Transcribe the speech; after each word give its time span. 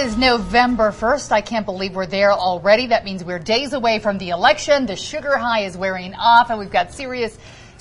Is 0.00 0.16
November 0.16 0.92
1st. 0.92 1.30
I 1.30 1.42
can't 1.42 1.66
believe 1.66 1.94
we're 1.94 2.06
there 2.06 2.32
already. 2.32 2.86
That 2.86 3.04
means 3.04 3.22
we're 3.22 3.38
days 3.38 3.74
away 3.74 3.98
from 3.98 4.16
the 4.16 4.30
election. 4.30 4.86
The 4.86 4.96
sugar 4.96 5.36
high 5.36 5.64
is 5.64 5.76
wearing 5.76 6.14
off 6.14 6.48
and 6.48 6.58
we've 6.58 6.70
got 6.70 6.94
serious 6.94 7.36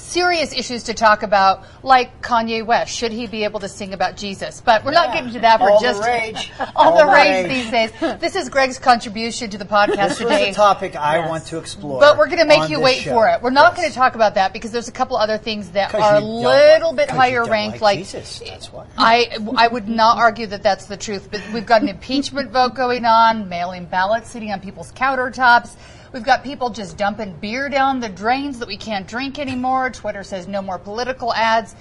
serious 0.10 0.54
issues 0.54 0.84
to 0.84 0.94
talk 0.94 1.24
about, 1.24 1.64
like 1.84 2.22
Kanye 2.22 2.66
West. 2.66 2.96
Should 2.96 3.12
he 3.12 3.28
be 3.28 3.44
able 3.44 3.60
to 3.62 3.70
sing 3.70 3.94
about 3.94 4.18
Jesus? 4.18 4.62
But 4.62 4.84
we're 4.84 4.94
yeah. 4.94 5.06
not 5.06 5.14
getting 5.14 5.34
to 5.34 5.40
that. 5.42 5.62
We're 5.62 5.72
all 5.72 5.82
just 5.82 6.02
the 6.02 6.08
rage. 6.08 6.52
all, 6.60 6.94
all 6.94 6.98
the 6.98 7.12
rage, 7.12 7.46
rage, 7.46 7.48
these 7.48 7.72
days. 7.72 7.92
This 8.20 8.36
is 8.36 8.50
Greg's 8.50 8.80
contribution 8.80 9.50
to 9.52 9.58
the 9.58 9.66
podcast 9.66 10.10
this 10.10 10.18
today. 10.18 10.30
This 10.30 10.50
is 10.50 10.56
a 10.56 10.60
topic 10.60 10.96
I 10.96 11.20
yes. 11.20 11.30
want 11.30 11.46
to 11.46 11.58
explore. 11.58 12.00
But 12.00 12.18
we're 12.18 12.28
going 12.28 12.40
to 12.40 12.46
make 12.46 12.70
you 12.70 12.80
wait 12.80 13.02
show. 13.02 13.12
for 13.12 13.30
it. 13.30 13.42
We're 13.42 13.50
not 13.50 13.74
yes. 13.74 13.78
going 13.78 13.90
to 13.90 13.96
talk 13.96 14.16
about 14.16 14.36
that 14.36 14.52
because 14.52 14.72
there's 14.72 14.88
a 14.88 14.92
couple 14.92 15.16
other 15.16 15.38
things 15.38 15.72
that 15.72 15.94
are 15.94 16.16
a 16.16 16.22
little 16.22 16.94
bit 16.94 17.10
higher 17.10 17.46
ranked. 17.46 17.82
Like, 17.82 17.90
like 17.90 18.00
Jesus. 18.00 18.40
That's 18.40 18.72
why. 18.72 18.88
I 18.98 19.38
I 19.58 19.68
would 19.68 19.88
not 19.88 20.18
argue 20.18 20.48
that 20.48 20.64
that's 20.64 20.86
the 20.86 20.98
truth. 20.98 21.30
But 21.32 21.42
we've 21.54 21.66
got 21.66 21.82
an 21.82 21.90
impeachment 21.96 22.52
vote 22.52 22.76
going 22.76 23.06
on, 23.06 23.50
mail-in 23.50 23.86
ballots 23.86 24.30
sitting 24.30 24.52
on 24.52 24.60
people's 24.60 24.92
countertops. 24.92 25.76
We've 26.12 26.24
got 26.24 26.44
people 26.44 26.72
just 26.72 26.98
dumping 26.98 27.36
beer 27.36 27.70
down 27.70 28.00
the 28.00 28.10
drains 28.10 28.58
that 28.60 28.68
we 28.68 28.78
can't 28.78 29.08
drink 29.08 29.38
anymore. 29.38 29.92
Twitter 29.92 30.24
says 30.24 30.48
no 30.48 30.60
more 30.60 30.80
political 30.80 31.32
ads. 31.34 31.76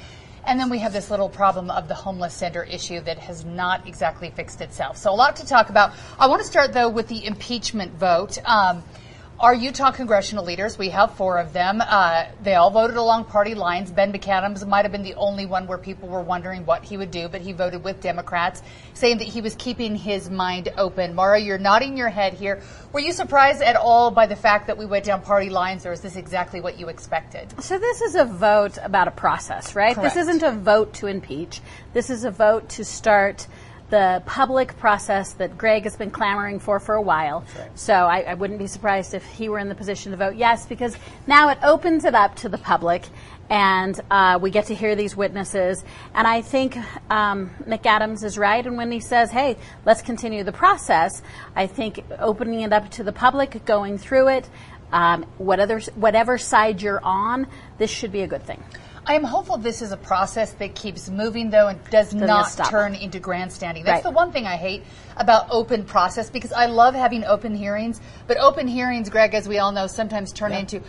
And 0.45 0.61
then 0.61 0.69
we 0.69 0.79
have 0.81 0.93
this 0.93 1.11
little 1.11 1.31
problem 1.31 1.70
of 1.70 1.89
the 1.89 1.95
homeless 1.95 2.35
center 2.35 2.62
issue 2.62 3.01
that 3.01 3.19
has 3.19 3.47
not 3.47 3.89
exactly 3.89 4.29
fixed 4.31 4.61
itself. 4.61 4.98
So 4.98 5.11
a 5.11 5.17
lot 5.17 5.37
to 5.37 5.47
talk 5.47 5.70
about. 5.70 5.93
I 6.19 6.27
want 6.27 6.43
to 6.43 6.47
start 6.47 6.75
though 6.75 6.91
with 6.91 7.09
the 7.09 7.25
impeachment 7.25 7.93
vote. 7.95 8.37
Um, 8.45 8.83
our 9.41 9.55
Utah 9.55 9.92
congressional 9.92 10.44
leaders, 10.44 10.77
we 10.77 10.89
have 10.89 11.14
four 11.14 11.39
of 11.39 11.53
them. 11.53 11.81
Uh, 11.81 12.25
they 12.42 12.56
all 12.56 12.70
voted 12.70 12.97
along 12.97 13.25
party 13.27 13.55
lines. 13.55 13.91
Ben 13.91 14.12
McAdams 14.12 14.67
might 14.67 14.84
have 14.84 14.91
been 14.91 15.05
the 15.05 15.14
only 15.14 15.47
one 15.47 15.69
where 15.69 15.78
people 15.78 16.08
were 16.08 16.22
wondering 16.22 16.67
what 16.67 16.83
he 16.83 16.97
would 16.97 17.12
do, 17.12 17.28
but 17.28 17.41
he 17.41 17.53
voted 17.53 17.84
with 17.84 18.00
Democrats, 18.00 18.62
saying 18.95 19.19
that 19.19 19.28
he 19.28 19.41
was 19.41 19.55
keeping 19.55 19.95
his 19.95 20.28
mind 20.28 20.70
open. 20.77 21.14
Maura, 21.14 21.39
you're 21.39 21.58
nodding 21.58 21.97
your 21.97 22.08
head 22.08 22.34
here. 22.34 22.62
Were 22.92 23.00
you 23.00 23.12
surprised 23.12 23.62
at 23.62 23.77
all 23.77 24.11
by 24.11 24.27
the 24.27 24.34
fact 24.34 24.67
that 24.67 24.77
we 24.77 24.86
went 24.86 25.05
down 25.05 25.22
party 25.22 25.50
lines, 25.50 25.86
or 25.86 25.92
is 25.92 26.00
this 26.00 26.17
exactly 26.17 26.61
what 26.61 26.78
you 26.78 26.89
expected? 26.89 27.62
So 27.62 27.78
this 27.78 28.00
is 28.00 28.17
a 28.17 28.25
vote 28.25 28.77
about 28.83 29.06
a 29.06 29.12
process, 29.12 29.77
right? 29.77 29.95
Correct. 29.95 30.14
This 30.14 30.28
isn't 30.28 30.42
a 30.42 30.50
vote 30.50 30.95
to 30.95 31.06
impeach. 31.06 31.61
This 31.92 32.11
is 32.11 32.25
a 32.25 32.30
vote 32.33 32.70
to 32.70 32.84
start 32.84 33.47
the 33.91 34.22
public 34.27 34.77
process 34.78 35.33
that 35.34 35.56
Greg 35.56 35.84
has 35.84 35.97
been 35.97 36.11
clamoring 36.11 36.58
for 36.58 36.78
for 36.78 36.94
a 36.94 37.03
while. 37.03 37.44
Right. 37.58 37.78
So 37.78 37.95
I, 37.95 38.20
I, 38.20 38.34
wouldn't 38.34 38.58
be 38.58 38.67
surprised 38.67 39.14
if 39.14 39.25
he 39.25 39.48
were 39.48 39.58
in 39.58 39.69
the 39.69 39.75
position 39.75 40.12
to 40.12 40.19
vote 40.19 40.36
yes, 40.36 40.67
because 40.67 40.97
now 41.27 41.48
it 41.48 41.58
opens 41.62 42.05
it 42.05 42.14
up 42.14 42.34
to 42.36 42.48
the 42.48 42.58
public, 42.58 43.06
and 43.48 43.98
uh, 44.11 44.39
we 44.41 44.50
get 44.50 44.67
to 44.67 44.75
hear 44.75 44.95
these 44.95 45.17
witnesses. 45.17 45.84
And 46.14 46.27
I 46.27 46.42
think 46.42 46.77
um, 47.11 47.50
McAdams 47.67 48.25
is 48.25 48.36
right, 48.36 48.64
and 48.64 48.77
when 48.77 48.91
he 48.91 49.00
says, 49.00 49.30
"Hey, 49.30 49.56
let's 49.86 50.02
continue 50.02 50.45
the 50.45 50.52
process," 50.52 51.23
I 51.56 51.67
think 51.67 52.05
opening 52.19 52.61
it 52.61 52.73
up 52.73 52.91
to 52.92 53.05
the 53.05 53.12
public, 53.12 53.64
going 53.64 53.96
through 53.96 54.29
it, 54.29 54.48
um, 54.92 55.24
whatever 55.39 55.80
whatever 55.95 56.39
side 56.39 56.83
you're 56.83 57.02
on, 57.02 57.46
this 57.79 57.90
should 57.90 58.13
be 58.13 58.23
a 58.23 58.27
good 58.27 58.45
thing. 58.45 58.63
I 59.08 59.14
am 59.14 59.24
hopeful 59.24 59.57
this 59.57 59.80
is 59.80 59.91
a 59.91 59.96
process 59.96 60.52
that 60.52 60.74
keeps 60.74 61.08
moving, 61.08 61.48
though, 61.48 61.69
and 61.69 61.83
does 61.85 62.13
Doesn't 62.13 62.27
not 62.27 62.51
stop. 62.51 62.69
turn 62.69 62.95
into 62.95 63.19
grandstanding. 63.19 63.83
That's 63.83 64.05
Right. 64.05 64.13
the 64.13 64.17
one 64.17 64.33
thing 64.33 64.46
I 64.46 64.57
hate 64.57 64.85
about 65.17 65.46
open 65.51 65.85
process 65.85 66.29
because 66.29 66.52
I 66.52 66.67
love 66.67 66.95
having 66.95 67.24
open 67.24 67.55
hearings, 67.55 68.02
but 68.27 68.36
open 68.36 68.69
hearings, 68.69 69.08
Greg, 69.08 69.33
as 69.35 69.48
we 69.48 69.58
all 69.61 69.73
know, 69.73 69.86
sometimes 69.86 70.30
turn 70.30 70.52
Yeah. 70.52 70.58
into 70.58 70.83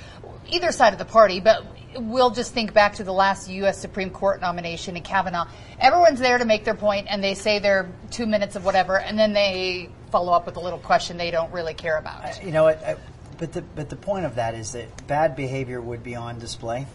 either 0.50 0.74
side 0.74 0.92
of 0.92 1.00
the 1.00 1.06
party, 1.06 1.40
but 1.40 1.64
we'll 1.98 2.32
just 2.32 2.54
think 2.54 2.74
back 2.74 2.96
to 2.96 3.06
the 3.06 3.14
last 3.14 3.50
U.S. 3.50 3.78
Supreme 3.78 4.10
Court 4.10 4.42
nomination 4.42 4.98
in 4.98 5.04
Kavanaugh. 5.04 5.48
Everyone's 5.80 6.20
there 6.20 6.38
to 6.40 6.46
make 6.46 6.66
their 6.66 6.76
point, 6.76 7.08
and 7.10 7.24
they 7.24 7.36
say 7.36 7.60
their 7.60 7.88
two 8.12 8.26
minutes 8.26 8.58
of 8.58 8.66
whatever, 8.66 9.00
and 9.00 9.18
then 9.18 9.32
they 9.32 9.88
follow 10.12 10.34
up 10.34 10.46
with 10.46 10.58
a 10.58 10.60
little 10.60 10.80
question 10.80 11.16
they 11.16 11.32
don't 11.32 11.54
really 11.54 11.74
care 11.74 11.98
about. 11.98 12.44
You 12.44 12.52
know 12.52 12.64
what? 12.66 12.84
I, 12.84 12.98
but 13.38 13.54
the 13.54 13.62
but 13.62 13.90
the 13.90 13.96
point 13.96 14.26
of 14.26 14.36
that 14.36 14.56
is 14.56 14.74
that 14.74 15.08
bad 15.08 15.38
behavior 15.38 15.80
would 15.80 16.04
be 16.04 16.16
on 16.16 16.38
display. 16.40 16.86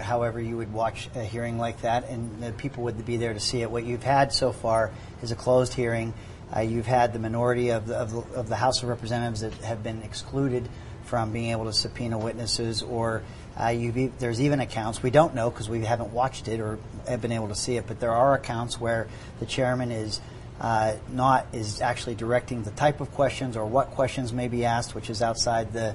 However, 0.00 0.40
you 0.40 0.56
would 0.56 0.72
watch 0.72 1.08
a 1.14 1.24
hearing 1.24 1.58
like 1.58 1.82
that, 1.82 2.08
and 2.08 2.42
the 2.42 2.52
people 2.52 2.84
would 2.84 3.04
be 3.04 3.16
there 3.16 3.32
to 3.34 3.40
see 3.40 3.62
it. 3.62 3.70
What 3.70 3.84
you've 3.84 4.02
had 4.02 4.32
so 4.32 4.52
far 4.52 4.90
is 5.22 5.30
a 5.32 5.36
closed 5.36 5.74
hearing. 5.74 6.14
Uh, 6.54 6.60
you've 6.60 6.86
had 6.86 7.12
the 7.12 7.18
minority 7.18 7.70
of 7.70 7.86
the, 7.86 7.96
of 7.96 8.10
the 8.12 8.38
of 8.38 8.48
the 8.48 8.56
House 8.56 8.82
of 8.82 8.88
Representatives 8.88 9.40
that 9.40 9.54
have 9.64 9.82
been 9.82 10.02
excluded 10.02 10.68
from 11.04 11.32
being 11.32 11.50
able 11.50 11.64
to 11.64 11.72
subpoena 11.72 12.18
witnesses, 12.18 12.82
or 12.82 13.22
uh, 13.60 13.68
you've 13.68 13.96
e- 13.98 14.12
there's 14.18 14.40
even 14.40 14.60
accounts 14.60 15.02
we 15.02 15.10
don't 15.10 15.34
know 15.34 15.50
because 15.50 15.68
we 15.68 15.84
haven't 15.84 16.12
watched 16.12 16.48
it 16.48 16.60
or 16.60 16.78
have 17.08 17.20
been 17.22 17.32
able 17.32 17.48
to 17.48 17.54
see 17.54 17.76
it, 17.76 17.86
but 17.86 18.00
there 18.00 18.12
are 18.12 18.34
accounts 18.34 18.80
where 18.80 19.08
the 19.40 19.46
chairman 19.46 19.90
is 19.90 20.20
uh, 20.60 20.94
not 21.10 21.46
is 21.52 21.80
actually 21.80 22.14
directing 22.14 22.62
the 22.62 22.70
type 22.72 23.00
of 23.00 23.10
questions 23.12 23.56
or 23.56 23.64
what 23.66 23.90
questions 23.90 24.32
may 24.32 24.48
be 24.48 24.64
asked, 24.64 24.94
which 24.94 25.10
is 25.10 25.22
outside 25.22 25.72
the 25.72 25.94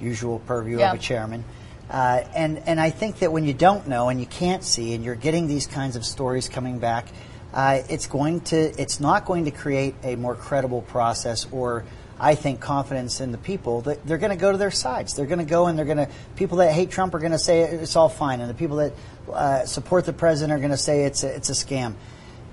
usual 0.00 0.38
purview 0.40 0.78
Yeah. 0.78 0.90
of 0.92 0.98
a 0.98 1.02
chairman. 1.02 1.44
Uh, 1.90 2.22
and 2.34 2.58
and 2.66 2.80
I 2.80 2.90
think 2.90 3.20
that 3.20 3.32
when 3.32 3.44
you 3.44 3.54
don't 3.54 3.86
know 3.86 4.08
and 4.08 4.18
you 4.18 4.26
can't 4.26 4.64
see, 4.64 4.94
and 4.94 5.04
you're 5.04 5.14
getting 5.14 5.46
these 5.46 5.66
kinds 5.66 5.96
of 5.96 6.04
stories 6.04 6.48
coming 6.48 6.78
back, 6.78 7.06
uh, 7.54 7.82
it's 7.88 8.06
going 8.06 8.40
to 8.42 8.56
it's 8.56 9.00
not 9.00 9.24
going 9.24 9.44
to 9.44 9.50
create 9.50 9.94
a 10.02 10.16
more 10.16 10.34
credible 10.34 10.82
process 10.82 11.46
or. 11.50 11.84
I 12.18 12.34
think 12.34 12.60
confidence 12.60 13.20
in 13.20 13.30
the 13.30 13.36
people 13.36 13.82
that 13.82 14.06
they're 14.06 14.16
going 14.16 14.30
to 14.30 14.38
go 14.38 14.50
to 14.50 14.56
their 14.56 14.70
sides. 14.70 15.14
They're 15.14 15.26
going 15.26 15.38
to 15.38 15.44
go 15.44 15.66
and 15.66 15.76
they're 15.78 15.84
going 15.84 15.98
to 15.98 16.08
people 16.34 16.56
that 16.56 16.72
hate 16.72 16.90
Trump 16.90 17.14
are 17.14 17.18
going 17.18 17.32
to 17.32 17.38
say 17.38 17.60
it's 17.60 17.94
all 17.94 18.08
fine, 18.08 18.40
and 18.40 18.48
the 18.48 18.54
people 18.54 18.78
that 18.78 18.94
uh, 19.30 19.66
support 19.66 20.06
the 20.06 20.14
president 20.14 20.56
are 20.56 20.58
going 20.58 20.70
to 20.70 20.78
say 20.78 21.04
it's 21.04 21.24
a, 21.24 21.34
it's 21.36 21.50
a 21.50 21.52
scam 21.52 21.94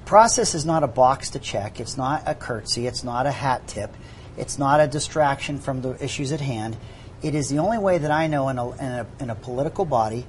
process 0.06 0.54
is 0.54 0.66
not 0.66 0.84
a 0.84 0.88
box 0.88 1.32
to 1.32 1.40
check. 1.40 1.80
It's 1.80 1.98
not 1.98 2.24
a 2.26 2.36
curtsy. 2.36 2.88
It's 2.88 3.04
not 3.04 3.26
a 3.26 3.32
hat 3.32 3.68
tip. 3.68 3.96
It's 4.38 4.58
not 4.58 4.80
a 4.80 4.88
distraction 4.88 5.60
from 5.60 5.82
the 5.82 6.04
issues 6.04 6.32
at 6.32 6.42
hand. 6.42 6.78
It 7.24 7.36
is 7.36 7.48
the 7.48 7.60
only 7.60 7.78
way 7.78 7.98
that 7.98 8.12
I 8.12 8.28
know 8.28 8.50
in 8.50 8.60
a, 8.60 8.72
in 8.72 8.92
a, 8.92 9.08
in 9.22 9.30
a 9.30 9.36
political 9.36 9.86
body 9.86 10.26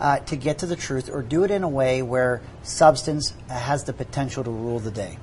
uh, 0.00 0.18
to 0.18 0.36
get 0.36 0.58
to 0.58 0.66
the 0.66 0.74
truth 0.74 1.08
or 1.08 1.22
do 1.22 1.44
it 1.44 1.52
in 1.52 1.62
a 1.62 1.68
way 1.68 2.02
where 2.02 2.42
substance 2.64 3.32
has 3.48 3.84
the 3.84 3.92
potential 3.92 4.42
to 4.42 4.50
rule 4.50 4.80
the 4.80 4.90
day. 4.90 5.18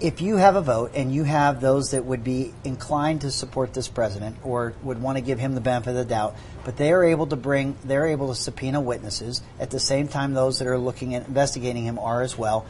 If 0.00 0.20
you 0.20 0.36
have 0.36 0.56
a 0.56 0.62
vote 0.62 0.92
and 0.94 1.14
you 1.14 1.24
have 1.24 1.60
those 1.60 1.90
that 1.90 2.04
would 2.04 2.24
be 2.24 2.54
inclined 2.64 3.22
to 3.22 3.30
support 3.30 3.74
this 3.74 3.88
president 3.88 4.36
or 4.42 4.74
would 4.82 5.00
want 5.00 5.16
to 5.18 5.22
give 5.22 5.38
him 5.38 5.54
the 5.54 5.60
benefit 5.60 5.90
of 5.90 5.96
the 5.96 6.04
doubt, 6.04 6.36
but 6.64 6.76
they 6.76 6.92
are 6.92 7.04
able 7.04 7.26
to 7.28 7.36
bring, 7.36 7.76
they're 7.84 8.06
able 8.06 8.28
to 8.28 8.34
subpoena 8.34 8.80
witnesses 8.80 9.42
at 9.58 9.70
the 9.70 9.80
same 9.80 10.08
time 10.08 10.32
those 10.32 10.58
that 10.58 10.68
are 10.68 10.78
looking 10.78 11.14
at 11.14 11.26
investigating 11.26 11.84
him 11.84 11.98
are 11.98 12.22
as 12.22 12.36
well. 12.36 12.66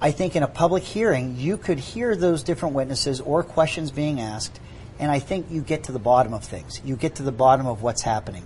I 0.00 0.10
think 0.10 0.36
in 0.36 0.42
a 0.42 0.48
public 0.48 0.82
hearing, 0.82 1.36
you 1.36 1.56
could 1.56 1.78
hear 1.78 2.14
those 2.14 2.42
different 2.42 2.74
witnesses 2.74 3.20
or 3.20 3.42
questions 3.42 3.90
being 3.90 4.20
asked, 4.20 4.60
and 4.98 5.10
I 5.10 5.18
think 5.18 5.46
you 5.50 5.60
get 5.62 5.84
to 5.84 5.92
the 5.92 5.98
bottom 5.98 6.34
of 6.34 6.44
things. 6.44 6.80
You 6.84 6.96
get 6.96 7.16
to 7.16 7.22
the 7.22 7.32
bottom 7.32 7.66
of 7.66 7.82
what's 7.82 8.02
happening. 8.02 8.44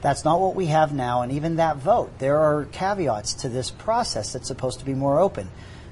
That's 0.00 0.24
not 0.24 0.40
what 0.40 0.54
we 0.54 0.66
have 0.66 0.92
now, 0.92 1.22
and 1.22 1.32
even 1.32 1.56
that 1.56 1.78
vote, 1.78 2.18
there 2.18 2.38
are 2.38 2.66
caveats 2.66 3.34
to 3.34 3.48
this 3.48 3.70
process 3.70 4.32
that's 4.32 4.46
supposed 4.46 4.78
to 4.78 4.84
be 4.84 4.94
more 4.94 5.18
open. 5.18 5.48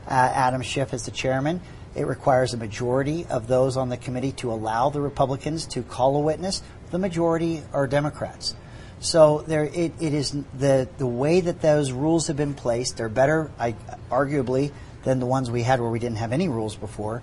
Uh, 0.06 0.12
Adam 0.12 0.62
Schiff 0.62 0.94
is 0.94 1.04
the 1.04 1.10
chairman. 1.10 1.60
It 1.96 2.06
requires 2.06 2.54
a 2.54 2.56
majority 2.56 3.26
of 3.26 3.48
those 3.48 3.76
on 3.76 3.88
the 3.88 3.96
committee 3.96 4.32
to 4.32 4.52
allow 4.52 4.90
the 4.90 5.00
Republicans 5.00 5.66
to 5.68 5.82
call 5.82 6.16
a 6.16 6.20
witness. 6.20 6.62
The 6.90 6.98
majority 6.98 7.62
are 7.72 7.86
Democrats. 7.88 8.54
So 9.00 9.42
there, 9.46 9.64
it, 9.64 9.92
it 10.00 10.14
is 10.14 10.36
the 10.56 10.88
the 10.98 11.06
way 11.06 11.40
that 11.40 11.60
those 11.60 11.92
rules 11.92 12.28
have 12.28 12.36
been 12.36 12.54
placed. 12.54 12.96
They're 12.96 13.08
better, 13.08 13.50
I, 13.58 13.74
arguably, 14.10 14.72
than 15.04 15.20
the 15.20 15.26
ones 15.26 15.50
we 15.50 15.62
had 15.62 15.80
where 15.80 15.90
we 15.90 15.98
didn't 15.98 16.18
have 16.18 16.32
any 16.32 16.48
rules 16.48 16.76
before. 16.76 17.22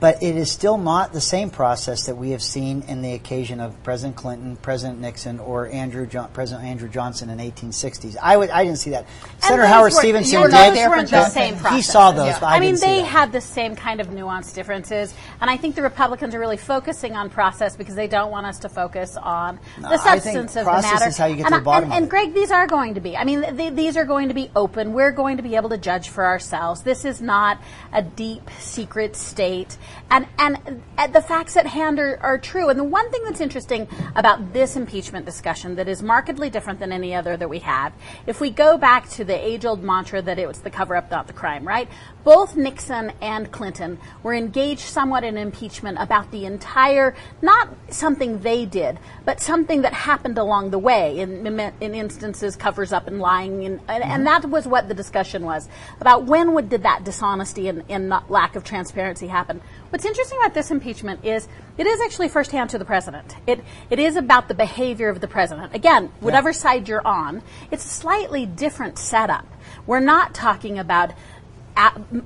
But 0.00 0.22
it 0.22 0.34
is 0.34 0.50
still 0.50 0.78
not 0.78 1.12
the 1.12 1.20
same 1.20 1.50
process 1.50 2.06
that 2.06 2.16
we 2.16 2.30
have 2.30 2.42
seen 2.42 2.82
in 2.88 3.02
the 3.02 3.12
occasion 3.12 3.60
of 3.60 3.80
President 3.84 4.16
Clinton, 4.16 4.56
President 4.56 4.98
Nixon, 4.98 5.38
or 5.38 5.68
Andrew 5.68 6.06
John, 6.06 6.30
President 6.32 6.66
Andrew 6.66 6.88
Johnson 6.88 7.28
in 7.28 7.36
1860s. 7.38 8.16
I 8.22 8.36
would, 8.38 8.48
I 8.48 8.64
didn't 8.64 8.78
see 8.78 8.90
that. 8.90 9.06
Senator 9.40 9.66
Howard 9.66 9.92
were- 9.92 9.98
Stevenson 10.00 10.32
you 10.32 10.40
were 10.40 10.48
did. 10.48 10.52
not 10.54 10.74
there 10.74 10.88
for 10.88 10.96
weren't 10.96 11.10
the 11.10 11.16
Johnson. 11.16 11.58
same 11.58 11.74
He 11.74 11.82
saw 11.82 12.12
those. 12.12 12.26
Yeah. 12.28 12.40
But 12.40 12.46
I, 12.46 12.56
I, 12.56 12.60
mean, 12.60 12.70
didn't 12.70 12.78
see 12.80 12.86
they 12.86 13.00
that. 13.02 13.06
had 13.08 13.32
the 13.32 13.40
same 13.42 13.76
kind 13.76 14.00
of 14.00 14.08
nuanced 14.08 14.54
differences, 14.54 15.14
and 15.40 15.50
I 15.50 15.56
think 15.58 15.74
the 15.74 15.82
Republicans 15.82 16.34
are 16.34 16.40
really 16.40 16.56
focusing 16.56 17.14
on 17.14 17.28
process 17.28 17.76
because 17.76 17.94
they 17.94 18.08
don't 18.08 18.30
want 18.30 18.46
us 18.46 18.58
to 18.60 18.68
focus 18.70 19.18
on 19.18 19.58
No, 19.80 19.90
the 19.90 19.94
I 19.96 20.18
think 20.18 20.22
substance 20.22 20.56
of 20.56 20.64
process 20.64 20.90
the 20.90 20.94
matter. 20.94 21.08
is 21.10 21.18
how 21.18 21.26
you 21.26 21.36
get 21.36 21.46
and, 21.46 21.54
to 21.54 21.60
the 21.60 21.64
bottom 21.64 21.84
and, 21.84 21.92
of 21.92 21.96
and 21.98 22.06
it. 22.06 22.08
Greg, 22.08 22.34
these 22.34 22.50
are 22.50 22.66
going 22.66 22.94
to 22.94 23.00
be. 23.00 23.16
I 23.18 23.24
mean, 23.24 23.42
th 23.56 23.74
these 23.74 23.98
are 23.98 24.06
going 24.06 24.28
to 24.28 24.34
be 24.34 24.50
open. 24.56 24.94
We're 24.94 25.12
going 25.12 25.36
to 25.36 25.42
be 25.42 25.56
able 25.56 25.68
to 25.70 25.78
judge 25.78 26.08
for 26.08 26.24
ourselves. 26.24 26.82
This 26.82 27.04
is 27.04 27.20
not 27.20 27.60
a 27.92 28.00
deep 28.02 28.48
secret 28.58 29.14
state, 29.14 29.76
and 30.10 30.26
and, 30.38 30.82
and 30.98 31.14
the 31.14 31.22
facts 31.22 31.56
at 31.56 31.66
hand 31.66 31.98
are, 31.98 32.18
are 32.22 32.38
true. 32.38 32.68
And 32.68 32.78
the 32.78 32.84
one 32.84 33.10
thing 33.10 33.22
that's 33.24 33.40
interesting 33.40 33.88
about 34.14 34.52
this 34.52 34.76
impeachment 34.76 35.26
discussion 35.26 35.76
that 35.76 35.88
is 35.88 36.02
markedly 36.02 36.50
different 36.50 36.78
than 36.78 36.92
any 36.92 37.14
other 37.14 37.36
that 37.36 37.48
we 37.48 37.60
have, 37.60 37.92
if 38.26 38.40
we 38.40 38.50
go 38.50 38.76
back 38.76 39.08
to 39.10 39.24
the 39.24 39.34
age-old 39.34 39.82
mantra 39.82 40.22
that 40.22 40.38
it 40.38 40.46
was 40.46 40.60
the 40.60 40.70
cover-up, 40.70 41.10
not 41.10 41.26
the 41.26 41.32
crime, 41.32 41.66
right? 41.66 41.88
Both 42.24 42.56
Nixon 42.56 43.12
and 43.20 43.50
Clinton 43.50 43.98
were 44.22 44.34
engaged 44.34 44.80
somewhat 44.80 45.24
in 45.24 45.36
impeachment 45.36 45.98
about 46.00 46.30
the 46.30 46.44
entire, 46.44 47.14
not 47.42 47.68
something 47.90 48.40
they 48.40 48.66
did, 48.66 48.98
but 49.24 49.40
something 49.40 49.82
that 49.82 49.92
happened 49.92 50.38
along 50.38 50.70
the 50.70 50.78
way. 50.78 51.18
In, 51.18 51.46
in 51.46 51.94
instances, 51.94 52.56
covers 52.56 52.92
up 52.92 53.06
and 53.06 53.20
lying, 53.20 53.64
and, 53.64 53.80
and, 53.88 54.02
and 54.02 54.12
mm-hmm. 54.12 54.24
that 54.24 54.50
was 54.50 54.66
what 54.66 54.88
the 54.88 54.94
discussion 54.94 55.44
was 55.44 55.68
about. 56.00 56.24
When 56.24 56.54
would 56.54 56.68
did 56.68 56.82
that 56.84 57.04
dishonesty 57.04 57.68
and, 57.68 57.84
and 57.88 58.08
not 58.08 58.30
lack 58.30 58.56
of 58.56 58.64
transparency 58.64 59.26
happen? 59.26 59.60
What's 59.90 60.04
interesting 60.04 60.38
about 60.38 60.54
this 60.54 60.70
impeachment 60.70 61.24
is 61.24 61.48
it 61.76 61.86
is 61.86 62.00
actually 62.00 62.28
firsthand 62.28 62.70
to 62.70 62.78
the 62.78 62.84
president. 62.84 63.36
It 63.46 63.64
it 63.90 63.98
is 63.98 64.16
about 64.16 64.48
the 64.48 64.54
behavior 64.54 65.08
of 65.08 65.20
the 65.20 65.28
president. 65.28 65.74
Again, 65.74 66.12
whatever 66.20 66.52
side 66.52 66.88
you're 66.88 67.06
on, 67.06 67.42
it's 67.70 67.84
a 67.84 67.88
slightly 67.88 68.46
different 68.46 68.98
setup. 68.98 69.46
We're 69.86 70.00
not 70.00 70.34
talking 70.34 70.78
about 70.78 71.12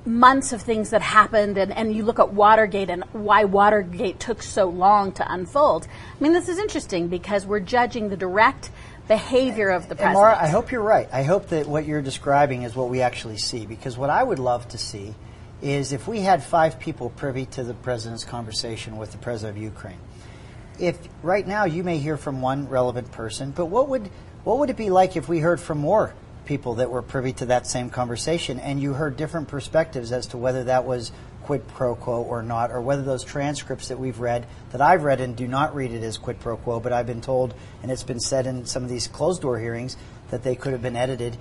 months 0.05 0.53
of 0.53 0.61
things 0.61 0.89
that 0.89 1.01
happened, 1.01 1.57
and, 1.57 1.71
and 1.71 1.95
you 1.95 2.03
look 2.03 2.19
at 2.19 2.33
Watergate 2.33 2.89
and 2.89 3.03
why 3.13 3.45
Watergate 3.45 4.19
took 4.19 4.41
so 4.41 4.65
long 4.65 5.11
to 5.13 5.31
unfold. 5.31 5.87
I 5.87 6.23
mean, 6.23 6.33
this 6.33 6.49
is 6.49 6.57
interesting 6.57 7.07
because 7.07 7.45
we're 7.45 7.59
judging 7.59 8.09
the 8.09 8.17
direct 8.17 8.71
behavior 9.07 9.69
of 9.69 9.83
the 9.83 9.91
And 9.91 9.99
president. 9.99 10.41
I 10.41 10.47
hope 10.47 10.71
you're 10.71 10.81
right. 10.81 11.07
I 11.11 11.23
hope 11.23 11.49
that 11.49 11.67
what 11.67 11.85
you're 11.85 12.01
describing 12.01 12.63
is 12.63 12.75
what 12.75 12.89
we 12.89 13.01
actually 13.01 13.37
see. 13.37 13.65
Because 13.65 13.97
what 13.97 14.09
I 14.09 14.23
would 14.23 14.39
love 14.39 14.67
to 14.69 14.77
see 14.77 15.13
is 15.61 15.93
if 15.93 16.07
we 16.07 16.19
had 16.19 16.43
five 16.43 16.79
people 16.79 17.09
privy 17.11 17.45
to 17.45 17.63
the 17.63 17.73
president's 17.73 18.25
conversation 18.25 18.97
with 18.97 19.11
the 19.11 19.17
president 19.17 19.57
of 19.57 19.63
Ukraine. 19.63 19.99
If 20.79 20.97
right 21.23 21.47
now 21.47 21.65
you 21.65 21.83
may 21.83 21.99
hear 21.99 22.17
from 22.17 22.41
one 22.41 22.67
relevant 22.67 23.11
person, 23.11 23.51
but 23.51 23.67
what 23.67 23.87
would 23.89 24.09
what 24.43 24.59
would 24.59 24.69
it 24.69 24.77
be 24.77 24.89
like 24.89 25.15
if 25.15 25.29
we 25.29 25.39
heard 25.39 25.59
from 25.59 25.79
more 25.79 26.13
people 26.45 26.75
that 26.75 26.89
were 26.89 27.01
privy 27.01 27.33
to 27.33 27.47
that 27.47 27.67
same 27.67 27.89
conversation 27.89 28.59
and 28.59 28.79
you 28.81 28.93
heard 28.93 29.17
different 29.17 29.47
perspectives 29.47 30.11
as 30.11 30.27
to 30.27 30.37
whether 30.37 30.63
that 30.65 30.85
was 30.85 31.11
quid 31.43 31.67
pro 31.69 31.95
quo 31.95 32.21
or 32.23 32.41
not, 32.41 32.71
or 32.71 32.81
whether 32.81 33.03
those 33.03 33.23
transcripts 33.23 33.89
that 33.89 33.99
we've 33.99 34.19
read, 34.19 34.47
that 34.71 34.81
I've 34.81 35.03
read 35.03 35.21
and 35.21 35.35
do 35.35 35.47
not 35.47 35.75
read 35.75 35.91
it 35.91 36.01
as 36.01 36.17
quid 36.17 36.39
pro 36.39 36.57
quo, 36.57 36.79
but 36.79 36.91
I've 36.91 37.05
been 37.05 37.21
told, 37.21 37.53
and 37.83 37.91
it's 37.91 38.01
been 38.03 38.19
said 38.19 38.47
in 38.47 38.65
some 38.65 38.81
of 38.83 38.89
these 38.89 39.07
closed 39.07 39.43
door 39.43 39.59
hearings, 39.59 39.95
that 40.31 40.43
they 40.43 40.55
could 40.55 40.71
have 40.71 40.81
been 40.81 40.95
edited. 40.95 41.37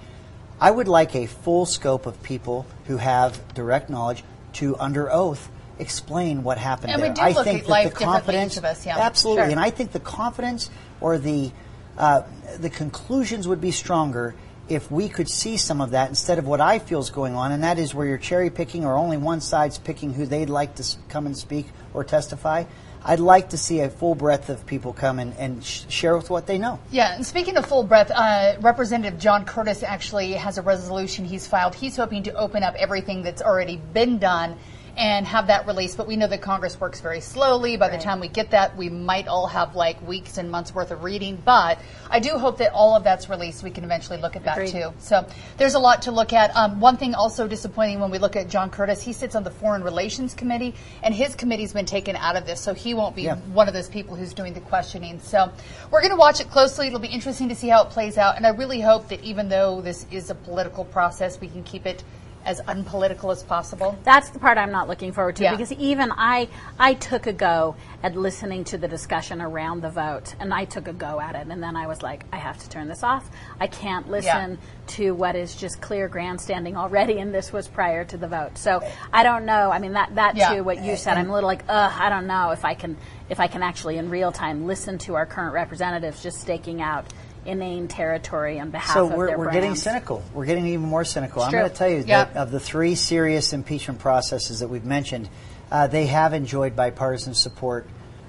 I 0.60 0.70
would 0.70 0.88
like 0.88 1.14
a 1.16 1.24
full 1.26 1.64
scope 1.64 2.04
of 2.04 2.22
people 2.22 2.66
who 2.86 2.98
have 2.98 3.54
direct 3.54 3.88
knowledge 3.88 4.22
to, 4.54 4.76
under 4.76 5.10
oath, 5.10 5.50
explain 5.78 6.42
what 6.42 6.58
happened 6.58 6.92
And 6.92 7.00
we 7.00 7.08
there. 7.08 7.14
do 7.14 7.22
I 7.22 7.32
look 7.32 7.44
think 7.44 7.60
at 7.60 7.64
that 7.64 7.70
life 7.70 7.94
the 7.94 8.04
confidence, 8.04 8.56
of 8.58 8.64
us, 8.66 8.84
yeah. 8.84 8.98
absolutely, 8.98 9.44
Sure. 9.44 9.50
and 9.52 9.60
I 9.60 9.70
think 9.70 9.92
the 9.92 10.00
confidence 10.00 10.70
or 11.00 11.16
the 11.18 11.50
uh, 11.96 12.22
the 12.58 12.70
conclusions 12.70 13.46
would 13.48 13.60
be 13.60 13.70
stronger 13.70 14.34
if 14.68 14.90
we 14.90 15.08
could 15.08 15.28
see 15.28 15.56
some 15.56 15.80
of 15.80 15.90
that 15.90 16.08
instead 16.08 16.38
of 16.38 16.46
what 16.46 16.60
I 16.60 16.78
feel 16.78 17.00
is 17.00 17.10
going 17.10 17.34
on, 17.34 17.52
and 17.52 17.62
that 17.64 17.78
is 17.78 17.94
where 17.94 18.06
you're 18.06 18.18
cherry 18.18 18.50
picking 18.50 18.84
or 18.84 18.96
only 18.96 19.16
one 19.16 19.40
side's 19.40 19.78
picking 19.78 20.14
who 20.14 20.26
they'd 20.26 20.50
like 20.50 20.76
to 20.76 20.96
come 21.08 21.26
and 21.26 21.36
speak 21.36 21.66
or 21.92 22.04
testify. 22.04 22.64
I'd 23.06 23.20
like 23.20 23.50
to 23.50 23.58
see 23.58 23.80
a 23.80 23.90
full 23.90 24.14
breadth 24.14 24.48
of 24.48 24.64
people 24.64 24.94
come 24.94 25.18
and, 25.18 25.34
and 25.36 25.62
sh- 25.62 25.82
share 25.88 26.16
with 26.16 26.30
what 26.30 26.46
they 26.46 26.56
know. 26.56 26.80
Yeah, 26.90 27.14
and 27.14 27.26
speaking 27.26 27.58
of 27.58 27.66
full 27.66 27.82
breadth, 27.82 28.10
uh, 28.10 28.56
Representative 28.60 29.18
John 29.20 29.44
Curtis 29.44 29.82
actually 29.82 30.32
has 30.32 30.56
a 30.56 30.62
resolution 30.62 31.26
he's 31.26 31.46
filed. 31.46 31.74
He's 31.74 31.96
hoping 31.96 32.22
to 32.22 32.32
open 32.32 32.62
up 32.62 32.74
everything 32.76 33.22
that's 33.22 33.42
already 33.42 33.76
been 33.76 34.18
done 34.18 34.56
and 34.96 35.26
have 35.26 35.48
that 35.48 35.66
released. 35.66 35.96
But 35.96 36.06
we 36.06 36.16
know 36.16 36.26
that 36.26 36.40
Congress 36.42 36.80
works 36.80 37.00
very 37.00 37.20
slowly. 37.20 37.76
By 37.76 37.88
the 37.88 37.98
time 37.98 38.20
we 38.20 38.28
get 38.28 38.50
that, 38.52 38.76
we 38.76 38.88
might 38.88 39.28
all 39.28 39.46
have 39.46 39.74
like 39.74 40.00
weeks 40.06 40.38
and 40.38 40.50
months 40.50 40.74
worth 40.74 40.90
of 40.90 41.02
reading. 41.02 41.40
But 41.44 41.78
I 42.10 42.20
do 42.20 42.38
hope 42.38 42.58
that 42.58 42.72
all 42.72 42.96
of 42.96 43.04
that's 43.04 43.28
released. 43.28 43.62
We 43.62 43.70
can 43.70 43.84
eventually 43.84 44.18
look 44.18 44.36
at 44.36 44.44
that 44.44 44.58
Agreed. 44.58 44.70
too. 44.72 44.92
So 44.98 45.26
there's 45.56 45.74
a 45.74 45.78
lot 45.78 46.02
to 46.02 46.12
look 46.12 46.32
at. 46.32 46.54
Um, 46.56 46.80
one 46.80 46.96
thing 46.96 47.14
also 47.14 47.48
disappointing 47.48 48.00
when 48.00 48.10
we 48.10 48.18
look 48.18 48.36
at 48.36 48.48
John 48.48 48.70
Curtis, 48.70 49.02
he 49.02 49.12
sits 49.12 49.34
on 49.34 49.42
the 49.44 49.50
Foreign 49.50 49.82
Relations 49.82 50.34
Committee, 50.34 50.74
and 51.02 51.14
his 51.14 51.34
committee's 51.34 51.72
been 51.72 51.86
taken 51.86 52.16
out 52.16 52.36
of 52.36 52.46
this, 52.46 52.60
so 52.60 52.74
he 52.74 52.94
won't 52.94 53.16
be 53.16 53.22
Yeah. 53.22 53.36
one 53.52 53.68
of 53.68 53.74
those 53.74 53.88
people 53.88 54.16
who's 54.16 54.32
doing 54.34 54.54
the 54.54 54.60
questioning. 54.60 55.20
So 55.20 55.50
we're 55.90 56.00
going 56.00 56.10
to 56.12 56.16
watch 56.16 56.40
it 56.40 56.50
closely. 56.50 56.86
It'll 56.86 56.98
be 57.00 57.08
interesting 57.08 57.48
to 57.48 57.54
see 57.54 57.68
how 57.68 57.82
it 57.82 57.90
plays 57.90 58.16
out, 58.18 58.36
and 58.36 58.46
I 58.46 58.50
really 58.50 58.80
hope 58.80 59.08
that 59.08 59.22
even 59.24 59.48
though 59.48 59.80
this 59.80 60.06
is 60.10 60.30
a 60.30 60.34
political 60.34 60.84
process, 60.84 61.40
we 61.40 61.48
can 61.48 61.62
keep 61.64 61.86
it 61.86 62.02
as 62.44 62.60
unpolitical 62.66 63.30
as 63.30 63.42
possible. 63.42 63.96
That's 64.04 64.30
the 64.30 64.38
part 64.38 64.58
I'm 64.58 64.70
not 64.72 64.88
looking 64.88 65.12
forward 65.12 65.36
to 65.36 65.44
Yeah. 65.44 65.52
because 65.52 65.72
even 65.72 66.10
I 66.12 66.48
I 66.78 66.94
took 66.94 67.26
a 67.26 67.32
go 67.32 67.76
at 68.02 68.16
listening 68.16 68.64
to 68.64 68.78
the 68.78 68.88
discussion 68.88 69.40
around 69.40 69.82
the 69.82 69.90
vote 69.90 70.34
and 70.40 70.52
I 70.52 70.64
took 70.64 70.88
a 70.88 70.92
go 70.92 71.20
at 71.20 71.34
it 71.34 71.46
and 71.48 71.62
then 71.62 71.76
I 71.76 71.86
was 71.86 72.02
like 72.02 72.24
I 72.32 72.36
have 72.36 72.58
to 72.58 72.68
turn 72.68 72.88
this 72.88 73.02
off. 73.02 73.28
I 73.60 73.66
can't 73.66 74.10
listen 74.10 74.58
to 74.88 75.12
what 75.14 75.36
is 75.36 75.54
just 75.54 75.80
clear 75.80 76.08
grandstanding 76.08 76.76
already 76.76 77.18
and 77.18 77.34
this 77.34 77.52
was 77.52 77.66
prior 77.68 78.04
to 78.04 78.16
the 78.16 78.28
vote. 78.28 78.58
So 78.58 78.82
I 79.12 79.22
don't 79.22 79.46
know. 79.46 79.70
I 79.70 79.78
mean 79.78 79.92
that 79.94 80.14
that 80.14 80.36
Yeah. 80.36 80.54
too 80.56 80.62
what 80.64 80.82
you 80.82 80.96
said 80.96 81.16
I'm 81.18 81.30
a 81.30 81.32
little 81.32 81.48
like 81.48 81.64
ugh 81.68 81.92
I 81.98 82.08
don't 82.10 82.26
know 82.26 82.50
if 82.50 82.64
I 82.64 82.74
can 82.74 82.96
if 83.30 83.40
I 83.40 83.46
can 83.46 83.62
actually 83.62 83.96
in 83.96 84.10
real 84.10 84.32
time 84.32 84.66
listen 84.66 84.98
to 84.98 85.14
our 85.14 85.24
current 85.26 85.54
representatives 85.54 86.22
just 86.22 86.40
staking 86.40 86.82
out 86.82 87.06
inane 87.46 87.88
territory 87.88 88.58
on 88.60 88.70
behalf 88.70 88.94
So 88.94 89.06
of 89.06 89.12
we're, 89.12 89.26
their 89.28 89.38
we're 89.38 89.52
getting 89.52 89.74
cynical. 89.74 90.22
We're 90.32 90.46
getting 90.46 90.66
even 90.68 90.86
more 90.86 91.04
cynical. 91.04 91.42
I'm 91.42 91.50
true. 91.50 91.60
going 91.60 91.70
to 91.70 91.76
tell 91.76 91.88
you 91.88 92.04
Yeah. 92.06 92.24
that 92.24 92.36
of 92.36 92.50
the 92.50 92.60
three 92.60 92.94
serious 92.94 93.52
impeachment 93.52 94.00
processes 94.00 94.60
that 94.60 94.68
we've 94.68 94.84
mentioned, 94.84 95.28
uh, 95.70 95.86
they 95.86 96.06
have 96.06 96.32
enjoyed 96.34 96.74
bipartisan 96.76 97.34
support 97.34 97.88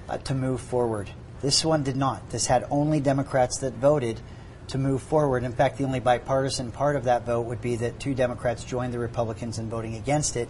uh, 0.09 0.17
to 0.19 0.33
move 0.33 0.61
forward. 0.61 1.09
This 1.41 1.63
one 1.65 1.83
did 1.83 1.95
not. 1.95 2.29
This 2.29 2.47
had 2.47 2.65
only 2.71 2.99
Democrats 2.99 3.59
that 3.59 3.73
voted 3.73 4.19
to 4.67 4.77
move 4.77 5.01
forward. 5.03 5.43
In 5.43 5.51
fact, 5.51 5.77
the 5.77 5.83
only 5.83 5.99
bipartisan 5.99 6.71
part 6.71 6.95
of 6.95 7.03
that 7.03 7.25
vote 7.25 7.41
would 7.41 7.61
be 7.61 7.75
that 7.77 7.99
two 7.99 8.15
Democrats 8.15 8.63
joined 8.63 8.93
the 8.93 8.99
Republicans 8.99 9.59
in 9.59 9.69
voting 9.69 9.95
against 9.95 10.35
it. 10.35 10.49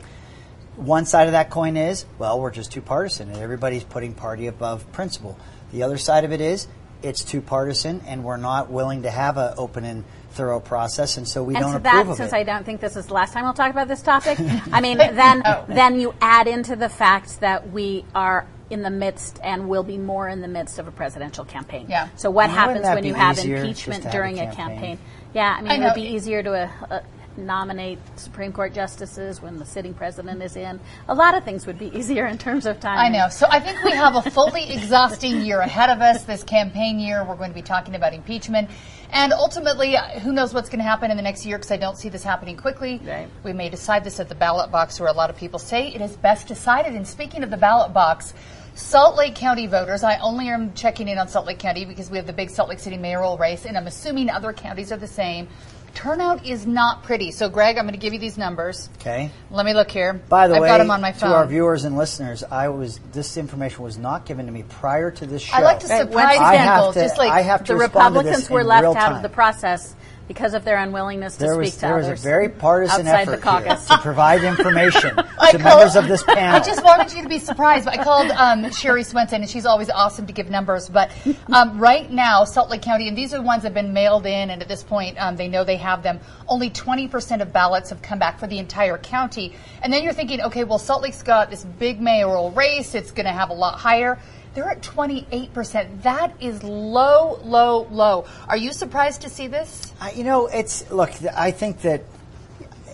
One 0.78 1.06
side 1.06 1.28
of 1.28 1.34
that 1.34 1.50
coin 1.50 1.78
is, 1.78 2.06
well, 2.18 2.40
we're 2.40 2.52
just 2.52 2.72
too 2.72 2.82
partisan 2.82 3.30
and 3.30 3.38
everybody's 3.40 3.84
putting 3.84 4.14
party 4.14 4.48
above 4.48 4.90
principle. 4.92 5.38
The 5.72 5.84
other 5.84 5.98
side 5.98 6.24
of 6.24 6.32
it 6.32 6.42
is, 6.42 6.68
it's 7.06 7.24
too 7.24 7.42
partisan 7.42 8.02
and 8.08 8.24
we're 8.24 8.38
not 8.38 8.70
willing 8.70 9.04
to 9.04 9.12
have 9.12 9.38
an 9.38 9.54
open 9.58 9.86
and 9.86 10.04
thorough 10.32 10.60
process, 10.60 11.18
and 11.18 11.28
so 11.28 11.44
we 11.44 11.56
and 11.56 11.62
don't 11.62 11.72
to 11.72 11.78
approve 11.78 12.08
that, 12.08 12.12
of 12.12 12.18
since 12.18 12.34
it. 12.34 12.36
I 12.36 12.44
don't 12.44 12.66
think 12.66 12.82
this 12.82 12.98
is 12.98 13.06
the 13.06 13.14
last 13.14 13.32
time 13.32 13.46
we'll 13.46 13.54
talk 13.54 13.72
about 13.72 13.88
this 13.88 14.02
topic, 14.02 14.38
I 14.72 14.82
mean, 14.82 14.98
then 14.98 15.44
then 15.68 16.00
you 16.00 16.14
add 16.20 16.48
into 16.48 16.76
the 16.76 16.90
fact 16.90 17.40
that 17.40 17.72
we 17.72 18.04
are 18.14 18.46
in 18.70 18.82
the 18.82 18.90
midst 18.90 19.40
and 19.44 19.70
will 19.70 19.84
be 19.84 19.98
more 19.98 20.28
in 20.28 20.42
the 20.42 20.48
midst 20.48 20.80
of 20.80 20.88
a 20.88 20.92
presidential 20.92 21.46
campaign. 21.46 21.86
Yeah. 21.88 22.10
So 22.16 22.32
what 22.32 22.50
Wouldn't 22.50 22.58
happens 22.58 22.86
when 22.86 23.04
you 23.04 23.14
have 23.14 23.38
impeachment 23.38 24.02
to 24.02 24.08
have 24.08 24.14
a 24.14 24.18
during 24.18 24.40
a 24.40 24.46
campaign? 24.46 24.58
campaign? 24.58 25.00
Yeah, 25.34 25.56
I 25.58 25.62
mean, 25.62 25.72
I 25.72 25.76
it 25.76 25.80
know. 25.80 25.86
would 25.88 25.96
be 25.96 26.08
easier 26.08 26.42
to 26.42 26.54
uh, 26.54 26.70
uh, 26.90 27.00
nominate 27.38 28.00
Supreme 28.16 28.52
Court 28.52 28.74
justices 28.74 29.42
when 29.42 29.58
the 29.58 29.66
sitting 29.66 29.94
president 29.94 30.42
is 30.42 30.56
in. 30.56 30.80
A 31.08 31.14
lot 31.14 31.36
of 31.36 31.44
things 31.44 31.66
would 31.68 31.80
be 31.80 31.88
easier 31.98 32.26
in 32.26 32.38
terms 32.38 32.66
of 32.66 32.80
time. 32.80 32.98
I 32.98 33.10
know. 33.10 33.30
So 33.30 33.48
I 33.50 33.60
think 33.60 33.84
we 33.84 33.92
have 33.92 34.16
a 34.16 34.30
fully 34.32 34.72
exhausting 34.72 35.42
year 35.42 35.60
ahead 35.60 35.90
of 35.90 36.02
us. 36.02 36.24
This 36.24 36.44
campaign 36.44 37.00
year, 37.00 37.24
we're 37.24 37.36
going 37.36 37.52
to 37.52 37.56
be 37.56 37.62
talking 37.62 37.96
about 37.96 38.14
impeachment. 38.14 38.70
And 39.12 39.34
ultimately, 39.34 39.96
who 40.22 40.34
knows 40.34 40.54
what's 40.54 40.70
going 40.70 40.80
to 40.80 40.86
happen 40.86 41.12
in 41.12 41.18
the 41.18 41.24
next 41.24 41.46
year 41.46 41.58
because 41.58 41.72
I 41.72 41.78
don't 41.78 41.98
see 41.98 42.10
this 42.10 42.24
happening 42.24 42.58
quickly. 42.58 43.00
Right. 43.06 43.30
We 43.44 43.54
may 43.54 43.70
decide 43.70 44.04
this 44.04 44.20
at 44.20 44.30
the 44.30 44.36
ballot 44.36 44.72
box 44.72 45.00
where 45.00 45.10
a 45.10 45.14
lot 45.14 45.30
of 45.30 45.38
people 45.38 45.60
say 45.60 45.90
it 45.90 46.02
is 46.02 46.16
best 46.18 46.48
decided. 46.48 46.96
And 46.96 47.08
speaking 47.08 47.44
of 47.44 47.50
the 47.50 47.58
ballot 47.58 47.94
box, 47.94 48.34
Salt 48.78 49.16
Lake 49.16 49.36
County 49.36 49.68
voters, 49.68 50.04
I 50.04 50.18
only 50.18 50.50
am 50.50 50.74
checking 50.74 51.08
in 51.08 51.18
on 51.18 51.30
Salt 51.30 51.46
Lake 51.46 51.60
County 51.60 51.86
because 51.86 52.12
we 52.12 52.18
have 52.18 52.28
the 52.28 52.34
big 52.34 52.50
Salt 52.50 52.68
Lake 52.68 52.80
City 52.80 52.98
mayoral 52.98 53.38
race, 53.38 53.66
and 53.66 53.78
I'm 53.78 53.88
assuming 53.88 54.30
other 54.30 54.52
counties 54.52 54.92
are 54.92 54.98
the 54.98 55.08
same. 55.08 55.48
Turnout 55.96 56.46
is 56.46 56.68
not 56.68 57.04
pretty. 57.04 57.32
So, 57.32 57.50
Greg, 57.50 57.78
I'm 57.78 57.86
going 57.86 57.94
to 57.94 58.00
give 58.00 58.14
you 58.14 58.20
these 58.20 58.38
numbers. 58.38 58.90
Okay. 59.00 59.32
Let 59.50 59.66
me 59.66 59.74
look 59.74 59.90
here. 59.90 60.14
By 60.14 60.48
the 60.48 60.56
I've 60.56 60.62
way, 60.62 60.68
got 60.68 60.78
them 60.80 60.92
on 60.92 61.02
my 61.02 61.14
phone. 61.14 61.30
to 61.32 61.36
our 61.36 61.48
viewers 61.48 61.86
and 61.86 61.98
listeners, 61.98 62.44
I 62.44 62.68
was 62.70 63.00
this 63.14 63.38
information 63.38 63.84
was 63.84 63.98
not 63.98 64.26
given 64.26 64.46
to 64.46 64.52
me 64.52 64.64
prior 64.64 65.10
to 65.12 65.26
this 65.26 65.42
show. 65.42 65.56
I 65.56 65.62
like 65.62 65.80
to 65.80 65.88
Right, 65.88 66.08
surprise 66.08 66.60
people, 66.60 66.94
to- 66.94 67.00
just 67.02 67.18
like 67.18 67.32
I 67.32 67.42
have 67.42 67.64
to 67.64 67.74
the 67.74 67.80
respond 67.80 68.14
to 68.16 68.24
this 68.24 68.26
Republicans 68.50 68.50
were 68.52 68.64
left 68.64 68.98
out 68.98 69.14
of 69.14 69.22
the 69.22 69.30
process 69.30 69.96
because 70.28 70.54
of 70.54 70.66
their 70.66 70.78
unwillingness 70.78 71.34
to 71.36 71.40
There 71.40 71.54
speak 71.54 71.60
was 71.60 71.74
to 71.76 71.82
there 71.82 71.96
was 71.98 72.06
others 72.08 72.20
a 72.22 72.24
very 72.24 72.50
partisan 72.50 73.02
outside 73.08 73.22
effort 73.22 73.32
the 73.32 73.38
caucus. 73.38 73.88
to 73.88 73.98
provide 74.00 74.44
information 74.44 75.16
to 75.16 75.24
called- 75.24 75.62
members 75.62 75.96
of 75.96 76.08
this 76.08 76.24
panel. 76.24 76.62
I 76.62 76.66
just 76.66 76.84
wanted 76.84 77.14
you 77.14 77.22
to 77.24 77.30
be 77.30 77.40
surprised. 77.40 77.88
I 77.88 78.04
called 78.04 78.32
um, 78.32 78.72
Sherrie 78.72 79.04
Swensen, 79.04 79.34
and 79.34 79.50
she's 79.50 79.66
always 79.66 79.90
awesome 79.90 80.26
to 80.28 80.34
give 80.34 80.50
numbers. 80.50 80.90
But 80.90 81.12
um, 81.54 81.78
right 81.80 82.10
now, 82.12 82.44
Salt 82.44 82.70
Lake 82.70 82.82
County, 82.82 83.08
and 83.08 83.18
these 83.18 83.34
are 83.34 83.38
the 83.38 83.44
ones 83.44 83.64
that 83.64 83.70
have 83.70 83.74
been 83.76 83.94
mailed 83.94 84.26
in, 84.26 84.50
and 84.50 84.62
at 84.62 84.68
this 84.68 84.84
point, 84.84 85.18
um, 85.22 85.36
they 85.36 85.48
know 85.48 85.64
they 85.64 85.78
have 85.78 86.02
them. 86.04 86.20
Only 86.48 86.70
20% 86.70 87.42
of 87.42 87.54
ballots 87.54 87.90
have 87.90 88.02
come 88.02 88.20
back 88.20 88.40
for 88.40 88.48
the 88.48 88.58
entire 88.60 88.98
county. 88.98 89.54
And 89.82 89.92
then 89.94 90.04
you're 90.04 90.14
thinking, 90.14 90.42
okay, 90.42 90.64
well, 90.64 90.80
Salt 90.80 91.02
Lake's 91.04 91.22
got 91.24 91.50
this 91.50 91.64
big 91.64 92.02
mayoral 92.02 92.52
race. 92.52 92.96
It's 92.96 93.12
going 93.12 93.26
to 93.26 93.32
have 93.32 93.50
a 93.50 93.54
lot 93.54 93.80
higher. 93.80 94.20
They're 94.56 94.70
at 94.70 94.82
28%. 94.82 96.04
That 96.04 96.34
is 96.40 96.64
low, 96.64 97.40
low, 97.44 97.88
low. 97.92 98.26
Are 98.48 98.58
you 98.58 98.72
surprised 98.72 99.22
to 99.22 99.30
see 99.30 99.48
this? 99.48 99.94
I- 100.00 100.12
you 100.12 100.24
know, 100.24 100.48
it's 100.48 100.90
look. 100.92 101.12
I 101.36 101.52
think 101.52 101.82
that 101.82 102.04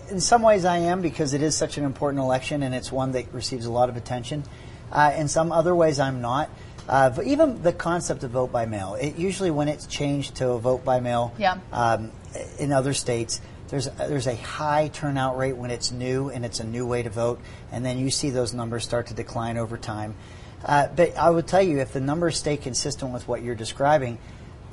in 0.10 0.20
some 0.20 0.42
ways 0.42 0.66
I 0.66 0.78
am 0.78 1.02
because 1.02 1.34
it 1.34 1.42
is 1.44 1.56
such 1.56 1.78
an 1.78 1.86
important 1.86 2.22
election 2.24 2.64
and 2.64 2.74
it's 2.76 2.92
one 2.92 3.12
that 3.14 3.32
receives 3.34 3.66
a 3.68 3.72
lot 3.72 3.90
of 3.90 3.96
attention. 3.96 4.44
Uh, 4.92 5.14
in 5.16 5.28
some 5.28 5.52
other 5.52 5.74
ways, 5.74 6.00
I'm 6.00 6.20
not. 6.20 6.50
Uh, 6.90 7.12
but 7.12 7.26
even 7.28 7.62
the 7.62 7.72
concept 7.72 8.24
of 8.24 8.32
vote 8.32 8.52
by 8.52 8.66
mail, 8.66 8.96
it 9.00 9.16
usually 9.18 9.52
when 9.52 9.68
it's 9.68 9.86
changed 9.86 10.36
to 10.38 10.50
a 10.50 10.60
vote 10.60 10.84
by 10.84 11.00
mail, 11.00 11.32
Yeah. 11.38 11.58
um, 11.72 12.12
in 12.58 12.74
other 12.74 12.94
states, 12.94 13.40
there's 13.70 13.88
there's 14.00 14.28
a 14.28 14.36
high 14.36 14.90
turnout 14.90 15.38
rate 15.38 15.56
when 15.56 15.70
it's 15.72 15.92
new 15.92 16.30
and 16.30 16.44
it's 16.44 16.60
a 16.60 16.66
new 16.66 16.86
way 16.88 17.04
to 17.04 17.10
vote, 17.10 17.40
and 17.72 17.86
then 17.86 18.00
you 18.00 18.10
see 18.10 18.32
those 18.32 18.52
numbers 18.54 18.84
start 18.84 19.08
to 19.08 19.14
decline 19.14 19.58
over 19.58 19.78
time. 19.78 20.16
Uh, 20.64 20.88
but 20.96 21.18
I 21.18 21.30
would 21.30 21.48
tell 21.48 21.62
you, 21.62 21.80
if 21.80 21.94
the 21.94 22.00
numbers 22.00 22.38
stay 22.38 22.58
consistent 22.58 23.14
with 23.14 23.28
what 23.28 23.42
you're 23.42 23.56
describing, 23.56 24.20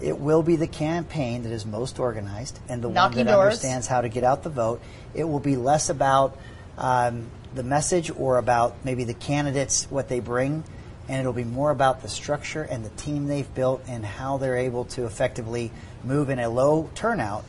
it 0.01 0.19
will 0.19 0.43
be 0.43 0.57
the 0.57 0.67
campaign 0.67 1.43
that 1.43 1.53
is 1.53 1.67
most 1.67 1.99
organized 1.99 2.59
and 2.69 2.83
the 2.83 2.89
Knocking 2.89 3.19
one 3.19 3.27
that 3.27 3.33
doors. 3.33 3.45
understands 3.47 3.87
how 3.87 4.01
to 4.01 4.09
get 4.09 4.23
out 4.23 4.43
the 4.43 4.51
vote. 4.51 4.81
It 5.15 5.25
will 5.25 5.41
be 5.41 5.57
less 5.57 5.89
about 5.89 6.39
um, 6.77 7.31
the 7.55 7.63
message 7.63 8.11
or 8.11 8.39
about 8.39 8.77
maybe 8.85 9.05
the 9.05 9.15
candidates, 9.15 9.91
what 9.91 10.09
they 10.09 10.21
bring, 10.21 10.63
and 11.09 11.21
it'll 11.21 11.33
be 11.33 11.45
more 11.45 11.71
about 11.71 12.03
the 12.03 12.09
structure 12.09 12.63
and 12.63 12.85
the 12.85 12.91
team 12.91 13.27
they've 13.27 13.53
built 13.55 13.83
and 13.89 14.05
how 14.05 14.37
they're 14.37 14.59
able 14.59 14.85
to 14.85 15.07
effectively 15.07 15.73
move 16.05 16.31
in 16.31 16.39
a 16.39 16.49
low 16.49 16.91
turnout 16.95 17.45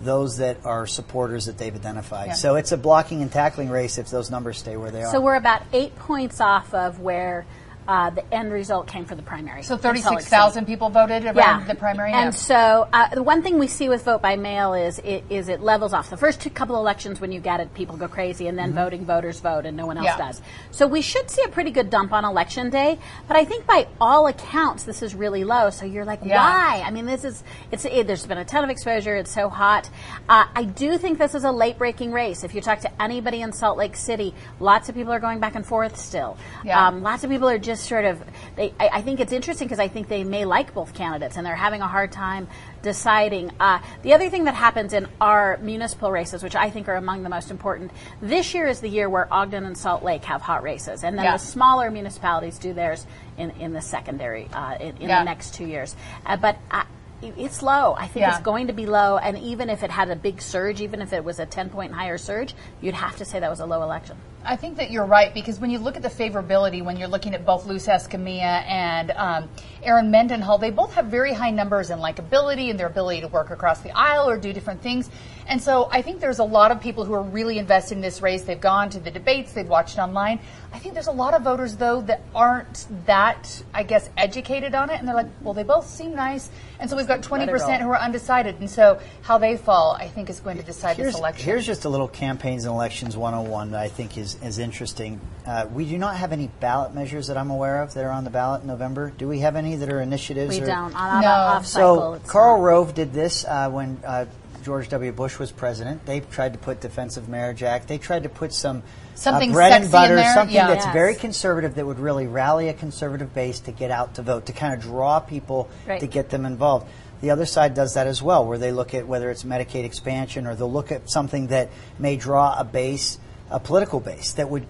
those 0.00 0.38
that 0.38 0.58
are 0.64 0.86
supporters 0.86 1.46
that 1.46 1.56
they've 1.56 1.74
identified. 1.74 2.28
Yeah. 2.28 2.32
So 2.34 2.56
it's 2.56 2.72
a 2.72 2.76
blocking 2.76 3.22
and 3.22 3.30
tackling 3.30 3.70
race 3.70 3.96
if 3.96 4.10
those 4.10 4.30
numbers 4.30 4.58
stay 4.58 4.76
where 4.76 4.90
they 4.90 5.04
are. 5.04 5.12
So 5.12 5.20
we're 5.20 5.36
about 5.36 5.62
eight 5.72 5.94
points 5.96 6.40
off 6.40 6.74
of 6.74 6.98
where 6.98 7.46
uh, 7.86 8.10
the 8.10 8.34
end 8.34 8.52
result 8.52 8.86
came 8.86 9.04
for 9.04 9.14
the 9.14 9.22
primary. 9.22 9.62
So 9.62 9.74
in 9.74 9.80
Salt 9.80 9.94
Lake 9.94 10.02
City. 10.02 10.10
36,000 10.14 10.66
people 10.66 10.88
voted 10.90 11.24
around 11.26 11.66
the 11.66 11.74
primary? 11.74 12.12
And 12.12 12.26
Yeah. 12.26 12.30
so 12.30 12.88
uh, 12.92 13.08
the 13.14 13.22
one 13.22 13.42
thing 13.42 13.58
we 13.58 13.66
see 13.66 13.88
with 13.88 14.04
vote 14.04 14.22
by 14.22 14.36
mail 14.36 14.74
is 14.74 14.98
it, 15.00 15.24
is 15.30 15.48
it 15.48 15.60
levels 15.60 15.92
off. 15.92 16.10
The 16.10 16.16
first 16.16 16.40
two 16.40 16.50
couple 16.50 16.76
elections 16.76 17.20
when 17.20 17.32
you 17.32 17.40
get 17.40 17.60
it, 17.60 17.74
people 17.74 17.96
go 17.96 18.08
crazy, 18.08 18.48
and 18.48 18.58
then 18.58 18.72
voting 18.72 19.04
voters 19.04 19.40
vote, 19.40 19.66
and 19.66 19.76
no 19.76 19.86
one 19.86 19.98
else 19.98 20.06
Yeah. 20.06 20.16
does. 20.16 20.42
So 20.70 20.86
we 20.86 21.02
should 21.02 21.30
see 21.30 21.42
a 21.42 21.48
pretty 21.48 21.70
good 21.70 21.90
dump 21.90 22.12
on 22.12 22.24
election 22.24 22.70
day. 22.70 22.98
But 23.28 23.36
I 23.36 23.44
think 23.44 23.66
by 23.66 23.86
all 24.00 24.26
accounts, 24.28 24.84
this 24.84 25.02
is 25.02 25.14
really 25.14 25.44
low. 25.44 25.70
So 25.70 25.84
you're 25.84 26.04
like, 26.04 26.20
Yeah. 26.22 26.36
why? 26.42 26.82
I 26.86 26.90
mean, 26.90 27.06
this 27.06 27.24
is 27.24 27.42
it's 27.70 27.84
it, 27.84 28.06
there's 28.06 28.24
been 28.26 28.38
a 28.38 28.44
ton 28.44 28.64
of 28.64 28.70
exposure. 28.70 29.16
It's 29.16 29.30
so 29.32 29.48
hot. 29.48 29.90
Uh, 30.28 30.44
I 30.54 30.64
do 30.64 30.96
think 30.98 31.18
this 31.18 31.34
is 31.34 31.44
a 31.44 31.52
late 31.52 31.76
breaking 31.78 32.12
race. 32.12 32.44
If 32.44 32.54
you 32.54 32.60
talk 32.60 32.80
to 32.80 33.02
anybody 33.02 33.42
in 33.42 33.52
Salt 33.52 33.76
Lake 33.76 33.96
City, 33.96 34.34
lots 34.60 34.88
of 34.88 34.94
people 34.94 35.12
are 35.12 35.20
going 35.20 35.40
back 35.40 35.54
and 35.54 35.66
forth 35.66 35.96
still. 35.98 36.36
Yeah. 36.64 36.86
Um, 36.88 37.02
lots 37.02 37.24
of 37.24 37.30
people 37.30 37.48
are 37.48 37.58
just 37.58 37.73
sort 37.80 38.04
of 38.04 38.22
they 38.56 38.72
I, 38.78 38.88
I 38.94 39.02
think 39.02 39.20
it's 39.20 39.32
interesting 39.32 39.66
because 39.68 39.78
I 39.78 39.88
think 39.88 40.08
they 40.08 40.24
may 40.24 40.44
like 40.44 40.74
both 40.74 40.94
candidates 40.94 41.36
and 41.36 41.46
they're 41.46 41.54
having 41.56 41.80
a 41.80 41.86
hard 41.88 42.12
time 42.12 42.48
deciding. 42.82 43.50
Uh, 43.58 43.80
the 44.02 44.12
other 44.14 44.28
thing 44.28 44.44
that 44.44 44.54
happens 44.54 44.92
in 44.92 45.08
our 45.20 45.56
municipal 45.62 46.10
races, 46.12 46.42
which 46.42 46.54
I 46.54 46.70
think 46.70 46.88
are 46.88 46.96
among 46.96 47.22
the 47.22 47.28
most 47.30 47.50
important, 47.50 47.90
this 48.20 48.54
year 48.54 48.66
is 48.66 48.80
the 48.80 48.88
year 48.88 49.08
where 49.08 49.32
Ogden 49.32 49.64
and 49.64 49.76
Salt 49.76 50.02
Lake 50.02 50.24
have 50.24 50.42
hot 50.42 50.62
races, 50.62 51.02
and 51.02 51.16
then 51.16 51.24
Yeah. 51.24 51.32
the 51.32 51.38
smaller 51.38 51.90
municipalities 51.90 52.58
do 52.58 52.72
theirs 52.74 53.06
in, 53.38 53.50
in 53.52 53.72
the 53.72 53.80
secondary 53.80 54.48
uh, 54.52 54.74
in, 54.78 54.96
in 54.98 55.08
Yeah. 55.08 55.20
the 55.20 55.24
next 55.24 55.54
two 55.54 55.66
years. 55.66 55.96
Uh, 56.26 56.36
but 56.36 56.58
I, 56.70 56.84
it's 57.22 57.62
low. 57.62 57.94
I 57.98 58.06
think 58.06 58.22
Yeah. 58.26 58.34
it's 58.34 58.44
going 58.44 58.66
to 58.66 58.74
be 58.74 58.84
low, 58.86 59.16
and 59.16 59.38
even 59.38 59.70
if 59.70 59.82
it 59.82 59.90
had 59.90 60.10
a 60.10 60.16
big 60.16 60.42
surge, 60.42 60.80
even 60.82 61.00
if 61.00 61.12
it 61.14 61.24
was 61.24 61.38
a 61.38 61.46
10 61.46 61.70
point 61.70 61.92
higher 61.92 62.18
surge, 62.18 62.54
you'd 62.82 62.94
have 62.94 63.16
to 63.16 63.24
say 63.24 63.40
that 63.40 63.50
was 63.50 63.60
a 63.60 63.66
low 63.66 63.82
election. 63.82 64.16
I 64.46 64.56
think 64.56 64.76
that 64.76 64.90
you're 64.90 65.06
right 65.06 65.32
because 65.32 65.58
when 65.58 65.70
you 65.70 65.78
look 65.78 65.96
at 65.96 66.02
the 66.02 66.08
favorability, 66.08 66.84
when 66.84 66.96
you're 66.96 67.08
looking 67.08 67.34
at 67.34 67.46
both 67.46 67.64
Luz 67.66 67.86
Escamilla 67.86 68.64
and 68.66 69.10
um, 69.12 69.48
Erin 69.82 70.10
Mendenhall, 70.10 70.58
they 70.58 70.70
both 70.70 70.92
have 70.94 71.06
very 71.06 71.32
high 71.32 71.50
numbers 71.50 71.90
in 71.90 71.98
likability 71.98 72.68
and 72.68 72.78
their 72.78 72.86
ability 72.86 73.22
to 73.22 73.28
work 73.28 73.50
across 73.50 73.80
the 73.80 73.90
aisle 73.96 74.28
or 74.28 74.36
do 74.36 74.52
different 74.52 74.82
things. 74.82 75.10
And 75.46 75.60
so 75.62 75.88
I 75.90 76.02
think 76.02 76.20
there's 76.20 76.38
a 76.38 76.44
lot 76.44 76.70
of 76.70 76.80
people 76.80 77.04
who 77.04 77.12
are 77.14 77.22
really 77.22 77.58
invested 77.58 77.96
in 77.96 78.00
this 78.00 78.22
race. 78.22 78.42
They've 78.42 78.60
gone 78.60 78.90
to 78.90 79.00
the 79.00 79.10
debates, 79.10 79.52
they've 79.52 79.68
watched 79.68 79.98
online. 79.98 80.40
I 80.72 80.78
think 80.78 80.94
there's 80.94 81.06
a 81.06 81.12
lot 81.12 81.34
of 81.34 81.42
voters, 81.42 81.76
though, 81.76 82.00
that 82.02 82.22
aren't 82.34 82.86
that, 83.06 83.62
I 83.72 83.84
guess, 83.84 84.10
educated 84.16 84.74
on 84.74 84.90
it. 84.90 84.98
And 84.98 85.06
they're 85.06 85.14
like, 85.14 85.28
well, 85.40 85.54
they 85.54 85.62
both 85.62 85.86
seem 85.86 86.16
nice. 86.16 86.50
And 86.80 86.90
so 86.90 86.96
we've 86.96 87.06
got 87.06 87.20
20% 87.20 87.80
who 87.80 87.90
are 87.90 87.98
undecided. 87.98 88.58
And 88.58 88.68
so 88.68 89.00
how 89.22 89.38
they 89.38 89.56
fall, 89.56 89.92
I 89.92 90.08
think, 90.08 90.30
is 90.30 90.40
going 90.40 90.56
to 90.56 90.64
decide 90.64 90.96
Here's, 90.96 91.12
this 91.12 91.20
election. 91.20 91.44
here's 91.44 91.64
just 91.64 91.84
a 91.84 91.88
little 91.88 92.08
campaigns 92.08 92.64
and 92.64 92.74
elections 92.74 93.16
101 93.16 93.70
that 93.70 93.80
I 93.80 93.88
think 93.88 94.18
is, 94.18 94.33
is 94.42 94.58
interesting. 94.58 95.20
Uh, 95.46 95.66
we 95.72 95.84
do 95.84 95.98
not 95.98 96.16
have 96.16 96.32
any 96.32 96.48
ballot 96.60 96.94
measures 96.94 97.26
that 97.28 97.36
I'm 97.36 97.50
aware 97.50 97.82
of 97.82 97.94
that 97.94 98.04
are 98.04 98.10
on 98.10 98.24
the 98.24 98.30
ballot 98.30 98.62
in 98.62 98.68
November. 98.68 99.10
Do 99.16 99.28
we 99.28 99.40
have 99.40 99.56
any 99.56 99.76
that 99.76 99.92
are 99.92 100.00
initiatives? 100.00 100.56
We 100.56 100.62
or- 100.62 100.66
don't. 100.66 100.94
On, 100.94 101.16
on 101.16 101.22
No. 101.22 101.28
off 101.28 101.66
cycle. 101.66 101.96
So 101.96 102.12
it's 102.14 102.30
Karl 102.30 102.58
not. 102.58 102.64
Rove 102.64 102.94
did 102.94 103.12
this 103.12 103.44
uh, 103.44 103.70
when 103.70 104.00
uh, 104.06 104.26
George 104.64 104.88
W. 104.88 105.12
Bush 105.12 105.38
was 105.38 105.52
president. 105.52 106.06
They 106.06 106.20
tried 106.20 106.54
to 106.54 106.58
put 106.58 106.80
Defense 106.80 107.16
of 107.16 107.28
Marriage 107.28 107.62
Act. 107.62 107.86
They 107.88 107.98
tried 107.98 108.22
to 108.22 108.28
put 108.28 108.52
some 108.54 108.82
Something 109.14 109.50
uh, 109.50 109.54
bread 109.54 109.72
sexy 109.72 109.82
and 109.84 109.92
butter, 109.92 110.14
in 110.14 110.16
there? 110.20 110.34
something 110.34 110.54
Yeah. 110.56 110.66
that's 110.68 110.86
Yes. 110.86 110.92
very 110.94 111.14
conservative 111.14 111.74
that 111.76 111.86
would 111.86 111.98
really 111.98 112.26
rally 112.26 112.68
a 112.68 112.74
conservative 112.74 113.34
base 113.34 113.60
to 113.60 113.72
get 113.72 113.90
out 113.90 114.14
to 114.14 114.22
vote, 114.22 114.46
to 114.46 114.52
kind 114.52 114.74
of 114.74 114.80
draw 114.80 115.20
people 115.20 115.68
Right. 115.86 116.00
to 116.00 116.06
get 116.06 116.30
them 116.30 116.44
involved. 116.46 116.86
The 117.20 117.30
other 117.30 117.46
side 117.46 117.74
does 117.74 117.94
that 117.94 118.06
as 118.06 118.22
well, 118.22 118.44
where 118.44 118.58
they 118.58 118.72
look 118.72 118.92
at 118.92 119.06
whether 119.06 119.30
it's 119.30 119.44
Medicaid 119.44 119.84
expansion 119.84 120.46
or 120.46 120.54
they'll 120.54 120.70
look 120.70 120.90
at 120.92 121.08
something 121.08 121.46
that 121.46 121.68
may 121.98 122.16
draw 122.16 122.54
a 122.58 122.64
base, 122.64 123.18
a 123.50 123.60
political 123.60 124.00
base 124.00 124.32
that 124.34 124.48
would 124.48 124.66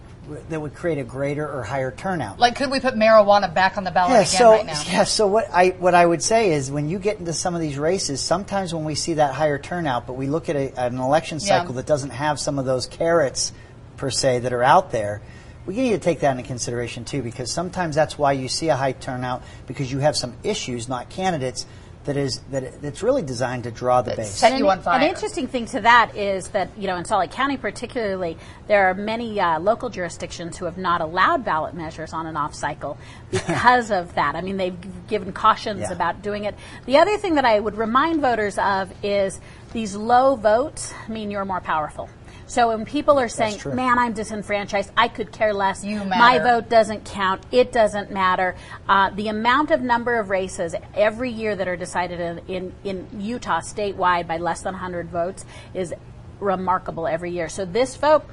that 0.48 0.58
would 0.58 0.74
create 0.74 0.96
a 0.96 1.04
greater 1.04 1.46
or 1.46 1.62
higher 1.62 1.90
turnout. 1.90 2.38
like, 2.38 2.56
could 2.56 2.70
we 2.70 2.80
put 2.80 2.94
marijuana 2.94 3.52
back 3.52 3.76
on 3.76 3.84
the 3.84 3.90
ballot 3.90 4.12
Yeah, 4.12 4.20
again 4.20 4.26
so 4.26 4.50
right 4.52 4.64
now? 4.66 4.82
yeah, 4.86 5.04
so 5.04 5.26
what 5.26 5.50
I 5.52 5.68
what 5.78 5.94
I 5.94 6.06
would 6.06 6.22
say 6.22 6.52
is 6.52 6.70
when 6.70 6.88
you 6.88 6.98
get 6.98 7.18
into 7.18 7.34
some 7.34 7.54
of 7.54 7.60
these 7.60 7.76
races, 7.78 8.22
sometimes 8.22 8.74
when 8.74 8.84
we 8.84 8.94
see 8.94 9.14
that 9.14 9.34
higher 9.34 9.58
turnout, 9.58 10.06
but 10.06 10.14
we 10.14 10.26
look 10.26 10.48
at 10.48 10.56
a, 10.56 10.80
an 10.80 10.98
election 10.98 11.38
Yeah. 11.40 11.58
cycle 11.58 11.74
that 11.74 11.84
doesn't 11.86 12.10
have 12.10 12.40
some 12.40 12.58
of 12.58 12.64
those 12.64 12.86
carrots 12.86 13.52
per 13.98 14.10
se 14.10 14.40
that 14.40 14.52
are 14.54 14.62
out 14.62 14.92
there, 14.92 15.20
we 15.66 15.76
need 15.76 15.90
to 15.90 15.98
take 15.98 16.20
that 16.20 16.30
into 16.30 16.42
consideration 16.42 17.04
too, 17.04 17.20
because 17.22 17.50
sometimes 17.52 17.94
that's 17.94 18.16
why 18.18 18.32
you 18.32 18.48
see 18.48 18.68
a 18.70 18.76
high 18.76 18.92
turnout 18.92 19.42
because 19.66 19.92
you 19.92 19.98
have 19.98 20.16
some 20.16 20.34
issues, 20.42 20.88
not 20.88 21.10
candidates, 21.10 21.66
that 22.04 22.16
is 22.16 22.40
that 22.50 22.80
that's 22.82 23.02
really 23.02 23.22
designed 23.22 23.64
to 23.64 23.70
draw 23.70 24.02
the 24.02 24.14
base. 24.16 24.30
set 24.34 24.58
you 24.58 24.68
on 24.68 24.80
fire. 24.82 25.00
An 25.00 25.08
interesting 25.08 25.46
thing 25.46 25.66
to 25.66 25.80
that 25.80 26.16
is 26.16 26.48
that, 26.48 26.70
you 26.76 26.86
know, 26.86 26.96
in 26.96 27.04
Salt 27.04 27.20
Lake 27.20 27.30
County 27.30 27.56
particularly, 27.56 28.36
there 28.66 28.88
are 28.88 28.94
many 28.94 29.40
uh, 29.40 29.58
local 29.58 29.88
jurisdictions 29.90 30.56
who 30.58 30.66
have 30.66 30.76
not 30.78 31.00
allowed 31.00 31.44
ballot 31.44 31.74
measures 31.74 32.12
on 32.12 32.26
and 32.26 32.36
off 32.36 32.54
cycle 32.54 32.98
because 33.30 33.90
of 33.90 34.14
that. 34.14 34.34
I 34.36 34.40
mean, 34.42 34.56
they've 34.56 34.76
given 35.08 35.32
cautions 35.32 35.80
Yeah. 35.80 35.92
about 35.92 36.22
doing 36.22 36.44
it. 36.44 36.54
The 36.86 36.98
other 36.98 37.16
thing 37.18 37.36
that 37.36 37.44
I 37.44 37.58
would 37.58 37.76
remind 37.76 38.20
voters 38.20 38.58
of 38.58 38.92
is 39.04 39.40
these 39.72 39.94
low 39.96 40.36
votes 40.36 40.92
mean 41.08 41.30
you're 41.30 41.44
more 41.44 41.60
powerful. 41.60 42.08
So 42.46 42.68
when 42.68 42.84
people 42.84 43.18
are 43.18 43.28
saying, 43.28 43.60
man, 43.66 43.98
I'm 43.98 44.12
disenfranchised, 44.12 44.90
I 44.96 45.08
could 45.08 45.32
care 45.32 45.54
less, 45.54 45.84
You 45.84 46.04
my 46.04 46.38
vote 46.38 46.68
doesn't 46.68 47.04
count. 47.04 47.42
It 47.50 47.72
doesn't 47.72 48.10
matter. 48.10 48.54
Uh, 48.88 49.10
the 49.10 49.28
amount 49.28 49.70
of 49.70 49.80
number 49.80 50.18
of 50.18 50.30
races 50.30 50.74
every 50.94 51.30
year 51.30 51.56
that 51.56 51.68
are 51.68 51.76
decided 51.76 52.20
in, 52.20 52.38
in, 52.48 52.72
in 52.84 53.20
Utah 53.20 53.60
statewide 53.60 54.26
by 54.26 54.36
less 54.36 54.62
than 54.62 54.74
100 54.74 55.08
votes 55.08 55.44
is 55.72 55.94
remarkable 56.40 57.06
every 57.06 57.30
year. 57.30 57.48
So 57.48 57.64
this 57.64 57.96
vote, 57.96 58.24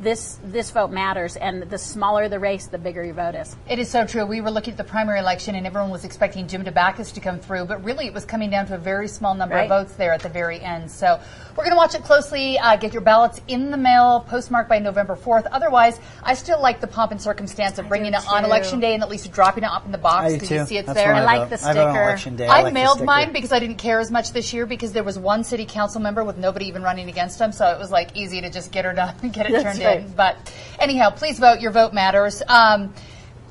this 0.00 0.38
this 0.44 0.70
vote 0.70 0.90
matters, 0.90 1.36
and 1.36 1.62
the 1.62 1.78
smaller 1.78 2.28
the 2.28 2.38
race, 2.38 2.66
the 2.66 2.78
bigger 2.78 3.04
your 3.04 3.14
vote 3.14 3.34
is. 3.34 3.54
It 3.68 3.78
is 3.78 3.88
so 3.90 4.06
true. 4.06 4.24
We 4.24 4.40
were 4.40 4.50
looking 4.50 4.72
at 4.72 4.78
the 4.78 4.84
primary 4.84 5.18
election, 5.18 5.54
and 5.54 5.66
everyone 5.66 5.90
was 5.90 6.04
expecting 6.04 6.48
Jim 6.48 6.64
Dabakis 6.64 7.12
to 7.14 7.20
come 7.20 7.38
through, 7.38 7.66
but 7.66 7.84
really 7.84 8.06
it 8.06 8.14
was 8.14 8.24
coming 8.24 8.50
down 8.50 8.66
to 8.68 8.74
a 8.74 8.78
very 8.78 9.08
small 9.08 9.34
number 9.34 9.54
Right. 9.54 9.70
of 9.70 9.86
votes 9.86 9.94
there 9.96 10.12
at 10.12 10.20
the 10.22 10.28
very 10.28 10.60
end. 10.60 10.90
So 10.90 11.20
we're 11.50 11.64
going 11.64 11.70
to 11.72 11.76
watch 11.76 11.94
it 11.94 12.02
closely. 12.02 12.58
Uh, 12.58 12.76
get 12.76 12.92
your 12.92 13.02
ballots 13.02 13.40
in 13.48 13.70
the 13.70 13.76
mail, 13.76 14.24
postmarked 14.28 14.68
by 14.68 14.78
November 14.78 15.16
4th. 15.16 15.46
Otherwise, 15.52 16.00
I 16.22 16.34
still 16.34 16.60
like 16.62 16.80
the 16.80 16.86
pomp 16.86 17.10
and 17.12 17.20
circumstance 17.20 17.78
of 17.78 17.88
bringing 17.88 18.12
do 18.12 18.18
it 18.18 18.28
on 18.28 18.44
election 18.44 18.80
day 18.80 18.94
and 18.94 19.02
at 19.02 19.08
least 19.10 19.30
dropping 19.32 19.64
it 19.64 19.70
up 19.70 19.84
in 19.86 19.92
the 19.92 19.98
box 19.98 20.24
I 20.26 20.28
do 20.28 20.34
because 20.34 20.48
too. 20.48 20.54
you 20.54 20.66
see 20.66 20.76
it's 20.78 20.86
That's 20.86 20.98
there. 20.98 21.12
when 21.12 21.22
I 21.22 21.24
like 21.36 21.50
the 21.50 21.56
I 21.66 21.74
vote 21.74 21.80
on 21.80 21.90
sticker. 21.92 22.02
election 22.04 22.36
day. 22.36 22.46
I, 22.46 22.62
like 22.62 22.72
mailed 22.72 22.92
sticker. 22.98 23.04
mine 23.06 23.32
because 23.32 23.52
I 23.52 23.58
didn't 23.58 23.76
care 23.76 24.00
as 24.00 24.10
much 24.10 24.32
this 24.32 24.52
year 24.54 24.64
because 24.66 24.92
there 24.92 25.04
was 25.04 25.18
one 25.18 25.44
city 25.44 25.66
council 25.66 26.00
member 26.00 26.24
with 26.24 26.38
nobody 26.38 26.66
even 26.68 26.82
running 26.82 27.08
against 27.10 27.40
him, 27.40 27.52
so 27.52 27.66
it 27.70 27.78
was 27.78 27.90
like 27.90 28.16
easy 28.16 28.40
to 28.40 28.48
just 28.50 28.72
get 28.72 28.84
her 28.86 28.92
done 28.94 29.14
and 29.22 29.32
get 29.34 29.46
it 29.46 29.52
That's 29.52 29.64
turned 29.64 29.78
right. 29.80 29.86
in. 29.86 29.89
But 29.98 30.52
anyhow, 30.78 31.10
please 31.10 31.38
vote. 31.38 31.60
Your 31.60 31.72
vote 31.72 31.92
matters. 31.92 32.42
Um, 32.46 32.94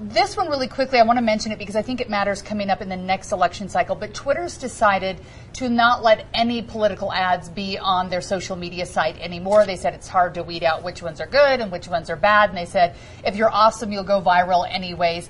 this 0.01 0.37
one 0.37 0.47
really 0.47 0.67
quickly, 0.67 0.97
I 0.97 1.03
want 1.03 1.17
to 1.17 1.21
mention 1.21 1.51
it 1.51 1.59
because 1.59 1.75
I 1.75 1.81
think 1.81 1.99
it 1.99 2.09
matters 2.09 2.41
coming 2.41 2.69
up 2.69 2.81
in 2.81 2.87
the 2.87 2.95
next 2.95 3.33
election 3.33 3.67
cycle. 3.67 3.95
But 3.95 4.13
Twitter's 4.13 4.57
decided 4.57 5.19
to 5.53 5.67
not 5.67 6.03
let 6.03 6.25
any 6.33 6.61
political 6.61 7.11
ads 7.11 7.49
be 7.49 7.77
on 7.77 8.09
their 8.09 8.21
social 8.21 8.55
media 8.55 8.85
site 8.85 9.19
anymore. 9.19 9.65
They 9.65 9.75
said 9.75 9.93
it's 9.93 10.07
hard 10.07 10.35
to 10.35 10.43
weed 10.43 10.63
out 10.63 10.83
which 10.83 11.01
ones 11.01 11.19
are 11.19 11.27
good 11.27 11.59
and 11.59 11.69
which 11.69 11.89
ones 11.89 12.09
are 12.09 12.15
bad. 12.15 12.49
And 12.49 12.57
they 12.57 12.65
said 12.65 12.95
if 13.25 13.35
you're 13.35 13.51
awesome, 13.51 13.91
you'll 13.91 14.03
go 14.05 14.21
viral 14.21 14.65
anyways. 14.69 15.29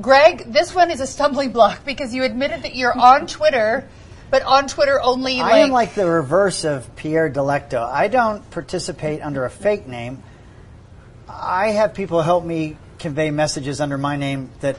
Greg, 0.00 0.52
this 0.52 0.74
one 0.74 0.90
is 0.90 1.00
a 1.00 1.06
stumbling 1.06 1.52
block 1.52 1.84
because 1.84 2.12
you 2.12 2.24
admitted 2.24 2.62
that 2.62 2.74
you're 2.74 2.98
on 2.98 3.28
Twitter, 3.28 3.88
but 4.34 4.42
on 4.42 4.66
Twitter 4.66 5.00
only. 5.00 5.40
I 5.40 5.58
am 5.58 5.70
like 5.70 5.94
the 5.94 6.10
reverse 6.10 6.64
of 6.64 6.96
Pierre 6.96 7.30
Delecto. 7.30 7.88
I 7.88 8.08
don't 8.08 8.50
participate 8.50 9.22
under 9.22 9.44
a 9.44 9.50
fake 9.50 9.86
name. 9.86 10.24
I 11.28 11.68
have 11.68 11.94
people 11.94 12.20
help 12.20 12.44
me 12.44 12.76
convey 12.98 13.30
messages 13.30 13.80
under 13.80 13.96
my 13.96 14.16
name 14.16 14.50
that 14.58 14.76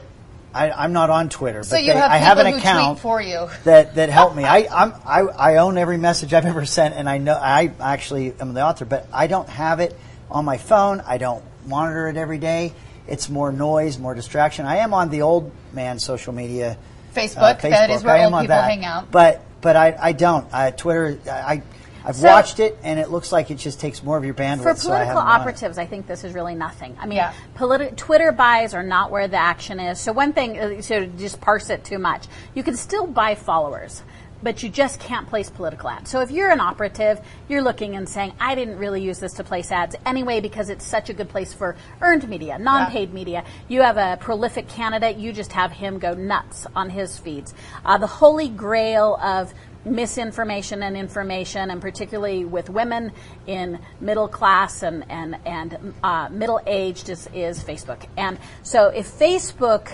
I, 0.52 0.84
am 0.84 0.92
not 0.92 1.08
on 1.08 1.30
Twitter, 1.30 1.62
so 1.62 1.76
but 1.76 1.84
you 1.84 1.94
they, 1.94 1.98
have 1.98 2.10
I 2.10 2.18
have 2.18 2.36
an 2.36 2.48
account 2.48 3.00
for 3.00 3.18
you. 3.18 3.48
that 3.64 3.94
that 3.94 4.10
help 4.10 4.36
me. 4.36 4.44
I 4.58 4.68
I'm, 4.70 4.92
I 5.06 5.20
I 5.20 5.56
own 5.56 5.78
every 5.78 5.96
message 5.96 6.34
I've 6.34 6.44
ever 6.44 6.66
sent, 6.66 6.94
and 6.94 7.08
I 7.08 7.16
know 7.16 7.32
I 7.32 7.72
actually 7.80 8.34
am 8.38 8.52
the 8.52 8.60
author, 8.60 8.84
but 8.84 9.08
I 9.10 9.26
don't 9.26 9.48
have 9.48 9.80
it 9.80 9.96
on 10.30 10.44
my 10.44 10.58
phone. 10.58 11.00
I 11.00 11.16
don't 11.16 11.42
monitor 11.64 12.08
it 12.08 12.18
every 12.18 12.38
day. 12.38 12.74
It's 13.08 13.30
more 13.30 13.50
noise, 13.52 13.98
more 13.98 14.14
distraction. 14.14 14.66
I 14.66 14.78
am 14.78 14.92
on 14.92 15.08
the 15.08 15.22
old 15.22 15.50
man 15.72 15.98
social 15.98 16.34
media. 16.34 16.76
Facebook. 17.16 17.36
Uh, 17.38 17.54
Facebook. 17.56 17.70
That 17.70 17.90
is 17.90 18.04
where 18.04 18.16
I 18.16 18.24
old 18.24 18.40
people 18.40 18.56
hang 18.56 18.84
out. 18.84 19.10
But 19.10 19.42
but 19.60 19.74
I, 19.76 19.96
I 20.00 20.12
don't. 20.12 20.46
Uh, 20.52 20.70
Twitter. 20.70 21.18
I 21.30 21.62
I've 22.04 22.14
So- 22.14 22.28
watched 22.28 22.60
it, 22.60 22.78
and 22.84 23.00
it 23.00 23.10
looks 23.10 23.32
like 23.32 23.50
it 23.50 23.56
just 23.56 23.80
takes 23.80 24.00
more 24.04 24.16
of 24.16 24.24
your 24.24 24.32
bandwidth. 24.34 24.62
For 24.62 24.76
so 24.76 24.92
I 24.92 24.98
political 24.98 25.22
run 25.22 25.26
it. 25.26 25.40
operatives, 25.40 25.76
I 25.78 25.86
think 25.86 26.06
this 26.06 26.22
is 26.22 26.34
really 26.34 26.54
nothing. 26.54 26.96
I 27.00 27.06
mean, 27.06 27.16
Yeah. 27.16 27.32
politi- 27.56 27.96
Twitter 27.96 28.30
buys 28.30 28.74
are 28.74 28.84
not 28.84 29.10
where 29.10 29.26
the 29.26 29.38
action 29.38 29.80
is. 29.80 29.98
So 29.98 30.12
one 30.12 30.32
thing, 30.32 30.56
uh, 30.56 30.82
so 30.82 31.04
just 31.06 31.40
parse 31.40 31.68
it 31.68 31.82
too 31.82 31.98
much, 31.98 32.26
you 32.54 32.62
can 32.62 32.76
still 32.76 33.08
buy 33.08 33.34
followers. 33.34 34.02
But 34.42 34.62
you 34.62 34.68
just 34.68 35.00
can't 35.00 35.26
place 35.26 35.50
political 35.50 35.88
ads. 35.88 36.10
So 36.10 36.20
if 36.20 36.30
you're 36.30 36.50
an 36.50 36.60
operative, 36.60 37.20
you're 37.48 37.62
looking 37.62 37.96
and 37.96 38.08
saying, 38.08 38.32
I 38.38 38.54
didn't 38.54 38.78
really 38.78 39.02
use 39.02 39.18
this 39.18 39.34
to 39.34 39.44
place 39.44 39.72
ads 39.72 39.96
anyway 40.04 40.40
because 40.40 40.68
it's 40.68 40.84
such 40.84 41.08
a 41.08 41.14
good 41.14 41.28
place 41.28 41.52
for 41.52 41.76
earned 42.00 42.28
media, 42.28 42.58
non 42.58 42.90
paid 42.90 43.12
media. 43.14 43.44
You 43.68 43.82
have 43.82 43.96
a 43.96 44.18
prolific 44.20 44.68
candidate, 44.68 45.16
you 45.16 45.32
just 45.32 45.52
have 45.52 45.72
him 45.72 45.98
go 45.98 46.14
nuts 46.14 46.66
on 46.76 46.90
his 46.90 47.18
feeds. 47.18 47.54
Uh, 47.84 47.98
the 47.98 48.06
holy 48.06 48.48
grail 48.48 49.18
of 49.22 49.52
misinformation 49.86 50.82
and 50.82 50.96
information, 50.96 51.70
and 51.70 51.80
particularly 51.80 52.44
with 52.44 52.68
women 52.68 53.12
in 53.46 53.78
middle 54.00 54.28
class 54.28 54.82
and 54.82 55.04
and 55.10 55.36
and 55.46 55.94
uh, 56.02 56.28
middle 56.30 56.60
aged, 56.66 57.08
is 57.08 57.28
is 57.32 57.62
Facebook. 57.62 58.06
And 58.16 58.38
so, 58.62 58.88
if 58.88 59.10
Facebook 59.10 59.92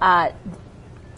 uh, 0.00 0.30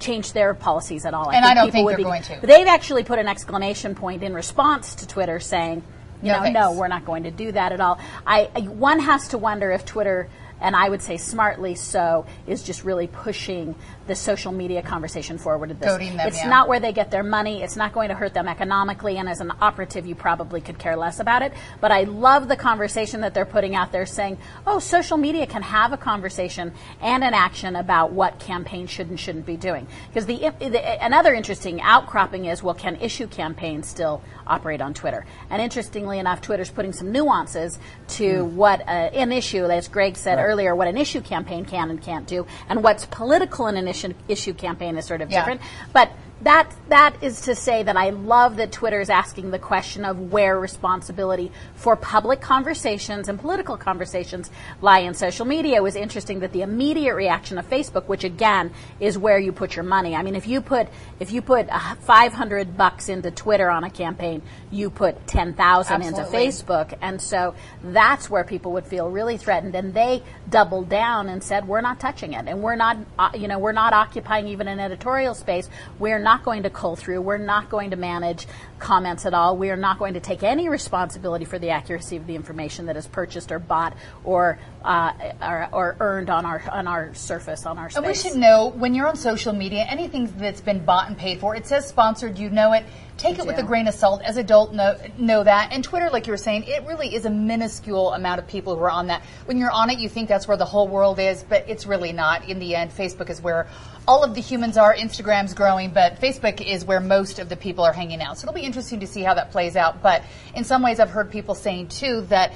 changed 0.02 0.34
their 0.34 0.52
policies 0.52 1.06
at 1.06 1.14
all, 1.14 1.30
And 1.30 1.44
I 1.44 1.54
don't 1.54 1.70
think 1.70 1.86
would 1.86 1.92
they're 1.92 1.96
be, 1.98 2.02
going 2.04 2.22
to. 2.22 2.38
But 2.40 2.48
they've 2.48 2.66
actually 2.66 3.04
put 3.04 3.18
an 3.18 3.28
exclamation 3.28 3.94
point 3.94 4.22
in 4.22 4.34
response 4.34 4.96
to 4.96 5.06
Twitter 5.06 5.40
saying. 5.40 5.82
You 6.22 6.28
No 6.28 6.36
know, 6.36 6.42
thanks. 6.44 6.54
no, 6.54 6.72
we're 6.74 6.86
not 6.86 7.04
going 7.04 7.24
to 7.24 7.32
do 7.32 7.50
that 7.50 7.72
at 7.72 7.80
all. 7.80 7.98
I, 8.24 8.48
I 8.54 8.60
one 8.60 9.00
has 9.00 9.28
to 9.28 9.38
wonder 9.38 9.72
if 9.72 9.84
Twitter 9.84 10.28
and 10.62 10.76
I 10.76 10.88
would 10.88 11.02
say 11.02 11.16
smartly 11.16 11.74
so, 11.74 12.24
is 12.46 12.62
just 12.62 12.84
really 12.84 13.08
pushing 13.08 13.74
the 14.06 14.14
social 14.14 14.52
media 14.52 14.82
conversation 14.82 15.38
forwarded 15.38 15.80
this. 15.80 15.96
Them, 15.96 16.18
it's 16.20 16.38
yeah. 16.38 16.48
not 16.48 16.68
where 16.68 16.80
they 16.80 16.92
get 16.92 17.10
their 17.10 17.22
money. 17.22 17.62
It's 17.62 17.76
not 17.76 17.92
going 17.92 18.08
to 18.08 18.14
hurt 18.14 18.34
them 18.34 18.48
economically. 18.48 19.18
And 19.18 19.28
as 19.28 19.40
an 19.40 19.52
operative, 19.60 20.06
you 20.06 20.14
probably 20.14 20.60
could 20.60 20.78
care 20.78 20.96
less 20.96 21.20
about 21.20 21.42
it. 21.42 21.52
But 21.80 21.92
I 21.92 22.04
love 22.04 22.48
the 22.48 22.56
conversation 22.56 23.20
that 23.20 23.34
they're 23.34 23.44
putting 23.46 23.74
out 23.74 23.92
there 23.92 24.06
saying, 24.06 24.38
oh, 24.66 24.78
social 24.78 25.16
media 25.16 25.46
can 25.46 25.62
have 25.62 25.92
a 25.92 25.96
conversation 25.96 26.72
and 27.00 27.22
an 27.22 27.34
action 27.34 27.76
about 27.76 28.12
what 28.12 28.38
campaigns 28.38 28.90
should 28.90 29.08
and 29.08 29.18
shouldn't 29.18 29.46
be 29.46 29.56
doing. 29.56 29.86
Because 30.08 30.26
the, 30.26 30.52
the, 30.58 31.04
another 31.04 31.32
interesting 31.32 31.80
outcropping 31.80 32.46
is, 32.46 32.62
well, 32.62 32.74
can 32.74 32.96
issue 32.96 33.26
campaigns 33.26 33.88
still 33.88 34.22
operate 34.46 34.80
on 34.80 34.94
Twitter? 34.94 35.24
And 35.50 35.62
interestingly 35.62 36.18
enough, 36.18 36.40
Twitter's 36.40 36.70
putting 36.70 36.92
some 36.92 37.12
nuances 37.12 37.78
to 38.08 38.44
what 38.44 38.80
uh, 38.80 39.10
an 39.14 39.32
issue, 39.32 39.64
as 39.64 39.88
Greg 39.88 40.16
said 40.16 40.38
earlier, 40.38 40.74
what 40.74 40.88
an 40.88 40.96
issue 40.96 41.20
campaign 41.20 41.64
can 41.64 41.90
and 41.90 42.02
can't 42.02 42.26
do, 42.26 42.46
and 42.68 42.82
what's 42.82 43.06
political 43.06 43.66
in 43.68 43.76
an 43.76 43.88
issue, 43.92 44.14
issue 44.28 44.54
campaign 44.54 44.96
is 44.96 45.04
sort 45.04 45.20
of 45.20 45.30
Yeah. 45.30 45.40
different. 45.40 45.60
But 45.92 46.10
that 46.42 46.72
that 46.88 47.22
is 47.22 47.42
to 47.42 47.54
say 47.54 47.82
that 47.82 47.96
I 47.96 48.10
love 48.10 48.56
that 48.56 48.72
Twitter 48.72 49.00
is 49.00 49.10
asking 49.10 49.50
the 49.50 49.58
question 49.58 50.04
of 50.04 50.32
where 50.32 50.58
responsibility 50.58 51.52
for 51.74 51.94
public 51.94 52.40
conversations 52.40 53.28
and 53.28 53.38
political 53.38 53.76
conversations 53.76 54.50
lie 54.80 55.00
in 55.00 55.14
social 55.14 55.46
media. 55.46 55.76
It 55.76 55.82
was 55.82 55.94
interesting 55.94 56.40
that 56.40 56.52
the 56.52 56.62
immediate 56.62 57.14
reaction 57.14 57.58
of 57.58 57.70
Facebook, 57.70 58.06
which 58.06 58.24
again 58.24 58.72
is 58.98 59.16
where 59.16 59.38
you 59.38 59.52
put 59.52 59.76
your 59.76 59.84
money. 59.84 60.16
I 60.16 60.22
mean, 60.22 60.34
if 60.34 60.48
you 60.48 60.60
put 60.60 60.88
if 61.20 61.30
you 61.32 61.42
put 61.42 61.68
uh, 61.70 61.94
500 61.96 62.76
bucks 62.76 63.08
into 63.08 63.30
Twitter 63.30 63.70
on 63.70 63.84
a 63.84 63.90
campaign, 63.90 64.42
you 64.70 64.90
put 64.90 65.26
10,000 65.28 66.02
into 66.02 66.22
Facebook, 66.22 66.98
and 67.00 67.22
so 67.22 67.54
that's 67.84 68.28
where 68.28 68.42
people 68.42 68.72
would 68.72 68.86
feel 68.86 69.08
really 69.08 69.36
threatened, 69.36 69.74
and 69.76 69.94
they 69.94 70.22
doubled 70.50 70.88
down 70.88 71.28
and 71.28 71.42
said, 71.42 71.68
"We're 71.68 71.80
not 71.80 72.00
touching 72.00 72.32
it, 72.32 72.46
and 72.48 72.62
we're 72.62 72.76
not, 72.76 72.96
uh, 73.18 73.30
you 73.34 73.46
know, 73.46 73.60
we're 73.60 73.72
not 73.72 73.92
occupying 73.92 74.48
even 74.48 74.66
an 74.66 74.80
editorial 74.80 75.34
space. 75.34 75.68
We're 75.98 76.18
not 76.18 76.31
going 76.42 76.62
to 76.62 76.70
cull 76.70 76.96
through. 76.96 77.20
We're 77.20 77.38
not 77.38 77.68
going 77.68 77.90
to 77.90 77.96
manage 77.96 78.46
comments 78.78 79.26
at 79.26 79.34
all. 79.34 79.56
We 79.56 79.70
are 79.70 79.76
not 79.76 79.98
going 79.98 80.14
to 80.14 80.20
take 80.20 80.42
any 80.42 80.68
responsibility 80.68 81.44
for 81.44 81.58
the 81.58 81.70
accuracy 81.70 82.16
of 82.16 82.26
the 82.26 82.34
information 82.34 82.86
that 82.86 82.96
is 82.96 83.06
purchased 83.06 83.52
or 83.52 83.58
bought 83.58 83.94
or 84.24 84.58
uh, 84.82 85.12
or, 85.40 85.68
or 85.72 85.96
earned 86.00 86.30
on 86.30 86.44
our 86.46 86.62
on 86.70 86.88
our 86.88 87.14
surface 87.14 87.66
on 87.66 87.78
our 87.78 87.90
space." 87.90 87.98
And 87.98 88.06
we 88.06 88.14
should 88.14 88.36
know 88.36 88.68
when 88.68 88.94
you're 88.94 89.08
on 89.08 89.16
social 89.16 89.52
media, 89.52 89.84
anything 89.88 90.32
that's 90.38 90.60
been 90.60 90.84
bought 90.84 91.08
and 91.08 91.18
paid 91.18 91.40
for, 91.40 91.54
it 91.54 91.66
says 91.66 91.86
sponsored, 91.86 92.38
you 92.38 92.50
know 92.50 92.72
it. 92.72 92.84
Take 93.18 93.38
it 93.38 93.46
with 93.46 93.58
a 93.58 93.62
grain 93.62 93.86
of 93.86 93.94
salt. 93.94 94.22
As 94.22 94.36
adults 94.36 94.72
know, 94.72 94.96
know 95.16 95.44
that. 95.44 95.72
And 95.72 95.84
Twitter, 95.84 96.10
like 96.10 96.26
you 96.26 96.32
were 96.32 96.36
saying, 96.38 96.64
it 96.64 96.84
really 96.86 97.14
is 97.14 97.24
a 97.24 97.30
minuscule 97.30 98.12
amount 98.14 98.40
of 98.40 98.48
people 98.48 98.74
who 98.74 98.82
are 98.82 98.90
on 98.90 99.08
that. 99.08 99.22
When 99.44 99.58
you're 99.58 99.70
on 99.70 99.90
it, 99.90 100.00
you 100.00 100.08
think 100.08 100.28
that's 100.28 100.48
where 100.48 100.56
the 100.56 100.64
whole 100.64 100.88
world 100.88 101.20
is, 101.20 101.44
but 101.44 101.68
it's 101.68 101.86
really 101.86 102.12
not. 102.12 102.48
In 102.48 102.58
the 102.58 102.74
end, 102.74 102.90
Facebook 102.90 103.30
is 103.30 103.40
where 103.40 103.68
all 104.06 104.24
of 104.24 104.34
the 104.34 104.40
humans 104.40 104.76
are. 104.76 104.94
Instagram's 104.94 105.54
growing, 105.54 105.90
but 105.90 106.20
Facebook 106.20 106.60
is 106.60 106.84
where 106.84 107.00
most 107.00 107.38
of 107.38 107.48
the 107.48 107.56
people 107.56 107.84
are 107.84 107.92
hanging 107.92 108.20
out. 108.20 108.38
So 108.38 108.46
it'll 108.46 108.54
be 108.54 108.66
interesting 108.66 109.00
to 109.00 109.06
see 109.06 109.22
how 109.22 109.34
that 109.34 109.50
plays 109.50 109.76
out. 109.76 110.02
But 110.02 110.22
in 110.54 110.64
some 110.64 110.82
ways, 110.82 111.00
I've 111.00 111.10
heard 111.10 111.30
people 111.30 111.54
saying 111.54 111.88
too 111.88 112.22
that 112.22 112.52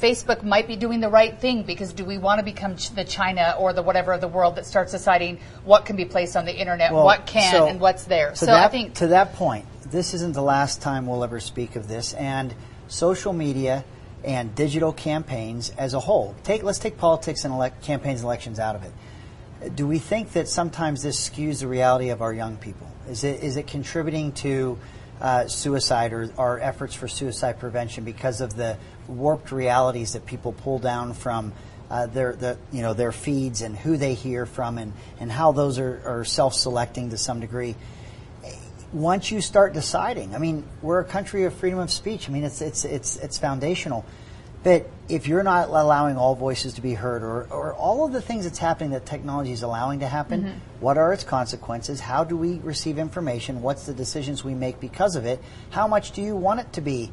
Facebook 0.00 0.42
might 0.42 0.66
be 0.66 0.76
doing 0.76 1.00
the 1.00 1.08
right 1.08 1.38
thing 1.40 1.62
because 1.62 1.92
do 1.92 2.04
we 2.04 2.18
want 2.18 2.38
to 2.38 2.44
become 2.44 2.76
ch- 2.76 2.90
the 2.90 3.04
China 3.04 3.54
or 3.58 3.72
the 3.72 3.82
whatever 3.82 4.12
of 4.12 4.20
the 4.20 4.28
world 4.28 4.56
that 4.56 4.66
starts 4.66 4.92
deciding 4.92 5.38
what 5.64 5.86
can 5.86 5.96
be 5.96 6.04
placed 6.04 6.36
on 6.36 6.44
the 6.44 6.54
internet, 6.54 6.92
Well, 6.92 7.04
what 7.04 7.26
can, 7.26 7.52
so 7.52 7.66
and 7.66 7.80
what's 7.80 8.04
there? 8.04 8.34
So 8.34 8.46
that, 8.46 8.64
I 8.64 8.68
think 8.68 8.94
to 8.96 9.08
that 9.08 9.34
point, 9.34 9.64
this 9.86 10.12
isn't 10.14 10.34
the 10.34 10.42
last 10.42 10.82
time 10.82 11.06
we'll 11.06 11.24
ever 11.24 11.40
speak 11.40 11.76
of 11.76 11.88
this, 11.88 12.12
and 12.14 12.54
social 12.88 13.32
media 13.32 13.84
and 14.24 14.54
digital 14.54 14.92
campaigns 14.92 15.70
as 15.78 15.94
a 15.94 16.00
whole. 16.00 16.34
Take 16.44 16.62
let's 16.62 16.78
take 16.78 16.98
politics 16.98 17.44
and 17.44 17.54
elect, 17.54 17.82
campaigns 17.82 18.20
and 18.20 18.26
elections 18.26 18.58
out 18.58 18.74
of 18.74 18.82
it. 18.82 18.92
Do 19.74 19.86
we 19.86 19.98
think 19.98 20.32
that 20.32 20.48
sometimes 20.48 21.02
this 21.02 21.28
skews 21.28 21.60
the 21.60 21.68
reality 21.68 22.10
of 22.10 22.22
our 22.22 22.32
young 22.32 22.56
people? 22.56 22.90
Is 23.08 23.24
it 23.24 23.42
is 23.42 23.56
it 23.56 23.66
contributing 23.66 24.32
to 24.32 24.78
uh, 25.20 25.46
suicide 25.46 26.12
or 26.12 26.30
our 26.36 26.58
efforts 26.58 26.94
for 26.94 27.08
suicide 27.08 27.58
prevention 27.58 28.04
because 28.04 28.40
of 28.40 28.56
the 28.56 28.76
warped 29.06 29.52
realities 29.52 30.14
that 30.14 30.26
people 30.26 30.52
pull 30.52 30.78
down 30.78 31.12
from 31.14 31.52
uh, 31.90 32.06
their 32.06 32.34
the, 32.34 32.58
you 32.72 32.82
know 32.82 32.94
their 32.94 33.12
feeds 33.12 33.62
and 33.62 33.76
who 33.76 33.96
they 33.96 34.14
hear 34.14 34.46
from 34.46 34.78
and, 34.78 34.92
and 35.20 35.30
how 35.30 35.52
those 35.52 35.78
are, 35.78 36.02
are 36.04 36.24
self-selecting 36.24 37.10
to 37.10 37.18
some 37.18 37.40
degree? 37.40 37.76
once 38.94 39.32
you 39.32 39.40
start 39.40 39.74
deciding, 39.74 40.34
I 40.34 40.38
mean, 40.38 40.64
we're 40.80 41.00
a 41.00 41.04
country 41.04 41.44
of 41.44 41.54
freedom 41.54 41.80
of 41.80 41.90
speech. 41.90 42.28
I 42.28 42.32
mean, 42.32 42.44
it's 42.44 42.62
it's 42.62 42.84
it's 42.84 43.16
it's 43.16 43.38
foundational. 43.38 44.06
But 44.64 44.90
if 45.08 45.28
you're 45.28 45.42
not 45.42 45.68
allowing 45.68 46.16
all 46.16 46.34
voices 46.34 46.74
to 46.74 46.80
be 46.80 46.94
heard, 46.94 47.22
or, 47.22 47.46
or 47.50 47.74
all 47.74 48.06
of 48.06 48.12
the 48.12 48.22
things 48.22 48.44
that's 48.44 48.58
happening 48.58 48.90
that 48.92 49.04
technology 49.04 49.52
is 49.52 49.62
allowing 49.62 50.00
to 50.00 50.08
happen, 50.08 50.42
mm-hmm. 50.42 50.58
what 50.80 50.96
are 50.96 51.12
its 51.12 51.22
consequences? 51.22 52.00
How 52.00 52.24
do 52.24 52.34
we 52.36 52.58
receive 52.60 52.98
information? 52.98 53.60
What's 53.60 53.84
the 53.84 53.92
decisions 53.92 54.42
we 54.42 54.54
make 54.54 54.80
because 54.80 55.16
of 55.16 55.26
it? 55.26 55.40
How 55.68 55.86
much 55.86 56.12
do 56.12 56.22
you 56.22 56.34
want 56.34 56.60
it 56.60 56.72
to 56.72 56.80
be 56.80 57.12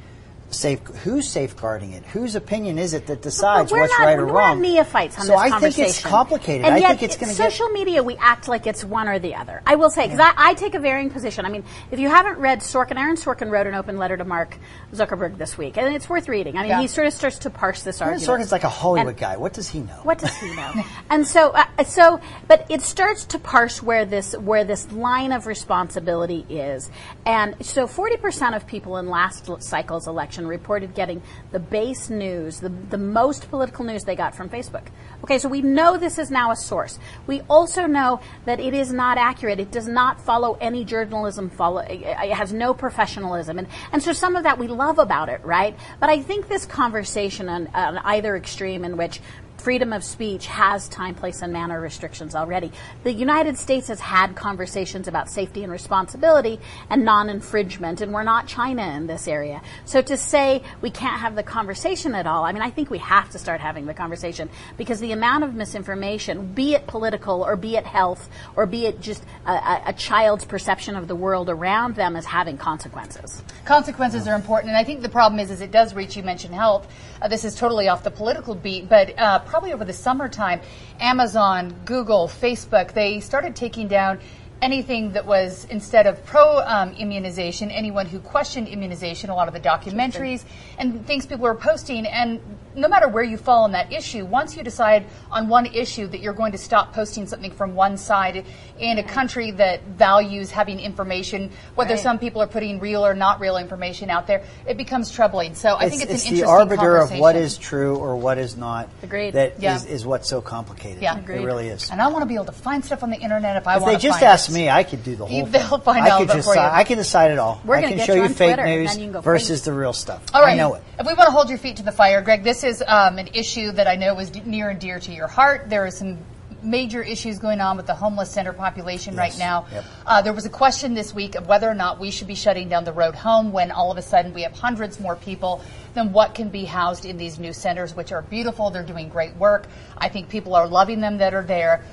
safe? 0.51 0.79
Who's 1.03 1.27
safeguarding 1.27 1.91
it? 1.93 2.03
Whose 2.05 2.35
opinion 2.35 2.77
is 2.77 2.93
it 2.93 3.07
that 3.07 3.21
decides 3.21 3.71
we're 3.71 3.81
what's 3.81 3.93
not, 3.99 4.05
right 4.05 4.19
or 4.19 4.25
we're 4.25 4.33
wrong? 4.33 4.61
not 4.61 4.69
neophytes 4.69 5.17
on 5.19 5.25
so 5.25 5.31
this 5.33 5.41
I 5.41 5.49
conversation. 5.49 5.75
think 5.85 5.89
it's 5.89 6.01
complicated. 6.05 6.65
And 6.65 6.75
I 6.75 6.77
yet, 6.79 6.87
think 6.89 7.03
it's 7.03 7.17
going 7.17 7.31
to 7.31 7.37
get 7.37 7.51
social 7.51 7.69
media. 7.69 8.03
We 8.03 8.15
act 8.17 8.47
like 8.47 8.67
it's 8.67 8.83
one 8.83 9.07
or 9.07 9.19
the 9.19 9.35
other. 9.35 9.61
I 9.65 9.75
will 9.75 9.89
say 9.89 10.05
because 10.07 10.19
I, 10.19 10.33
I 10.35 10.53
take 10.53 10.75
a 10.75 10.79
varying 10.79 11.09
position. 11.09 11.45
I 11.45 11.49
mean, 11.49 11.63
if 11.91 11.99
you 11.99 12.09
haven't 12.09 12.37
read 12.37 12.59
Sorkin, 12.59 12.97
Aaron 12.97 13.15
Sorkin 13.15 13.49
wrote 13.49 13.67
an 13.67 13.73
open 13.75 13.97
letter 13.97 14.17
to 14.17 14.25
Mark 14.25 14.57
Zuckerberg 14.93 15.37
this 15.37 15.57
week, 15.57 15.77
and 15.77 15.93
it's 15.95 16.09
worth 16.09 16.27
reading. 16.29 16.57
I 16.57 16.61
mean, 16.61 16.69
Yeah. 16.69 16.81
he 16.81 16.87
sort 16.87 17.07
of 17.07 17.13
starts 17.13 17.39
to 17.39 17.49
parse 17.49 17.83
this 17.83 18.01
Aaron 18.01 18.15
argument. 18.15 18.41
Sorkin's 18.41 18.51
like 18.51 18.63
a 18.63 18.69
Hollywood 18.69 19.09
And- 19.09 19.17
guy. 19.17 19.37
What 19.37 19.53
does 19.53 19.69
he 19.69 19.79
know? 19.79 19.99
what 20.03 20.17
does 20.19 20.35
he 20.37 20.53
know? 20.55 20.71
and 21.09 21.25
so, 21.27 21.51
uh, 21.51 21.83
so, 21.85 22.19
but 22.47 22.65
it 22.69 22.81
starts 22.81 23.25
to 23.25 23.39
parse 23.39 23.81
where 23.81 24.05
this 24.05 24.33
where 24.37 24.63
this 24.63 24.91
line 24.91 25.31
of 25.31 25.47
responsibility 25.47 26.45
is. 26.49 26.89
And 27.25 27.55
so, 27.65 27.87
forty 27.87 28.17
percent 28.17 28.55
of 28.55 28.67
people 28.67 28.97
in 28.97 29.07
last 29.07 29.49
cycle's 29.61 30.07
election 30.07 30.40
reported 30.47 30.93
getting 30.95 31.21
the 31.51 31.59
base 31.59 32.09
news, 32.09 32.59
the, 32.59 32.69
the 32.69 32.97
most 32.97 33.49
political 33.49 33.85
news 33.85 34.03
they 34.03 34.15
got 34.15 34.35
from 34.35 34.49
Facebook. 34.49 34.83
Okay, 35.23 35.37
so 35.37 35.47
we 35.47 35.61
know 35.61 35.97
this 35.97 36.17
is 36.17 36.31
now 36.31 36.51
a 36.51 36.55
source. 36.55 36.97
We 37.27 37.41
also 37.41 37.85
know 37.85 38.21
that 38.45 38.59
it 38.59 38.73
is 38.73 38.91
not 38.91 39.17
accurate. 39.17 39.59
It 39.59 39.71
does 39.71 39.87
not 39.87 40.19
follow 40.19 40.57
any 40.59 40.83
journalism. 40.83 41.49
Follow 41.49 41.79
it 41.79 42.33
has 42.33 42.53
no 42.53 42.73
professionalism, 42.73 43.59
and 43.59 43.67
and 43.91 44.01
so 44.01 44.13
some 44.13 44.35
of 44.35 44.43
that 44.43 44.57
we 44.57 44.67
love 44.67 44.99
about 44.99 45.29
it, 45.29 45.43
right? 45.43 45.75
But 45.99 46.09
I 46.09 46.21
think 46.21 46.47
this 46.47 46.65
conversation 46.65 47.49
on, 47.49 47.67
on 47.67 47.97
either 47.99 48.35
extreme, 48.35 48.83
in 48.83 48.97
which 48.97 49.21
freedom 49.61 49.93
of 49.93 50.03
speech 50.03 50.47
has 50.47 50.89
time, 50.89 51.13
place, 51.13 51.41
and 51.43 51.53
manner 51.53 51.79
restrictions 51.79 52.33
already. 52.33 52.71
The 53.03 53.13
United 53.13 53.57
States 53.57 53.87
has 53.89 53.99
had 53.99 54.35
conversations 54.35 55.07
about 55.07 55.29
safety 55.29 55.63
and 55.63 55.71
responsibility 55.71 56.59
and 56.89 57.05
non 57.05 57.29
infringement, 57.29 58.01
and 58.01 58.11
we're 58.11 58.23
not 58.23 58.47
China 58.47 58.81
in 58.95 59.05
this 59.05 59.27
area. 59.27 59.61
So 59.85 60.01
to 60.01 60.17
say 60.17 60.63
we 60.81 60.89
can't 60.89 61.19
have 61.21 61.35
the 61.35 61.43
conversation 61.43 62.15
at 62.15 62.25
all, 62.25 62.43
I 62.43 62.51
mean, 62.51 62.63
I 62.63 62.71
think 62.71 62.89
we 62.89 62.97
have 62.97 63.29
to 63.31 63.39
start 63.39 63.61
having 63.61 63.85
the 63.85 63.93
conversation 63.93 64.49
because 64.77 64.99
the 64.99 65.11
amount 65.11 65.43
of 65.43 65.53
misinformation, 65.53 66.53
be 66.53 66.73
it 66.73 66.87
political 66.87 67.43
or 67.43 67.55
be 67.55 67.75
it 67.75 67.85
health 67.85 68.29
or 68.55 68.65
be 68.65 68.87
it 68.87 68.99
just 68.99 69.23
a, 69.45 69.81
a 69.87 69.93
child's 69.93 70.45
perception 70.45 70.95
of 70.95 71.07
the 71.07 71.15
world 71.15 71.49
around 71.49 71.95
them, 71.95 72.15
is 72.15 72.25
having 72.25 72.57
consequences. 72.57 73.43
Consequences 73.65 74.27
are 74.27 74.35
important, 74.35 74.69
and 74.69 74.77
I 74.77 74.83
think 74.83 75.01
the 75.01 75.09
problem 75.09 75.39
is, 75.39 75.51
is 75.51 75.61
it 75.61 75.71
does 75.71 75.93
reach. 75.93 76.17
You 76.17 76.23
mentioned 76.23 76.55
health. 76.55 76.91
Uh, 77.21 77.27
this 77.27 77.45
is 77.45 77.53
totally 77.53 77.87
off 77.87 78.03
the 78.03 78.09
political 78.09 78.55
beat, 78.55 78.89
but 78.89 79.17
uh, 79.19 79.39
probably 79.51 79.73
over 79.73 79.83
the 79.83 79.91
summertime, 79.91 80.61
Amazon, 81.01 81.75
Google, 81.83 82.29
Facebook, 82.29 82.93
they 82.93 83.19
started 83.19 83.53
taking 83.53 83.89
down 83.89 84.17
anything 84.61 85.13
that 85.13 85.25
was 85.25 85.65
instead 85.65 86.05
of 86.05 86.23
pro 86.25 86.59
um, 86.59 86.93
immunization, 86.93 87.71
anyone 87.71 88.05
who 88.05 88.19
questioned 88.19 88.67
immunization, 88.67 89.29
a 89.29 89.35
lot 89.35 89.47
of 89.47 89.53
the 89.53 89.59
documentaries 89.59 90.43
and 90.77 91.05
things 91.05 91.25
people 91.25 91.43
were 91.43 91.55
posting. 91.55 92.05
And 92.05 92.39
no 92.75 92.87
matter 92.87 93.07
where 93.07 93.23
you 93.23 93.37
fall 93.37 93.63
on 93.63 93.71
that 93.71 93.91
issue, 93.91 94.23
once 94.23 94.55
you 94.55 94.63
decide 94.63 95.05
on 95.31 95.49
one 95.49 95.65
issue 95.65 96.07
that 96.07 96.21
you're 96.21 96.33
going 96.33 96.51
to 96.51 96.57
stop 96.57 96.93
posting 96.93 97.25
something 97.25 97.51
from 97.51 97.75
one 97.75 97.97
side 97.97 98.45
in 98.79 98.97
a 98.97 99.03
country 99.03 99.51
that 99.51 99.83
values 99.83 100.51
having 100.51 100.79
information, 100.79 101.51
whether 101.75 101.95
right. 101.95 101.99
some 101.99 102.19
people 102.19 102.41
are 102.41 102.47
putting 102.47 102.79
real 102.79 103.05
or 103.05 103.13
not 103.13 103.39
real 103.39 103.57
information 103.57 104.09
out 104.09 104.27
there, 104.27 104.43
it 104.67 104.77
becomes 104.77 105.11
troubling. 105.11 105.55
So 105.55 105.69
I 105.69 105.85
it's, 105.85 105.97
think 105.97 106.03
it's, 106.03 106.13
it's 106.13 106.25
an 106.25 106.35
the 106.35 106.41
interesting 106.41 106.79
arbiter 106.79 106.97
of 106.97 107.11
what 107.19 107.35
is 107.35 107.57
true 107.57 107.95
or 107.97 108.15
what 108.15 108.37
is 108.37 108.55
not. 108.55 108.89
Agreed. 109.03 109.33
That 109.33 109.59
Yeah. 109.59 109.75
is, 109.75 109.85
is 109.85 110.05
what's 110.05 110.29
so 110.29 110.39
complicated. 110.41 111.01
Yeah. 111.01 111.17
agreed. 111.17 111.41
It 111.41 111.45
really 111.45 111.67
is. 111.67 111.89
And 111.89 112.01
I 112.01 112.07
want 112.07 112.21
to 112.21 112.27
be 112.27 112.35
able 112.35 112.45
to 112.45 112.51
find 112.51 112.85
stuff 112.85 113.03
on 113.03 113.09
the 113.09 113.17
internet 113.17 113.57
if 113.57 113.67
I 113.67 113.75
If 113.75 113.81
want 113.81 113.93
they 113.93 113.97
to 113.97 114.01
just 114.01 114.21
it. 114.21 114.25
Me, 114.53 114.69
I 114.69 114.83
could 114.83 115.03
do 115.03 115.15
the 115.15 115.25
whole 115.25 115.43
thing. 115.43 115.51
they'll 115.51 115.79
find 115.79 116.05
I 116.05 116.09
all 116.11 116.19
could 116.19 116.29
of 116.29 116.35
it 116.35 116.37
just 116.39 116.47
for 116.47 116.55
you. 116.55 116.61
I 116.61 116.83
can 116.83 116.97
decide 116.97 117.31
it 117.31 117.39
all. 117.39 117.61
We're 117.65 117.75
I 117.75 117.81
can 117.83 117.97
get 117.97 118.05
show 118.05 118.13
you 118.13 118.23
on 118.23 118.29
fake 118.29 118.55
Twitter, 118.55 118.61
and 118.63 118.81
news 118.81 118.91
then 118.91 118.99
you 118.99 119.05
can 119.05 119.13
go 119.13 119.21
versus 119.21 119.63
the 119.63 119.73
real 119.73 119.93
stuff. 119.93 120.23
All 120.33 120.41
right. 120.41 120.53
I 120.53 120.55
know 120.57 120.75
it. 120.75 120.83
If 120.99 121.07
we 121.07 121.13
want 121.13 121.27
to 121.27 121.31
hold 121.31 121.49
your 121.49 121.57
feet 121.57 121.77
to 121.77 121.83
the 121.83 121.91
fire, 121.91 122.21
Greg, 122.21 122.43
this 122.43 122.63
is 122.63 122.83
um, 122.85 123.17
an 123.17 123.29
issue 123.33 123.71
that 123.71 123.87
I 123.87 123.95
know 123.95 124.19
is 124.19 124.29
d- 124.29 124.41
near 124.45 124.69
and 124.69 124.79
dear 124.79 124.99
to 124.99 125.11
your 125.11 125.27
heart. 125.27 125.69
There 125.69 125.85
are 125.85 125.91
some 125.91 126.17
major 126.63 127.01
issues 127.01 127.39
going 127.39 127.59
on 127.59 127.77
with 127.77 127.87
the 127.87 127.95
homeless 127.95 128.29
center 128.29 128.53
population 128.53 129.15
right 129.15 129.35
now. 129.39 129.65
Yep. 129.71 129.85
Uh, 130.05 130.21
there 130.21 130.33
was 130.33 130.45
a 130.45 130.49
question 130.49 130.93
this 130.93 131.13
week 131.13 131.35
of 131.35 131.47
whether 131.47 131.69
or 131.69 131.73
not 131.73 131.99
we 131.99 132.11
should 132.11 132.27
be 132.27 132.35
shutting 132.35 132.69
down 132.69 132.83
the 132.83 132.93
road 132.93 133.15
home 133.15 133.51
when 133.51 133.71
all 133.71 133.91
of 133.91 133.97
a 133.97 134.01
sudden 134.01 134.33
we 134.33 134.43
have 134.43 134.53
hundreds 134.53 134.99
more 134.99 135.15
people 135.15 135.61
than 135.93 136.13
what 136.13 136.35
can 136.35 136.49
be 136.49 136.65
housed 136.65 137.05
in 137.05 137.17
these 137.17 137.39
new 137.39 137.53
centers, 137.53 137.95
which 137.95 138.11
are 138.11 138.21
beautiful. 138.21 138.69
They're 138.69 138.83
doing 138.83 139.09
great 139.09 139.35
work. 139.37 139.67
I 139.97 140.09
think 140.09 140.29
people 140.29 140.55
are 140.55 140.67
loving 140.67 141.01
them 141.01 141.17
that 141.17 141.33
are 141.33 141.43
there 141.43 141.83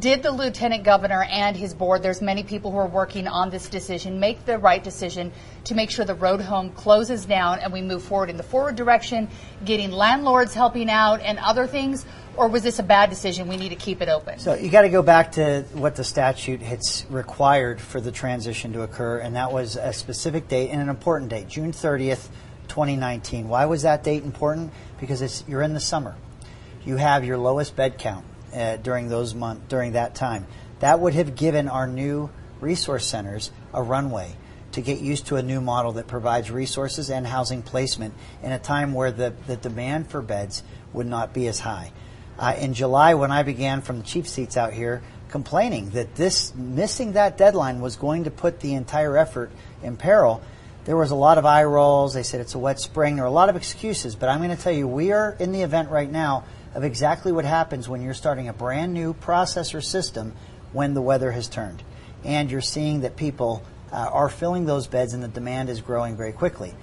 did 0.00 0.22
the 0.22 0.32
lieutenant 0.32 0.82
governor 0.82 1.22
and 1.22 1.56
his 1.56 1.72
board, 1.72 2.02
there's 2.02 2.20
many 2.20 2.42
people 2.42 2.72
who 2.72 2.78
are 2.78 2.88
working 2.88 3.28
on 3.28 3.50
this 3.50 3.68
decision, 3.68 4.18
make 4.18 4.44
the 4.44 4.58
right 4.58 4.82
decision 4.82 5.32
to 5.64 5.74
make 5.76 5.90
sure 5.90 6.04
the 6.04 6.14
road 6.14 6.40
home 6.40 6.70
closes 6.70 7.24
down 7.24 7.60
and 7.60 7.72
we 7.72 7.80
move 7.80 8.02
forward 8.02 8.28
in 8.28 8.36
the 8.36 8.42
forward 8.42 8.74
direction, 8.74 9.28
getting 9.64 9.92
landlords 9.92 10.54
helping 10.54 10.90
out 10.90 11.20
and 11.20 11.38
other 11.38 11.66
things? 11.68 12.04
Or 12.36 12.48
was 12.48 12.64
this 12.64 12.80
a 12.80 12.82
bad 12.82 13.10
decision? 13.10 13.46
We 13.46 13.56
need 13.56 13.68
to 13.70 13.76
keep 13.76 14.02
it 14.02 14.08
open. 14.08 14.40
So 14.40 14.54
you 14.54 14.70
got 14.70 14.82
to 14.82 14.88
go 14.88 15.02
back 15.02 15.32
to 15.32 15.64
what 15.72 15.94
the 15.94 16.04
statute 16.04 16.60
has 16.62 17.06
required 17.08 17.80
for 17.80 18.00
the 18.00 18.12
transition 18.12 18.72
to 18.74 18.82
occur, 18.82 19.18
and 19.18 19.36
that 19.36 19.52
was 19.52 19.76
a 19.76 19.92
specific 19.92 20.48
date 20.48 20.68
and 20.70 20.82
an 20.82 20.90
important 20.90 21.30
date, 21.30 21.48
June 21.48 21.72
30th, 21.72 22.28
2019. 22.68 23.48
Why 23.48 23.64
was 23.64 23.82
that 23.82 24.02
date 24.02 24.24
important? 24.24 24.72
Because 25.00 25.22
it's 25.22 25.44
you're 25.48 25.62
in 25.62 25.72
the 25.72 25.80
summer. 25.80 26.14
You 26.84 26.96
have 26.96 27.24
your 27.24 27.38
lowest 27.38 27.74
bed 27.74 27.96
count 27.96 28.26
uh, 28.56 28.76
during 28.76 29.08
those 29.08 29.34
month 29.34 29.68
during 29.68 29.92
that 29.92 30.14
time. 30.14 30.46
That 30.80 31.00
would 31.00 31.14
have 31.14 31.36
given 31.36 31.68
our 31.68 31.86
new 31.86 32.30
resource 32.60 33.06
centers 33.06 33.50
a 33.72 33.82
runway 33.82 34.34
to 34.72 34.80
get 34.80 35.00
used 35.00 35.26
to 35.28 35.36
a 35.36 35.42
new 35.42 35.60
model 35.60 35.92
that 35.92 36.06
provides 36.06 36.50
resources 36.50 37.10
and 37.10 37.26
housing 37.26 37.62
placement 37.62 38.14
in 38.42 38.52
a 38.52 38.58
time 38.58 38.92
where 38.92 39.10
the, 39.10 39.32
the 39.46 39.56
demand 39.56 40.10
for 40.10 40.20
beds 40.20 40.62
would 40.92 41.06
not 41.06 41.32
be 41.32 41.48
as 41.48 41.60
high. 41.60 41.92
Uh, 42.38 42.54
in 42.58 42.74
July, 42.74 43.14
when 43.14 43.32
I 43.32 43.42
began 43.42 43.80
from 43.80 43.98
the 43.98 44.04
chief 44.04 44.28
seats 44.28 44.56
out 44.56 44.74
here, 44.74 45.02
complaining 45.28 45.90
that 45.90 46.14
this 46.14 46.54
missing 46.54 47.12
that 47.12 47.38
deadline 47.38 47.80
was 47.80 47.96
going 47.96 48.24
to 48.24 48.30
put 48.30 48.60
the 48.60 48.74
entire 48.74 49.16
effort 49.16 49.50
in 49.82 49.96
peril, 49.96 50.42
there 50.84 50.96
was 50.96 51.10
a 51.10 51.16
lot 51.16 51.38
of 51.38 51.46
eye 51.46 51.64
rolls. 51.64 52.14
They 52.14 52.22
said 52.22 52.40
it's 52.40 52.54
a 52.54 52.58
wet 52.58 52.78
spring. 52.78 53.16
There 53.16 53.24
were 53.24 53.30
a 53.30 53.32
lot 53.32 53.48
of 53.48 53.56
excuses, 53.56 54.14
but 54.14 54.28
I'm 54.28 54.38
going 54.38 54.54
to 54.54 54.62
tell 54.62 54.72
you, 54.72 54.86
we 54.86 55.10
are 55.12 55.34
in 55.40 55.52
the 55.52 55.62
event 55.62 55.90
right 55.90 56.10
now 56.10 56.44
of 56.74 56.84
exactly 56.84 57.32
what 57.32 57.44
happens 57.44 57.88
when 57.88 58.02
you're 58.02 58.14
starting 58.14 58.48
a 58.48 58.52
brand 58.52 58.92
new 58.92 59.14
processor 59.14 59.82
system 59.82 60.34
when 60.72 60.94
the 60.94 61.02
weather 61.02 61.30
has 61.30 61.48
turned, 61.48 61.82
and 62.24 62.50
you're 62.50 62.60
seeing 62.60 63.00
that 63.00 63.16
people 63.16 63.62
uh, 63.92 63.96
are 64.12 64.28
filling 64.28 64.66
those 64.66 64.86
beds 64.86 65.14
and 65.14 65.22
the 65.22 65.28
demand 65.28 65.68
is 65.68 65.80
growing 65.80 66.16
very 66.16 66.32
quickly. 66.32 66.74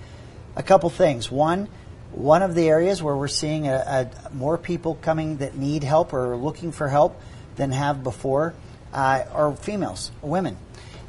A 0.56 0.63
couple 0.63 0.89
things. 0.89 1.32
One, 1.32 1.67
one 2.12 2.41
of 2.41 2.56
the 2.56 2.69
areas 2.69 3.04
where 3.04 3.15
we're 3.15 3.28
seeing 3.28 3.67
a, 3.67 4.10
a, 4.26 4.34
more 4.34 4.58
people 4.58 4.96
coming 4.96 5.38
that 5.38 5.56
need 5.56 5.84
help 5.84 6.13
or 6.13 6.34
are 6.34 6.38
looking 6.38 6.72
for 6.72 6.88
help 6.88 7.19
than 7.56 7.72
have 7.72 8.04
before 8.04 8.54
uh, 8.93 9.26
are 9.32 9.56
females, 9.56 10.12
women. 10.22 10.58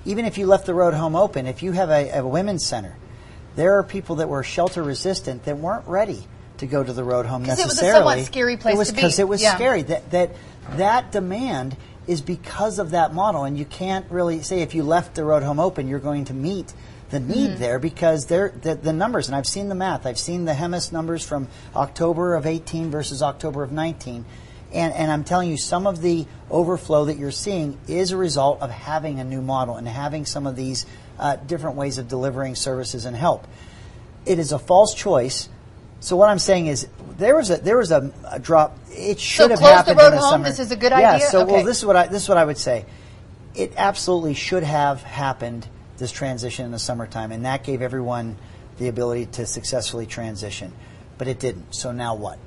Even 0.04 0.24
if 0.24 0.36
you 0.36 0.46
left 0.46 0.66
the 0.66 0.74
road 0.74 0.94
home 0.94 1.16
open, 1.16 1.46
if 1.46 1.62
you 1.62 1.72
have 1.72 1.90
a, 1.90 2.18
a 2.18 2.26
women's 2.26 2.66
center, 2.66 2.96
there 3.56 3.78
are 3.78 3.82
people 3.82 4.16
that 4.16 4.28
were 4.28 4.42
shelter 4.42 4.82
resistant 4.82 5.44
that 5.44 5.58
weren't 5.58 5.86
ready 5.86 6.26
to 6.66 6.70
go 6.70 6.82
to 6.82 6.92
the 6.92 7.04
road 7.04 7.26
home 7.26 7.44
'Cause 7.44 7.58
it 7.58 7.66
was 7.66 7.78
a 7.78 7.82
necessarily. 7.82 8.10
somewhat 8.14 8.26
scary 8.26 8.56
place 8.56 8.74
it 8.74 8.78
was 8.78 8.88
to 8.88 8.94
be. 8.94 8.96
because 8.96 9.18
it 9.18 9.28
was 9.28 9.42
Yeah. 9.42 9.54
scary. 9.54 9.82
That 9.82 10.10
that 10.10 10.30
that 10.76 11.12
demand 11.12 11.76
is 12.06 12.20
because 12.20 12.78
of 12.78 12.90
that 12.90 13.14
model, 13.14 13.44
and 13.44 13.56
you 13.58 13.64
can't 13.64 14.04
really 14.10 14.42
say 14.42 14.60
if 14.60 14.74
you 14.74 14.82
left 14.82 15.14
the 15.14 15.24
road 15.24 15.42
home 15.42 15.58
open, 15.60 15.88
you're 15.88 15.98
going 15.98 16.24
to 16.26 16.34
meet 16.34 16.72
the 17.10 17.20
need 17.20 17.50
Mm-hmm. 17.52 17.60
there 17.60 17.78
because 17.78 18.26
they're 18.26 18.52
the, 18.62 18.74
the 18.74 18.92
numbers, 18.92 19.28
and 19.28 19.36
I've 19.36 19.46
seen 19.46 19.68
the 19.68 19.74
math. 19.74 20.04
I've 20.06 20.18
seen 20.18 20.44
the 20.46 20.52
HMIS 20.54 20.90
numbers 20.92 21.22
from 21.24 21.48
October 21.76 22.34
of 22.34 22.46
18 22.46 22.90
versus 22.90 23.22
October 23.22 23.62
of 23.62 23.72
19. 23.72 24.24
And, 24.72 24.92
and 24.92 25.12
I'm 25.12 25.22
telling 25.22 25.48
you, 25.50 25.56
some 25.56 25.86
of 25.86 26.00
the 26.02 26.26
overflow 26.50 27.04
that 27.04 27.16
you're 27.16 27.30
seeing 27.30 27.78
is 27.86 28.10
a 28.10 28.16
result 28.16 28.60
of 28.60 28.70
having 28.70 29.20
a 29.20 29.24
new 29.24 29.40
model 29.40 29.76
and 29.76 29.86
having 29.86 30.26
some 30.26 30.46
of 30.46 30.56
these 30.56 30.84
uh, 31.18 31.36
different 31.36 31.76
ways 31.76 31.98
of 31.98 32.08
delivering 32.08 32.56
services 32.56 33.04
and 33.04 33.14
help. 33.16 33.46
It 34.26 34.38
is 34.40 34.50
a 34.50 34.58
false 34.58 34.92
choice. 34.94 35.48
So 36.04 36.16
what 36.16 36.28
I'm 36.28 36.38
saying 36.38 36.66
is 36.66 36.86
there 37.16 37.34
was 37.34 37.48
a 37.48 37.56
there 37.56 37.78
was 37.78 37.90
a, 37.90 38.12
a 38.30 38.38
drop. 38.38 38.76
It 38.90 39.18
should 39.18 39.50
have 39.50 39.58
close 39.58 39.70
the 39.70 39.74
happened 39.74 40.00
in 40.00 40.10
the 40.10 40.18
home? 40.18 40.30
summer. 40.30 40.44
This 40.44 40.58
is 40.58 40.70
a 40.70 40.76
good 40.76 40.92
yeah, 40.92 41.12
idea? 41.12 41.28
So 41.28 41.40
Okay. 41.44 41.52
well, 41.52 41.64
this 41.64 41.78
is 41.78 41.86
what 41.86 41.96
I 41.96 42.06
this 42.08 42.24
is 42.24 42.28
what 42.28 42.36
I 42.36 42.44
would 42.44 42.58
say. 42.58 42.84
It 43.54 43.72
absolutely 43.78 44.34
should 44.34 44.64
have 44.64 45.02
happened 45.02 45.66
this 45.96 46.12
transition 46.12 46.66
in 46.66 46.72
the 46.72 46.78
summertime, 46.78 47.32
and 47.32 47.46
that 47.46 47.64
gave 47.64 47.80
everyone 47.80 48.36
the 48.76 48.88
ability 48.88 49.26
to 49.26 49.46
successfully 49.46 50.04
transition. 50.04 50.74
But 51.16 51.26
it 51.26 51.40
didn't. 51.40 51.74
So 51.74 51.90
now 51.90 52.16
what? 52.16 52.38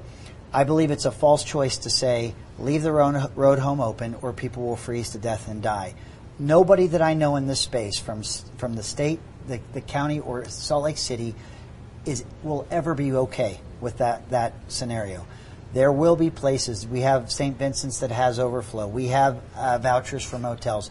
I 0.53 0.63
believe 0.63 0.91
it's 0.91 1.05
a 1.05 1.11
false 1.11 1.43
choice 1.43 1.79
to 1.79 1.89
say 1.89 2.35
leave 2.59 2.83
the 2.83 2.91
road, 2.91 3.31
road 3.35 3.57
home 3.57 3.81
open 3.81 4.17
or 4.21 4.33
people 4.33 4.67
will 4.67 4.75
freeze 4.75 5.09
to 5.11 5.17
death 5.17 5.47
and 5.47 5.63
die. 5.63 5.95
Nobody 6.37 6.85
that 6.87 7.01
I 7.01 7.15
know 7.15 7.35
in 7.37 7.47
this 7.47 7.61
space, 7.61 7.97
from 7.97 8.21
from 8.59 8.75
the 8.75 8.83
state, 8.83 9.19
the, 9.47 9.59
the 9.73 9.81
county, 9.81 10.19
or 10.19 10.45
Salt 10.45 10.83
Lake 10.83 10.99
City, 10.99 11.33
is 12.07 12.23
will 12.43 12.65
ever 12.71 12.95
be 12.95 13.11
okay 13.11 13.59
with 13.81 13.97
that 13.97 14.29
that 14.29 14.53
scenario. 14.67 15.25
There 15.73 15.91
will 15.91 16.15
be 16.15 16.29
places. 16.29 16.87
We 16.87 17.01
have 17.01 17.31
St. 17.31 17.57
Vincent's 17.57 17.99
that 17.99 18.11
has 18.11 18.39
overflow. 18.39 18.87
We 18.87 19.07
have 19.07 19.41
uh, 19.55 19.77
vouchers 19.79 20.23
for 20.23 20.39
motels. 20.39 20.89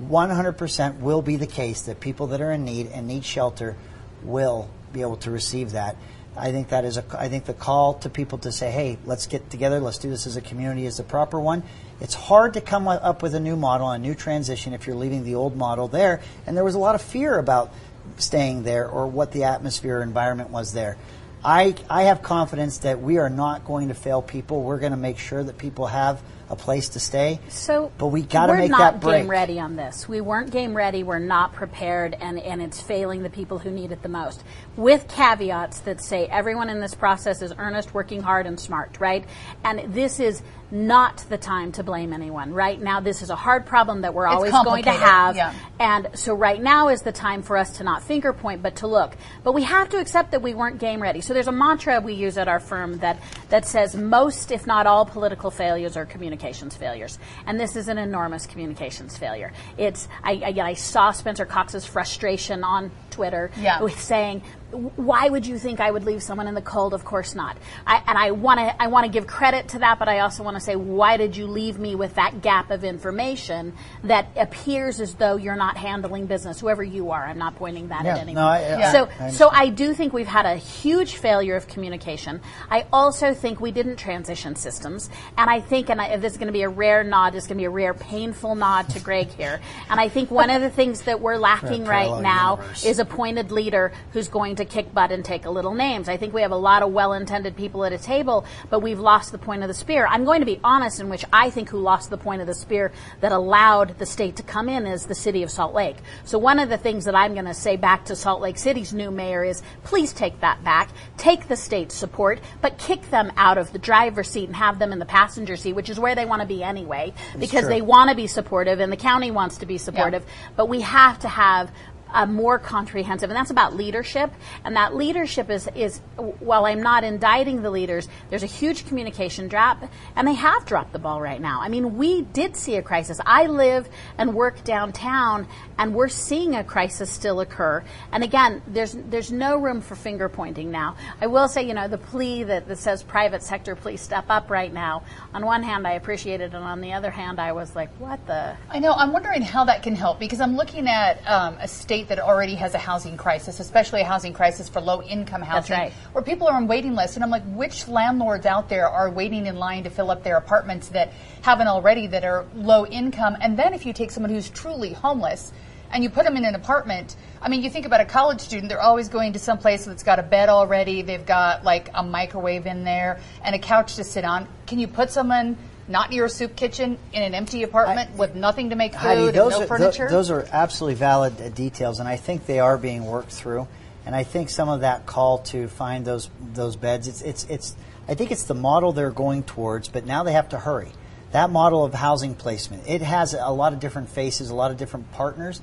100% 0.00 1.00
will 1.00 1.22
be 1.22 1.36
the 1.36 1.46
case 1.46 1.82
that 1.82 2.00
people 2.00 2.28
that 2.28 2.40
are 2.40 2.52
in 2.52 2.64
need 2.64 2.88
and 2.88 3.06
need 3.06 3.24
shelter 3.24 3.76
will 4.22 4.68
be 4.92 5.00
able 5.00 5.16
to 5.18 5.30
receive 5.30 5.72
that. 5.72 5.96
I 6.36 6.52
think 6.52 6.68
that 6.68 6.84
is 6.84 6.96
a. 6.96 7.04
I 7.18 7.28
think 7.28 7.46
the 7.46 7.54
call 7.54 7.94
to 7.94 8.08
people 8.08 8.38
to 8.38 8.52
say, 8.52 8.70
"Hey, 8.70 8.98
let's 9.04 9.26
get 9.26 9.50
together. 9.50 9.80
Let's 9.80 9.98
do 9.98 10.08
this 10.08 10.26
as 10.26 10.36
a 10.36 10.40
community." 10.40 10.86
is 10.86 10.98
the 10.98 11.02
proper 11.02 11.40
one. 11.40 11.64
It's 12.00 12.14
hard 12.14 12.54
to 12.54 12.60
come 12.60 12.86
up 12.86 13.22
with 13.22 13.34
a 13.34 13.40
new 13.40 13.56
model, 13.56 13.90
a 13.90 13.98
new 13.98 14.14
transition 14.14 14.72
if 14.72 14.86
you're 14.86 14.94
leaving 14.94 15.24
the 15.24 15.34
old 15.34 15.56
model 15.56 15.88
there. 15.88 16.20
And 16.46 16.56
there 16.56 16.64
was 16.64 16.76
a 16.76 16.78
lot 16.78 16.94
of 16.94 17.02
fear 17.02 17.38
about 17.38 17.72
staying 18.16 18.62
there 18.62 18.88
or 18.88 19.06
what 19.06 19.32
the 19.32 19.44
atmosphere 19.44 19.98
or 19.98 20.02
environment 20.02 20.50
was 20.50 20.72
there. 20.72 20.96
I, 21.44 21.74
I 21.88 22.04
have 22.04 22.22
confidence 22.22 22.78
that 22.78 23.00
we 23.00 23.18
are 23.18 23.30
not 23.30 23.64
going 23.64 23.88
to 23.88 23.94
fail 23.94 24.22
people. 24.22 24.62
We're 24.62 24.80
going 24.80 24.92
to 24.92 24.98
make 24.98 25.18
sure 25.18 25.42
that 25.44 25.56
people 25.56 25.86
have 25.86 26.20
a 26.50 26.56
place 26.56 26.88
to 26.90 27.00
stay. 27.00 27.38
So, 27.48 27.92
but 27.98 28.06
we 28.06 28.22
got 28.22 28.46
to 28.46 28.52
we're 28.52 28.58
make 28.58 28.70
not 28.70 29.00
that 29.00 29.06
game 29.06 29.28
ready 29.28 29.60
on 29.60 29.76
this. 29.76 30.08
We 30.08 30.20
weren't 30.20 30.50
game 30.50 30.74
ready. 30.74 31.02
We're 31.02 31.18
not 31.18 31.52
prepared, 31.52 32.14
and, 32.18 32.38
and 32.38 32.62
it's 32.62 32.80
failing 32.80 33.22
the 33.22 33.30
people 33.30 33.58
who 33.58 33.70
need 33.70 33.92
it 33.92 34.02
the 34.02 34.08
most. 34.08 34.42
With 34.76 35.08
caveats 35.08 35.80
that 35.80 36.02
say 36.02 36.26
everyone 36.26 36.70
in 36.70 36.80
this 36.80 36.94
process 36.94 37.42
is 37.42 37.52
earnest, 37.58 37.94
working 37.94 38.22
hard, 38.22 38.46
and 38.46 38.58
smart, 38.58 38.98
right? 38.98 39.24
And 39.62 39.92
this 39.92 40.20
is 40.20 40.42
not 40.70 41.24
the 41.28 41.38
time 41.38 41.72
to 41.72 41.82
blame 41.82 42.12
anyone. 42.12 42.52
Right 42.52 42.80
now, 42.80 43.00
this 43.00 43.22
is 43.22 43.30
a 43.30 43.36
hard 43.36 43.66
problem 43.66 44.02
that 44.02 44.12
we're 44.14 44.26
It's 44.26 44.34
always 44.34 44.52
going 44.52 44.84
to 44.84 44.92
have. 44.92 45.36
yeah. 45.36 45.54
And 45.80 46.08
so 46.14 46.34
right 46.34 46.60
now 46.60 46.88
is 46.88 47.02
the 47.02 47.12
time 47.12 47.42
for 47.42 47.56
us 47.56 47.78
to 47.78 47.84
not 47.84 48.02
finger 48.02 48.32
point, 48.32 48.62
but 48.62 48.76
to 48.76 48.86
look. 48.86 49.16
But 49.44 49.52
we 49.52 49.62
have 49.62 49.88
to 49.90 49.98
accept 49.98 50.32
that 50.32 50.42
we 50.42 50.54
weren't 50.54 50.78
game 50.78 51.00
ready. 51.00 51.20
So 51.20 51.32
there's 51.32 51.48
a 51.48 51.52
mantra 51.52 52.00
we 52.00 52.14
use 52.14 52.36
at 52.36 52.48
our 52.48 52.60
firm 52.60 52.98
that, 52.98 53.18
that 53.48 53.66
says 53.66 53.96
most, 53.96 54.50
if 54.50 54.66
not 54.66 54.86
all, 54.86 55.06
political 55.06 55.50
failures 55.50 55.96
are 55.96 56.04
communications 56.04 56.76
failures. 56.76 57.18
And 57.46 57.58
this 57.58 57.76
is 57.76 57.88
an 57.88 57.98
enormous 57.98 58.46
communications 58.46 59.16
failure. 59.16 59.52
It's, 59.76 60.08
I, 60.22 60.54
I, 60.56 60.68
I 60.68 60.74
saw 60.74 61.12
Spencer 61.12 61.46
Cox's 61.46 61.86
frustration 61.86 62.62
on 62.64 62.90
Twitter 63.18 63.50
Yeah. 63.60 63.82
with 63.82 63.98
saying, 64.00 64.42
why 64.70 65.28
would 65.28 65.46
you 65.46 65.58
think 65.58 65.80
I 65.80 65.90
would 65.90 66.04
leave 66.04 66.22
someone 66.22 66.46
in 66.46 66.54
the 66.54 66.60
cold? 66.62 66.92
Of 66.94 67.02
course 67.04 67.34
not. 67.34 67.56
I, 67.86 68.02
and 68.06 68.16
I 68.18 68.30
want 68.32 68.60
to 68.60 68.82
I 68.82 68.88
want 68.88 69.06
to 69.06 69.10
give 69.10 69.26
credit 69.26 69.68
to 69.68 69.78
that, 69.80 69.98
but 69.98 70.08
I 70.08 70.20
also 70.20 70.42
want 70.44 70.56
to 70.56 70.60
say, 70.60 70.76
why 70.76 71.16
did 71.16 71.36
you 71.36 71.46
leave 71.46 71.78
me 71.78 71.94
with 71.96 72.14
that 72.16 72.42
gap 72.42 72.70
of 72.70 72.84
information 72.84 73.72
that 74.04 74.28
appears 74.36 75.00
as 75.00 75.14
though 75.14 75.36
you're 75.36 75.56
not 75.56 75.78
handling 75.78 76.26
business, 76.26 76.60
whoever 76.60 76.82
you 76.82 77.10
are? 77.10 77.24
I'm 77.24 77.38
not 77.38 77.56
pointing 77.56 77.88
that 77.88 78.04
Yeah, 78.04 78.12
at 78.16 78.18
anyone. 78.20 78.42
no, 78.42 78.46
I- 78.48 78.56
I- 78.58 78.78
Yeah. 78.78 78.92
So 78.92 79.08
I 79.18 79.30
so 79.30 79.48
I 79.50 79.68
do 79.70 79.94
think 79.94 80.12
we've 80.12 80.26
had 80.28 80.44
a 80.46 80.56
huge 80.56 81.16
failure 81.16 81.56
of 81.56 81.66
communication. 81.66 82.40
I 82.70 82.84
also 82.92 83.32
think 83.34 83.60
we 83.60 83.72
didn't 83.72 83.96
transition 83.96 84.54
systems, 84.54 85.08
and 85.38 85.48
I 85.50 85.60
think, 85.60 85.88
and 85.88 85.98
I, 86.00 86.14
this 86.18 86.32
is 86.32 86.38
going 86.38 86.48
to 86.48 86.52
be 86.52 86.62
a 86.62 86.68
rare 86.68 87.02
nod, 87.02 87.32
this 87.32 87.44
is 87.44 87.48
going 87.48 87.56
to 87.56 87.62
be 87.62 87.66
a 87.66 87.70
rare 87.70 87.94
painful 87.94 88.54
nod 88.54 88.90
to 88.90 89.00
Greg 89.00 89.28
here, 89.30 89.60
and 89.88 89.98
I 89.98 90.08
think 90.10 90.30
one 90.30 90.50
of 90.50 90.60
the 90.60 90.70
things 90.70 91.02
that 91.02 91.20
we're 91.22 91.38
lacking 91.38 91.86
right 91.86 92.20
now 92.20 92.56
universe. 92.58 92.84
is 92.84 92.98
appointed 93.08 93.50
leader 93.50 93.92
who's 94.12 94.28
going 94.28 94.56
to 94.56 94.64
kick 94.64 94.92
butt 94.92 95.10
and 95.10 95.24
take 95.24 95.46
a 95.46 95.50
little 95.50 95.74
names. 95.74 96.08
I 96.08 96.16
think 96.16 96.34
we 96.34 96.42
have 96.42 96.50
a 96.50 96.56
lot 96.56 96.82
of 96.82 96.92
well-intended 96.92 97.56
people 97.56 97.84
at 97.84 97.92
a 97.92 97.98
table, 97.98 98.44
but 98.68 98.80
we've 98.80 99.00
lost 99.00 99.32
the 99.32 99.38
point 99.38 99.62
of 99.62 99.68
the 99.68 99.74
spear. 99.74 100.06
I'm 100.06 100.24
going 100.24 100.40
to 100.40 100.46
be 100.46 100.60
honest 100.62 101.00
in 101.00 101.08
which 101.08 101.24
I 101.32 101.50
think 101.50 101.70
who 101.70 101.78
lost 101.78 102.10
the 102.10 102.18
point 102.18 102.40
of 102.42 102.46
the 102.46 102.54
spear 102.54 102.92
that 103.20 103.32
allowed 103.32 103.98
the 103.98 104.06
state 104.06 104.36
to 104.36 104.42
come 104.42 104.68
in 104.68 104.86
is 104.86 105.06
the 105.06 105.14
city 105.14 105.42
of 105.42 105.50
Salt 105.50 105.74
Lake. 105.74 105.96
So 106.24 106.38
one 106.38 106.58
of 106.58 106.68
the 106.68 106.76
things 106.76 107.06
that 107.06 107.14
I'm 107.14 107.32
going 107.32 107.46
to 107.46 107.54
say 107.54 107.76
back 107.76 108.04
to 108.06 108.16
Salt 108.16 108.42
Lake 108.42 108.58
City's 108.58 108.92
new 108.92 109.10
mayor 109.10 109.42
is 109.42 109.62
please 109.84 110.12
take 110.12 110.40
that 110.40 110.62
back. 110.62 110.90
Take 111.16 111.48
the 111.48 111.56
state's 111.56 111.94
support, 111.94 112.40
but 112.60 112.78
kick 112.78 113.10
them 113.10 113.32
out 113.36 113.58
of 113.58 113.72
the 113.72 113.78
driver's 113.78 114.28
seat 114.28 114.46
and 114.46 114.56
have 114.56 114.78
them 114.78 114.92
in 114.92 114.98
the 114.98 115.06
passenger 115.06 115.56
seat, 115.56 115.72
which 115.72 115.88
is 115.88 115.98
where 115.98 116.14
they 116.14 116.26
want 116.26 116.42
to 116.42 116.48
be 116.48 116.62
anyway, 116.62 117.14
because 117.38 117.62
true. 117.62 117.70
they 117.70 117.80
want 117.80 118.10
to 118.10 118.16
be 118.16 118.26
supportive 118.26 118.80
and 118.80 118.92
the 118.92 118.96
county 118.96 119.30
wants 119.30 119.58
to 119.58 119.66
be 119.66 119.78
supportive. 119.78 120.24
But 120.56 120.68
we 120.68 120.82
have 120.82 121.18
to 121.20 121.28
have 121.28 121.72
a 122.14 122.26
more 122.26 122.58
comprehensive, 122.58 123.30
and 123.30 123.36
that's 123.36 123.50
about 123.50 123.74
leadership. 123.74 124.32
And 124.64 124.76
that 124.76 124.94
leadership 124.94 125.50
is, 125.50 125.68
is 125.74 126.00
while 126.16 126.66
I'm 126.66 126.82
not 126.82 127.04
indicting 127.04 127.62
the 127.62 127.70
leaders, 127.70 128.08
there's 128.30 128.42
a 128.42 128.46
huge 128.46 128.86
communication 128.86 129.48
drop, 129.48 129.82
and 130.16 130.26
they 130.26 130.34
have 130.34 130.64
dropped 130.66 130.92
the 130.92 130.98
ball 130.98 131.20
right 131.20 131.40
now. 131.40 131.60
I 131.60 131.68
mean, 131.68 131.96
we 131.96 132.22
did 132.22 132.56
see 132.56 132.76
a 132.76 132.82
crisis. 132.82 133.20
I 133.24 133.46
live 133.46 133.88
and 134.16 134.34
work 134.34 134.64
downtown, 134.64 135.46
and 135.78 135.94
we're 135.94 136.08
seeing 136.08 136.54
a 136.54 136.64
crisis 136.64 137.10
still 137.10 137.40
occur. 137.40 137.84
And 138.12 138.24
again, 138.24 138.62
there's 138.66 138.92
there's 138.92 139.32
no 139.32 139.58
room 139.58 139.80
for 139.80 139.94
finger 139.94 140.28
pointing 140.28 140.70
now. 140.70 140.96
I 141.20 141.26
will 141.26 141.48
say, 141.48 141.66
you 141.66 141.74
know, 141.74 141.88
the 141.88 141.98
plea 141.98 142.44
that, 142.44 142.68
that 142.68 142.78
says 142.78 143.02
private 143.02 143.42
sector, 143.42 143.76
please 143.76 144.00
step 144.00 144.26
up 144.28 144.50
right 144.50 144.72
now. 144.72 145.02
On 145.34 145.44
one 145.44 145.62
hand, 145.62 145.86
I 145.86 145.92
appreciate 145.92 146.40
it, 146.40 146.54
and 146.54 146.64
on 146.64 146.80
the 146.80 146.92
other 146.92 147.10
hand, 147.10 147.40
I 147.40 147.52
was 147.52 147.74
like, 147.74 147.90
what 147.98 148.24
the? 148.26 148.56
I 148.70 148.78
know. 148.78 148.92
I'm 148.92 149.12
wondering 149.12 149.42
how 149.42 149.64
that 149.64 149.82
can 149.82 149.94
help 149.94 150.18
because 150.18 150.40
I'm 150.40 150.56
looking 150.56 150.88
at 150.88 151.26
um, 151.26 151.56
a 151.60 151.68
state 151.68 151.97
that 152.04 152.20
already 152.20 152.54
has 152.54 152.74
a 152.74 152.78
housing 152.78 153.16
crisis, 153.16 153.58
especially 153.58 154.02
a 154.02 154.04
housing 154.04 154.32
crisis 154.32 154.68
for 154.68 154.80
low 154.80 155.02
income 155.02 155.42
housing, 155.42 155.76
right. 155.76 155.92
where 156.12 156.22
people 156.22 156.46
are 156.46 156.54
on 156.54 156.68
waiting 156.68 156.94
lists. 156.94 157.16
And 157.16 157.24
I'm 157.24 157.30
like, 157.30 157.42
which 157.46 157.88
landlords 157.88 158.46
out 158.46 158.68
there 158.68 158.88
are 158.88 159.10
waiting 159.10 159.46
in 159.46 159.56
line 159.56 159.82
to 159.84 159.90
fill 159.90 160.10
up 160.10 160.22
their 160.22 160.36
apartments 160.36 160.88
that 160.90 161.12
haven't 161.42 161.66
already 161.66 162.06
that 162.06 162.24
are 162.24 162.46
low 162.54 162.86
income? 162.86 163.36
And 163.40 163.58
then 163.58 163.74
if 163.74 163.84
you 163.84 163.92
take 163.92 164.12
someone 164.12 164.30
who's 164.30 164.48
truly 164.48 164.92
homeless 164.92 165.52
and 165.90 166.04
you 166.04 166.10
put 166.10 166.24
them 166.24 166.36
in 166.36 166.44
an 166.44 166.54
apartment, 166.54 167.16
I 167.42 167.48
mean, 167.48 167.62
you 167.62 167.70
think 167.70 167.86
about 167.86 168.00
a 168.00 168.04
college 168.04 168.40
student, 168.40 168.68
they're 168.68 168.80
always 168.80 169.08
going 169.08 169.32
to 169.32 169.38
some 169.38 169.58
place 169.58 169.84
that's 169.84 170.02
got 170.02 170.18
a 170.18 170.22
bed 170.22 170.48
already, 170.48 171.02
they've 171.02 171.24
got 171.24 171.64
like 171.64 171.90
a 171.94 172.02
microwave 172.02 172.66
in 172.66 172.84
there 172.84 173.20
and 173.42 173.54
a 173.54 173.58
couch 173.58 173.96
to 173.96 174.04
sit 174.04 174.24
on. 174.24 174.46
Can 174.66 174.78
you 174.78 174.86
put 174.86 175.10
someone 175.10 175.56
not 175.88 176.10
near 176.10 176.26
a 176.26 176.28
soup 176.28 176.54
kitchen 176.54 176.98
in 177.12 177.22
an 177.22 177.34
empty 177.34 177.62
apartment 177.62 178.16
with 178.16 178.34
nothing 178.34 178.70
to 178.70 178.76
make 178.76 178.92
food 178.92 178.98
Heidi, 179.00 179.26
and 179.28 179.36
no 179.36 179.62
are, 179.62 179.66
furniture? 179.66 180.08
those 180.08 180.30
are 180.30 180.46
absolutely 180.52 180.94
valid 180.94 181.40
uh, 181.40 181.48
details, 181.48 181.98
and 181.98 182.08
I 182.08 182.16
think 182.16 182.46
they 182.46 182.60
are 182.60 182.76
being 182.78 183.04
worked 183.04 183.32
through. 183.32 183.66
And 184.06 184.14
I 184.14 184.22
think 184.22 184.48
some 184.48 184.68
of 184.68 184.80
that 184.80 185.04
call 185.04 185.38
to 185.38 185.68
find 185.68 186.04
those 186.04 186.30
those 186.54 186.76
beds, 186.76 187.08
it's 187.08 187.22
it's 187.22 187.44
it's. 187.44 187.76
I 188.06 188.14
think 188.14 188.30
it's 188.30 188.44
the 188.44 188.54
model 188.54 188.92
they're 188.92 189.10
going 189.10 189.42
towards, 189.42 189.88
but 189.88 190.06
now 190.06 190.22
they 190.22 190.32
have 190.32 190.48
to 190.50 190.58
hurry. 190.58 190.92
That 191.32 191.50
model 191.50 191.84
of 191.84 191.92
housing 191.92 192.34
placement, 192.34 192.84
it 192.88 193.02
has 193.02 193.34
a 193.34 193.50
lot 193.50 193.74
of 193.74 193.80
different 193.80 194.08
faces, 194.08 194.48
a 194.48 194.54
lot 194.54 194.70
of 194.70 194.78
different 194.78 195.12
partners. 195.12 195.60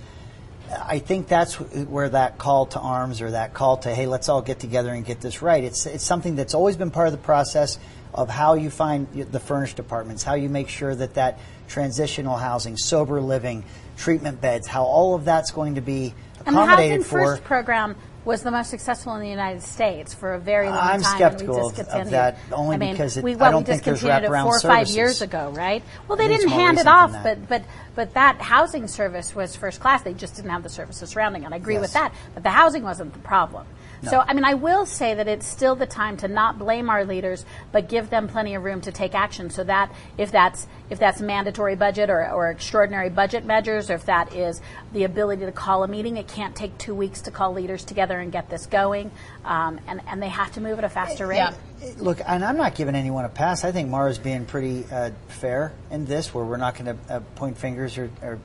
I 0.72 1.00
think 1.00 1.28
that's 1.28 1.56
where 1.56 2.10
that 2.10 2.38
call 2.38 2.66
to 2.68 2.80
arms 2.80 3.22
or 3.22 3.32
that 3.32 3.54
call 3.54 3.78
to 3.78 3.94
hey, 3.94 4.08
let's 4.08 4.30
all 4.30 4.42
get 4.42 4.60
together 4.60 4.94
and 4.94 5.06
get 5.06 5.22
this 5.22 5.42
right. 5.42 5.64
It's 5.64 5.86
it's 5.86 6.04
something 6.04 6.36
that's 6.36 6.54
always 6.54 6.76
been 6.76 6.92
part 6.92 7.08
of 7.08 7.12
the 7.12 7.20
process 7.20 7.80
of 8.14 8.30
how 8.30 8.54
you 8.54 8.70
find 8.70 9.08
the 9.14 9.40
furnished 9.40 9.80
apartments, 9.80 10.24
how 10.24 10.36
you 10.36 10.50
make 10.50 10.70
sure 10.70 10.96
that 10.96 11.16
that 11.16 11.40
transitional 11.68 12.38
housing, 12.38 12.78
sober 12.78 13.20
living, 13.20 13.64
treatment 13.98 14.40
beds, 14.42 14.68
how 14.68 14.84
all 14.84 15.16
of 15.16 15.26
that's 15.26 15.52
going 15.52 15.76
to 15.76 15.82
be 15.82 16.14
And 16.46 16.56
the 16.56 16.60
Housing 16.60 16.64
accommodated 16.64 17.06
for. 17.06 17.20
First 17.20 17.44
program 17.44 17.96
was 18.26 18.42
the 18.42 18.52
most 18.52 18.70
successful 18.72 19.14
in 19.16 19.22
the 19.22 19.30
United 19.30 19.62
States 19.62 20.14
for 20.14 20.34
a 20.34 20.40
very 20.40 20.68
long 20.68 20.78
I'm 20.80 21.02
time. 21.02 21.16
skeptical 21.16 21.56
and 21.56 21.64
we 21.64 21.70
of- 21.70 21.72
of 21.72 21.76
discontinued. 21.86 22.14
that, 22.14 22.38
only 22.52 22.76
I 22.76 22.80
mean, 22.80 22.92
because 22.94 23.18
it- 23.18 23.24
we, 23.24 23.36
I 23.36 23.52
don't 23.52 23.62
we 23.62 23.66
think 23.72 23.84
there's 23.84 24.02
wraparound 24.02 24.44
four 24.44 24.58
or 24.58 24.60
five 24.60 24.88
services. 24.88 24.96
years 24.96 25.22
ago, 25.22 25.52
right? 25.56 25.84
Well, 26.08 26.18
they 26.18 26.28
didn't 26.28 26.50
hand 26.50 26.80
it 26.80 26.88
off, 26.88 27.16
but 27.24 27.48
but 27.48 27.64
but 27.96 28.14
that 28.16 28.42
housing 28.42 28.88
service 28.88 29.36
was 29.36 29.56
first 29.56 29.80
class. 29.80 30.02
They 30.02 30.14
just 30.14 30.36
didn't 30.36 30.52
have 30.52 30.64
the 30.64 30.70
services 30.70 31.10
surrounding 31.10 31.44
it. 31.44 31.54
I 31.54 31.56
agree 31.56 31.78
with 31.78 31.94
that, 31.94 32.14
but 32.34 32.44
the 32.44 32.50
housing 32.50 32.84
wasn't 32.84 33.14
the 33.14 33.20
problem. 33.20 33.66
So, 34.10 34.20
I 34.20 34.34
mean, 34.34 34.46
I 34.46 34.54
will 34.54 34.86
say 34.86 35.14
that 35.16 35.28
it's 35.28 35.48
still 35.48 35.76
the 35.76 35.86
time 35.86 36.18
to 36.18 36.28
not 36.28 36.60
blame 36.60 36.90
our 36.90 37.06
leaders, 37.06 37.46
but 37.72 37.90
give 37.90 38.10
them 38.10 38.28
plenty 38.28 38.56
of 38.56 38.64
room 38.64 38.82
to 38.82 38.92
take 38.92 39.16
action. 39.16 39.50
So 39.50 39.64
that 39.64 39.92
if 40.18 40.32
that's 40.32 40.68
if 40.90 41.00
that's 41.00 41.22
mandatory 41.22 41.76
budget 41.76 42.10
or, 42.10 42.30
or 42.32 42.50
extraordinary 42.50 43.10
budget 43.10 43.46
measures, 43.46 43.90
or 43.90 43.96
if 43.96 44.06
that 44.06 44.34
is 44.34 44.62
the 44.94 45.04
ability 45.04 45.46
to 45.46 45.52
call 45.52 45.84
a 45.84 45.88
meeting, 45.88 46.18
it 46.18 46.28
can't 46.28 46.56
take 46.56 46.78
two 46.78 46.94
weeks 46.94 47.22
to 47.22 47.32
call 47.32 47.54
leaders 47.54 47.84
together 47.84 48.20
and 48.20 48.32
get 48.32 48.50
this 48.50 48.66
going, 48.66 49.12
um, 49.44 49.80
and 49.88 50.02
and 50.08 50.22
they 50.22 50.30
have 50.30 50.52
to 50.54 50.62
move 50.62 50.78
at 50.78 50.84
a 50.84 50.90
faster 50.90 51.28
rate. 51.28 51.38
Yeah. 51.38 51.54
Look, 51.98 52.20
and 52.26 52.44
I'm 52.44 52.58
not 52.58 52.76
giving 52.76 52.96
anyone 52.96 53.26
a 53.26 53.30
pass. 53.30 53.64
I 53.64 53.72
think 53.72 53.90
Maura's 53.90 54.18
being 54.18 54.46
pretty 54.46 54.86
uh, 54.92 55.12
fair 55.28 55.74
in 55.92 56.06
this, 56.06 56.34
where 56.34 56.46
we're 56.46 56.58
not 56.58 56.76
going 56.76 56.98
to 56.98 57.14
uh, 57.14 57.20
point 57.36 57.58
fingers 57.58 57.98
or, 57.98 58.10
or, 58.22 58.40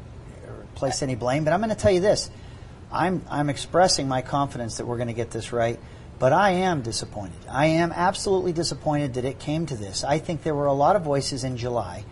or 0.46 0.66
place 0.75 1.03
any 1.03 1.14
blame. 1.14 1.44
But 1.44 1.53
I'm 1.53 1.61
going 1.61 1.70
to 1.70 1.77
tell 1.77 1.92
you 1.92 2.01
this: 2.01 2.31
I'm 2.92 3.22
I'm 3.29 3.50
expressing 3.50 4.09
my 4.09 4.22
confidence 4.22 4.76
that 4.76 4.87
we're 4.87 4.96
going 4.96 5.09
to 5.09 5.14
get 5.14 5.31
this 5.31 5.53
right. 5.53 5.79
But 6.18 6.35
I 6.35 6.50
am 6.50 6.83
disappointed. 6.83 7.38
I 7.50 7.66
am 7.66 7.92
absolutely 7.92 8.53
disappointed 8.53 9.14
that 9.14 9.24
it 9.24 9.38
came 9.38 9.64
to 9.66 9.76
this. 9.76 10.05
I 10.05 10.18
think 10.18 10.42
there 10.42 10.55
were 10.55 10.66
a 10.66 10.72
lot 10.74 10.94
of 10.94 11.03
voices 11.03 11.44
in 11.44 11.57
July 11.57 12.05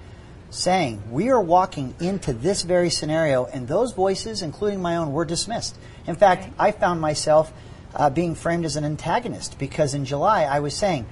saying 0.51 1.03
we 1.11 1.29
are 1.29 1.41
walking 1.41 1.95
into 2.01 2.33
this 2.33 2.63
very 2.63 2.89
scenario, 2.89 3.45
and 3.45 3.69
those 3.69 3.93
voices, 3.93 4.41
including 4.41 4.81
my 4.81 4.97
own, 4.97 5.13
were 5.13 5.27
dismissed. 5.27 5.77
In 6.07 6.15
fact, 6.15 6.49
I 6.59 6.71
found 6.71 7.03
myself 7.03 7.53
uh, 7.95 8.09
being 8.09 8.35
framed 8.35 8.65
as 8.65 8.77
an 8.77 8.85
antagonist 8.85 9.59
because 9.59 9.93
in 9.93 10.05
July 10.05 10.45
I 10.45 10.61
was 10.61 10.75
saying 10.75 11.07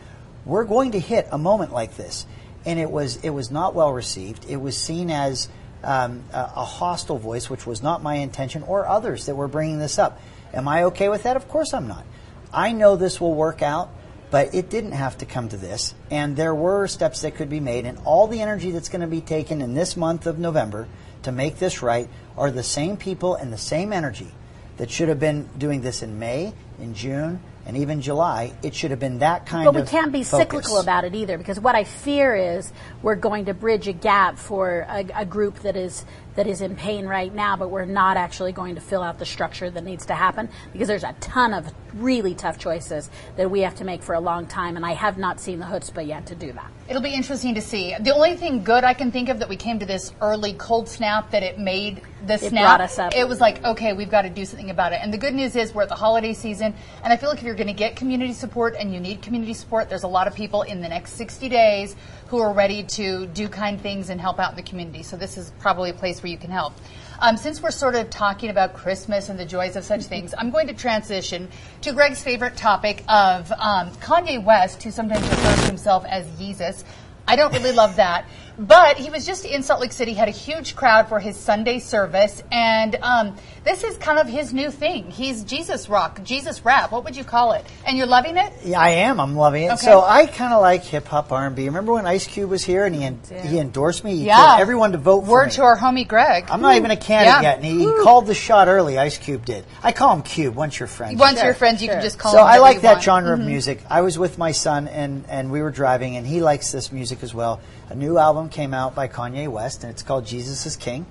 we're 0.47 0.65
going 0.65 0.93
to 0.93 1.01
hit 1.01 1.27
a 1.31 1.39
moment 1.39 1.73
like 1.73 1.97
this, 1.97 2.27
and 2.65 2.79
it 2.79 2.91
was 2.91 3.17
it 3.17 3.31
was 3.31 3.51
not 3.51 3.75
well 3.75 3.93
received. 3.93 4.47
It 4.49 4.57
was 4.57 4.77
seen 4.77 5.11
as 5.11 5.49
um, 5.87 6.25
a, 6.33 6.41
a 6.57 6.65
hostile 6.65 7.19
voice, 7.19 7.49
which 7.49 7.67
was 7.67 7.83
not 7.83 8.03
my 8.03 8.17
intention, 8.17 8.63
or 8.65 8.87
others 8.87 9.27
that 9.27 9.37
were 9.37 9.49
bringing 9.49 9.79
this 9.79 9.99
up. 9.99 10.21
Am 10.53 10.69
I 10.69 10.85
okay 10.85 11.09
with 11.09 11.23
that? 11.23 11.37
Of 11.37 11.49
course 11.49 11.73
I'm 11.73 11.89
not. 11.89 12.05
I 12.53 12.73
know 12.73 12.97
this 12.97 13.21
will 13.21 13.35
work 13.35 13.63
out. 13.63 13.91
But 14.29 14.57
it 14.57 14.69
didn't 14.71 14.93
have 14.93 15.19
to 15.19 15.25
come 15.25 15.49
to 15.51 15.57
this, 15.57 15.95
and 16.11 16.37
there 16.37 16.53
were 16.53 16.89
steps 16.89 17.23
that 17.23 17.37
could 17.37 17.49
be 17.49 17.61
made, 17.61 17.87
and 17.87 17.97
all 18.05 18.27
the 18.27 18.43
energy 18.43 18.73
that's 18.73 18.89
going 18.89 19.03
to 19.03 19.07
be 19.07 19.21
taken 19.21 19.63
in 19.63 19.75
this 19.75 19.97
month 19.97 20.27
of 20.27 20.37
November 20.37 20.89
to 21.23 21.31
make 21.31 21.61
this 21.61 21.81
right 21.81 22.09
are 22.37 22.51
the 22.51 22.65
same 22.65 22.97
people 22.97 23.37
and 23.37 23.53
the 23.53 23.57
same 23.57 23.93
energy 23.93 24.35
that 24.79 24.91
should 24.91 25.09
have 25.09 25.21
been 25.21 25.49
doing 25.57 25.81
this 25.81 26.03
in 26.03 26.19
May, 26.19 26.53
in 26.81 26.95
June, 26.95 27.41
and 27.67 27.77
even 27.77 28.01
July. 28.01 28.53
It 28.63 28.75
should 28.75 28.93
have 28.93 29.01
been 29.01 29.19
that 29.19 29.45
kind 29.45 29.67
of. 29.67 29.75
But 29.75 29.83
we 29.83 29.89
can't 29.89 30.13
be 30.13 30.23
focus. 30.23 30.47
cyclical 30.47 30.79
about 30.79 31.05
it 31.05 31.15
either, 31.15 31.37
because 31.37 31.59
what 31.59 31.75
I 31.75 31.85
fear 31.85 32.35
is 32.35 32.73
we're 33.03 33.17
going 33.17 33.47
to 33.47 33.55
bridge 33.55 33.89
a 33.89 33.93
gap 33.93 34.39
for 34.39 34.87
a, 34.89 35.05
a 35.15 35.27
group 35.27 35.61
that 35.61 35.77
is 35.77 36.05
that 36.37 36.47
is 36.47 36.61
in 36.61 36.77
pain 36.77 37.07
right 37.07 37.35
now, 37.35 37.57
but 37.57 37.71
we're 37.71 37.85
not 37.85 38.17
actually 38.17 38.53
going 38.53 38.75
to 38.77 38.81
fill 38.81 39.03
out 39.03 39.19
the 39.19 39.27
structure 39.27 39.71
that 39.71 39.85
needs 39.85 40.07
to 40.07 40.15
happen 40.15 40.49
because 40.73 40.89
there's 40.89 41.05
a 41.05 41.15
ton 41.21 41.53
of 41.53 41.73
really 41.95 42.35
tough 42.35 42.59
choices 42.59 43.11
that 43.37 43.51
we 43.51 43.61
have 43.61 43.75
to 43.77 43.85
make 43.85 44.03
for 44.03 44.15
a 44.15 44.21
long 44.21 44.47
time, 44.47 44.77
and 44.77 44.85
I 44.85 44.93
have 44.93 45.19
not 45.19 45.41
seen 45.41 45.59
the 45.59 45.67
chutzpah 45.67 46.07
yet 46.07 46.27
to 46.27 46.35
do 46.35 46.53
that. 46.53 46.71
It'll 46.89 47.03
be 47.03 47.15
interesting 47.15 47.55
to 47.55 47.63
see. 47.63 47.95
The 47.99 48.15
only 48.15 48.37
thing 48.37 48.63
good 48.63 48.85
I 48.85 48.95
can 48.95 49.11
think 49.11 49.29
of 49.29 49.41
that 49.41 49.49
we 49.49 49.57
came 49.57 49.79
to 49.81 49.87
this 49.87 50.13
early 50.21 50.53
cold 50.53 50.89
snap 50.89 51.31
that 51.33 51.43
it 51.43 51.59
made 51.59 52.03
the 52.27 52.35
It 52.35 52.51
snap. 52.51 52.65
brought 52.65 52.81
us 52.81 52.99
up. 52.99 53.15
It 53.17 53.27
was 53.27 53.41
like, 53.41 53.65
okay, 53.65 53.93
we've 53.93 54.11
got 54.11 54.23
to 54.23 54.31
do 54.31 54.45
something 54.45 54.71
about 54.71 54.93
it. 54.93 55.01
And 55.03 55.13
the 55.13 55.19
good 55.19 55.35
news 55.35 55.57
is 55.57 55.75
we're 55.75 55.83
at 55.83 55.89
the 55.89 55.95
holiday 55.95 56.33
season, 56.35 56.75
and 57.03 57.13
I 57.13 57.17
feel 57.17 57.29
like 57.31 57.39
if 57.39 57.45
you're 57.45 57.55
going 57.55 57.67
to 57.67 57.73
get 57.73 57.97
community 57.97 58.33
support 58.33 58.77
and 58.79 58.93
you 58.93 59.01
need 59.01 59.23
community 59.23 59.55
support, 59.55 59.89
there's 59.89 60.03
a 60.05 60.09
lot 60.09 60.29
of 60.29 60.35
people 60.35 60.63
in 60.63 60.81
the 60.81 60.89
next 60.89 61.13
60 61.13 61.49
days 61.49 61.97
who 62.29 62.39
are 62.39 62.53
ready 62.53 62.83
to 62.83 63.27
do 63.29 63.49
kind 63.49 63.81
things 63.81 64.11
and 64.11 64.21
help 64.21 64.39
out 64.39 64.51
in 64.51 64.57
the 64.57 64.63
community. 64.63 65.03
So 65.03 65.17
this 65.17 65.39
is 65.39 65.53
probably 65.61 65.91
a 65.91 65.95
place 65.95 66.23
where 66.27 66.33
you 66.33 66.39
can 66.39 66.51
help. 66.51 66.75
Um, 67.21 67.37
since 67.37 67.63
we're 67.63 67.71
sort 67.71 67.95
of 67.95 68.11
talking 68.11 68.51
about 68.51 68.75
Christmas 68.75 69.29
and 69.29 69.39
the 69.39 69.45
joys 69.45 69.77
of 69.77 69.85
such 69.85 70.03
things, 70.13 70.35
I'm 70.37 70.51
going 70.51 70.67
to 70.67 70.75
transition 70.75 71.49
to 71.83 71.93
Greg's 71.93 72.23
favorite 72.23 72.57
topic 72.57 73.05
of 73.09 73.53
um, 73.53 73.91
Kanye 74.03 74.43
West, 74.43 74.83
who 74.83 74.91
sometimes 74.91 75.23
refers 75.23 75.61
to 75.61 75.67
himself 75.67 76.05
as 76.05 76.27
Jesus. 76.39 76.85
I 77.29 77.37
don't 77.37 77.53
really 77.53 77.73
love 77.73 77.97
that. 77.97 78.27
But 78.59 78.97
he 78.97 79.11
was 79.11 79.27
just 79.27 79.45
in 79.45 79.63
Salt 79.63 79.83
Lake 79.83 79.93
City, 79.93 80.15
had 80.15 80.29
a 80.29 80.33
huge 80.33 80.77
crowd 80.77 81.09
for 81.11 81.21
his 81.21 81.37
Sunday 81.37 81.79
service, 81.79 82.43
and 82.51 82.97
um, 83.03 83.37
this 83.65 83.85
is 83.85 83.99
kind 83.99 84.19
of 84.19 84.27
his 84.27 84.55
new 84.55 84.71
thing. 84.71 85.11
He's 85.11 85.45
Jesus 85.45 85.91
rock, 85.91 86.23
Jesus 86.25 86.65
rap. 86.65 86.91
What 86.91 87.05
would 87.05 87.15
you 87.17 87.25
call 87.25 87.53
it? 87.53 87.67
And 87.87 87.99
you're 87.99 88.07
loving 88.07 88.39
it? 88.39 88.51
Yeah, 88.65 88.81
I 88.81 88.89
am. 88.91 89.21
I'm 89.21 89.37
loving 89.37 89.65
it. 89.65 89.73
Okay. 89.73 89.77
So 89.85 90.01
I 90.03 90.25
kind 90.25 90.55
of 90.55 90.63
like 90.63 90.85
hip 90.85 91.07
hop 91.07 91.33
R&B. 91.33 91.67
Remember 91.67 91.93
when 91.93 92.07
Ice 92.07 92.27
Cube 92.27 92.49
was 92.49 92.65
here 92.65 92.87
and 92.87 92.95
he 92.95 93.05
en- 93.05 93.21
he 93.45 93.59
endorsed 93.59 94.03
me? 94.05 94.17
He 94.17 94.25
Yeah. 94.27 94.57
everyone 94.59 94.93
to 94.93 94.99
vote 94.99 95.27
for 95.27 95.31
Word 95.33 95.51
to 95.53 95.63
our 95.63 95.77
homie 95.77 96.09
Greg. 96.09 96.47
I'm 96.51 96.63
not 96.63 96.77
even 96.77 96.91
a 96.91 96.97
candidate 96.97 97.43
Yeah. 97.43 97.43
yet, 97.43 97.57
and 97.57 97.65
he, 97.67 97.81
he 97.81 98.03
called 98.03 98.27
the 98.27 98.35
shot 98.35 98.69
early. 98.69 98.97
Ice 98.99 99.19
Cube 99.19 99.45
did. 99.45 99.67
I 99.83 99.93
call 99.93 100.15
him 100.15 100.23
Cube. 100.23 100.55
Once 100.55 100.79
you're 100.79 100.87
friends, 100.87 101.19
Once 101.21 101.37
Sure, 101.39 101.45
you're 101.45 101.55
friends, 101.55 101.83
you 101.83 101.89
sure. 101.89 101.97
can 101.97 102.03
just 102.03 102.19
call 102.19 102.33
him. 102.33 102.39
so 102.39 102.43
I 102.43 102.57
like 102.57 102.81
that 102.81 102.85
want. 102.89 102.99
Mm-hmm. 103.01 103.05
genre 103.05 103.33
of 103.35 103.41
music. 103.41 103.83
I 103.91 104.01
was 104.01 104.19
with 104.19 104.39
my 104.39 104.53
son 104.53 104.89
and 104.89 105.25
and 105.29 105.51
we 105.51 105.61
were 105.61 105.71
driving, 105.71 106.17
and 106.17 106.27
he 106.27 106.41
likes 106.41 106.73
this 106.73 106.91
music 106.91 107.23
as 107.23 107.35
well. 107.35 107.61
A 107.89 107.95
new 107.95 108.19
album 108.19 108.46
came 108.49 108.75
out 108.75 108.95
by 108.95 109.09
Kanye 109.09 109.49
West, 109.49 109.83
and 109.83 109.91
it's 109.91 110.03
called 110.03 110.27
Jesus 110.27 110.67
is 110.67 110.77
King, 110.77 111.07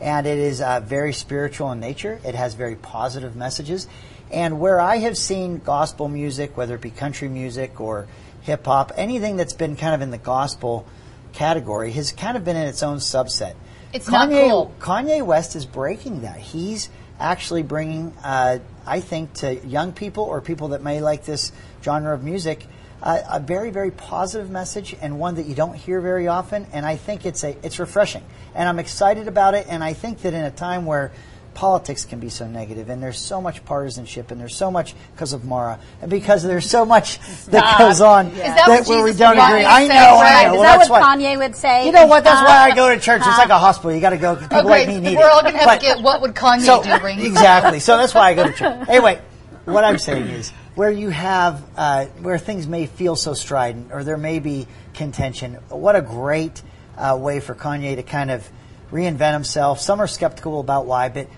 and 0.00 0.26
it 0.26 0.38
is 0.38 0.60
uh, 0.60 0.80
very 0.80 1.12
spiritual 1.12 1.72
in 1.72 1.80
nature. 1.80 2.20
It 2.24 2.34
has 2.34 2.54
very 2.54 2.76
positive 2.76 3.36
messages, 3.36 3.86
and 4.30 4.60
where 4.60 4.80
I 4.80 4.98
have 4.98 5.16
seen 5.16 5.58
gospel 5.58 6.08
music, 6.08 6.56
whether 6.56 6.74
it 6.74 6.80
be 6.80 6.90
country 6.90 7.28
music 7.28 7.80
or 7.80 8.06
hip 8.42 8.64
hop, 8.64 8.92
anything 8.96 9.36
that's 9.36 9.52
been 9.52 9.76
kind 9.76 9.94
of 9.94 10.00
in 10.00 10.10
the 10.10 10.18
gospel 10.18 10.86
category, 11.32 11.92
has 11.92 12.12
kind 12.12 12.36
of 12.36 12.44
been 12.44 12.56
in 12.56 12.66
its 12.66 12.82
own 12.82 12.98
subset. 12.98 13.54
It's 13.92 14.08
not 14.08 14.28
Kanye, 14.28 14.48
cool. 14.48 14.74
Kanye 14.78 15.24
West 15.24 15.56
is 15.56 15.64
breaking 15.64 16.22
that. 16.22 16.38
He's 16.38 16.90
actually 17.18 17.62
bringing, 17.62 18.12
uh, 18.22 18.58
I 18.86 19.00
think, 19.00 19.34
to 19.34 19.54
young 19.66 19.92
people 19.92 20.24
or 20.24 20.40
people 20.40 20.68
that 20.68 20.82
may 20.82 21.00
like 21.00 21.24
this 21.24 21.52
genre 21.82 22.14
of 22.14 22.22
music, 22.22 22.66
uh, 23.06 23.22
a 23.30 23.40
very, 23.40 23.70
very 23.70 23.90
positive 23.92 24.50
message 24.50 24.96
and 25.00 25.18
one 25.20 25.36
that 25.36 25.46
you 25.46 25.54
don't 25.54 25.74
hear 25.76 26.00
very 26.00 26.26
often. 26.26 26.66
And 26.72 26.84
I 26.84 26.96
think 26.96 27.24
it's 27.24 27.44
a 27.44 27.56
it's 27.62 27.78
refreshing, 27.78 28.24
and 28.54 28.68
I'm 28.68 28.78
excited 28.80 29.28
about 29.28 29.54
it. 29.54 29.66
And 29.68 29.84
I 29.84 29.92
think 29.92 30.22
that 30.22 30.34
in 30.34 30.44
a 30.44 30.50
time 30.50 30.86
where 30.86 31.12
politics 31.54 32.04
can 32.04 32.20
be 32.20 32.28
so 32.28 32.46
negative 32.46 32.90
and 32.90 33.02
there's 33.02 33.18
so 33.18 33.40
much 33.40 33.64
partisanship 33.64 34.30
and 34.30 34.38
there's 34.38 34.54
so 34.54 34.70
much 34.70 34.94
because 35.14 35.32
of 35.32 35.42
Maura 35.46 35.78
and 36.02 36.10
because 36.10 36.42
there's 36.42 36.68
so 36.68 36.84
much 36.84 37.18
that 37.46 37.78
goes 37.78 38.02
on 38.02 38.28
that 38.34 38.68
what 38.68 38.86
where 38.86 39.02
we 39.02 39.14
don't 39.14 39.38
agree. 39.38 39.64
I 39.64 39.86
know, 39.86 39.94
right? 40.20 40.44
I 40.44 40.44
know. 40.48 40.52
Is 40.52 40.58
Well, 40.58 40.62
that 40.64 40.78
that's 40.80 40.90
what 40.90 41.02
Kanye 41.02 41.38
would 41.38 41.56
say? 41.56 41.86
you 41.86 41.92
know 41.92 42.06
what? 42.06 42.24
That's 42.24 42.40
Uh, 42.42 42.44
why 42.44 42.70
I 42.70 42.74
go 42.74 42.94
to 42.94 43.00
church. 43.00 43.22
It's 43.24 43.38
like 43.38 43.48
a 43.48 43.58
hospital. 43.58 43.90
You 43.94 44.02
got 44.02 44.10
to 44.10 44.18
go. 44.18 44.36
People 44.36 44.64
like 44.64 44.86
me 44.88 44.96
Okay, 44.96 45.00
need 45.00 45.16
we're 45.16 45.24
it. 45.24 45.32
all 45.32 45.40
going 45.40 45.54
to 45.54 45.58
have 45.60 45.66
But- 45.68 45.80
to 45.80 45.86
get 45.86 46.02
what 46.02 46.20
would 46.20 46.34
Kanye 46.34 46.60
so, 46.66 46.82
do 46.82 46.90
exactly. 47.24 47.80
So 47.80 47.96
that's 47.96 48.12
why 48.14 48.30
I 48.30 48.34
go 48.34 48.44
to 48.44 48.52
church. 48.52 48.88
Anyway, 48.90 49.18
what 49.64 49.82
I'm 49.84 49.96
saying 49.96 50.26
is 50.26 50.52
where 50.76 50.90
you 50.90 51.08
have 51.08 51.64
uh, 51.76 52.04
where 52.20 52.38
things 52.38 52.68
may 52.68 52.86
feel 52.86 53.16
so 53.16 53.34
strident 53.34 53.90
or 53.92 54.04
there 54.04 54.18
may 54.18 54.38
be 54.38 54.68
contention. 54.94 55.54
What 55.70 55.96
a 55.96 56.02
great 56.02 56.62
uh, 56.96 57.18
way 57.20 57.40
for 57.40 57.54
Kanye 57.54 57.96
to 57.96 58.02
kind 58.02 58.30
of 58.30 58.48
reinvent 58.92 59.32
himself. 59.32 59.80
Some 59.80 60.00
are 60.00 60.06
skeptical 60.06 60.60
about 60.60 60.86
why, 60.86 61.08
but 61.08 61.28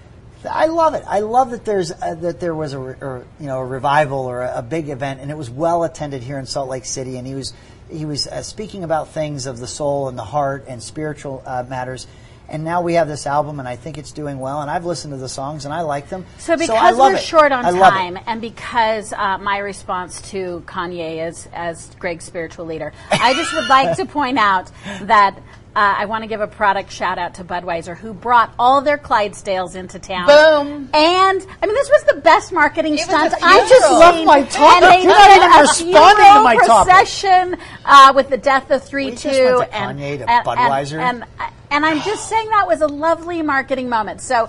I 0.48 0.66
love 0.66 0.94
it. 0.94 1.04
I 1.06 1.20
love 1.20 1.52
that 1.52 1.64
there's 1.64 1.90
uh, 1.90 2.16
that 2.20 2.40
there 2.40 2.54
was 2.54 2.72
a 2.72 2.78
re- 2.78 2.96
or, 3.00 3.26
you 3.40 3.46
know 3.46 3.58
a 3.58 3.64
revival 3.64 4.18
or 4.18 4.42
a, 4.42 4.58
a 4.58 4.62
big 4.62 4.88
event, 4.88 5.20
and 5.20 5.30
it 5.30 5.36
was 5.36 5.48
well 5.48 5.84
attended 5.84 6.22
here 6.22 6.38
in 6.38 6.46
Salt 6.46 6.68
Lake 6.68 6.84
City, 6.84 7.16
and 7.16 7.26
he 7.26 7.34
was 7.34 7.54
he 7.90 8.04
was 8.04 8.26
uh, 8.26 8.42
speaking 8.42 8.84
about 8.84 9.08
things 9.08 9.46
of 9.46 9.58
the 9.58 9.66
soul 9.66 10.08
and 10.08 10.18
the 10.18 10.24
heart 10.24 10.64
and 10.68 10.82
spiritual 10.82 11.42
uh, 11.46 11.64
matters. 11.68 12.06
And 12.48 12.64
now 12.64 12.80
we 12.80 12.94
have 12.94 13.08
this 13.08 13.26
album, 13.26 13.58
and 13.58 13.68
I 13.68 13.76
think 13.76 13.98
it's 13.98 14.12
doing 14.12 14.38
well. 14.38 14.62
And 14.62 14.70
I've 14.70 14.86
listened 14.86 15.12
to 15.12 15.18
the 15.18 15.28
songs, 15.28 15.66
and 15.66 15.74
I 15.74 15.82
like 15.82 16.08
them. 16.08 16.24
So 16.38 16.56
because 16.56 16.96
love 16.96 17.12
we're 17.12 17.18
it. 17.18 17.22
short 17.22 17.52
on 17.52 17.64
I 17.64 17.72
time, 17.72 18.18
and 18.26 18.40
because 18.40 19.12
uh, 19.12 19.38
my 19.38 19.58
response 19.58 20.22
to 20.30 20.62
Kanye 20.66 21.28
is 21.28 21.48
as 21.52 21.94
Greg's 21.98 22.24
spiritual 22.24 22.64
leader, 22.64 22.92
I 23.10 23.34
just 23.34 23.54
would 23.54 23.68
like 23.68 23.96
to 23.98 24.06
point 24.18 24.38
out 24.38 24.70
that 25.02 25.42
uh, 25.76 25.94
I 25.98 26.06
want 26.06 26.24
to 26.24 26.28
give 26.28 26.40
a 26.40 26.46
product 26.48 26.90
shout 26.90 27.18
out 27.18 27.34
to 27.34 27.44
Budweiser, 27.44 27.96
who 27.96 28.12
brought 28.12 28.52
all 28.58 28.80
their 28.80 28.98
Clydesdales 28.98 29.76
into 29.76 29.98
town. 29.98 30.26
Boom. 30.26 30.90
And 30.92 31.46
I 31.62 31.66
mean, 31.66 31.74
this 31.74 31.88
was 31.88 32.04
the 32.14 32.20
best 32.20 32.52
marketing 32.52 32.94
It 32.94 33.00
stunt 33.00 33.34
I 33.42 33.58
just 33.68 33.86
funeral. 33.86 33.98
Love 34.00 34.26
my 34.26 34.42
topic. 34.44 34.82
And 34.82 34.84
they 34.84 35.02
You're 35.04 35.12
not 35.12 35.28
did 35.28 35.36
even 35.36 35.52
a 35.52 35.60
responding 35.60 36.24
to 36.34 36.42
my 36.42 36.56
topic. 36.66 36.92
procession 36.92 37.56
uh, 37.84 38.12
with 38.16 38.28
the 38.30 38.38
death 38.38 38.70
of 38.70 38.82
three 38.82 39.06
We 39.06 39.10
just 39.12 39.22
two 39.24 39.58
went 39.58 39.70
to 39.70 39.76
and 39.76 39.98
Kanye 39.98 40.18
to 40.18 40.30
and- 40.30 40.46
Budweiser. 40.46 40.98
and, 41.00 41.22
and 41.38 41.52
and 41.70 41.84
I'm 41.84 42.00
just 42.00 42.30
saying 42.30 42.48
that 42.48 42.66
was 42.66 42.80
a 42.80 42.86
lovely 42.86 43.42
marketing 43.42 43.90
moment. 43.90 44.22
So, 44.22 44.48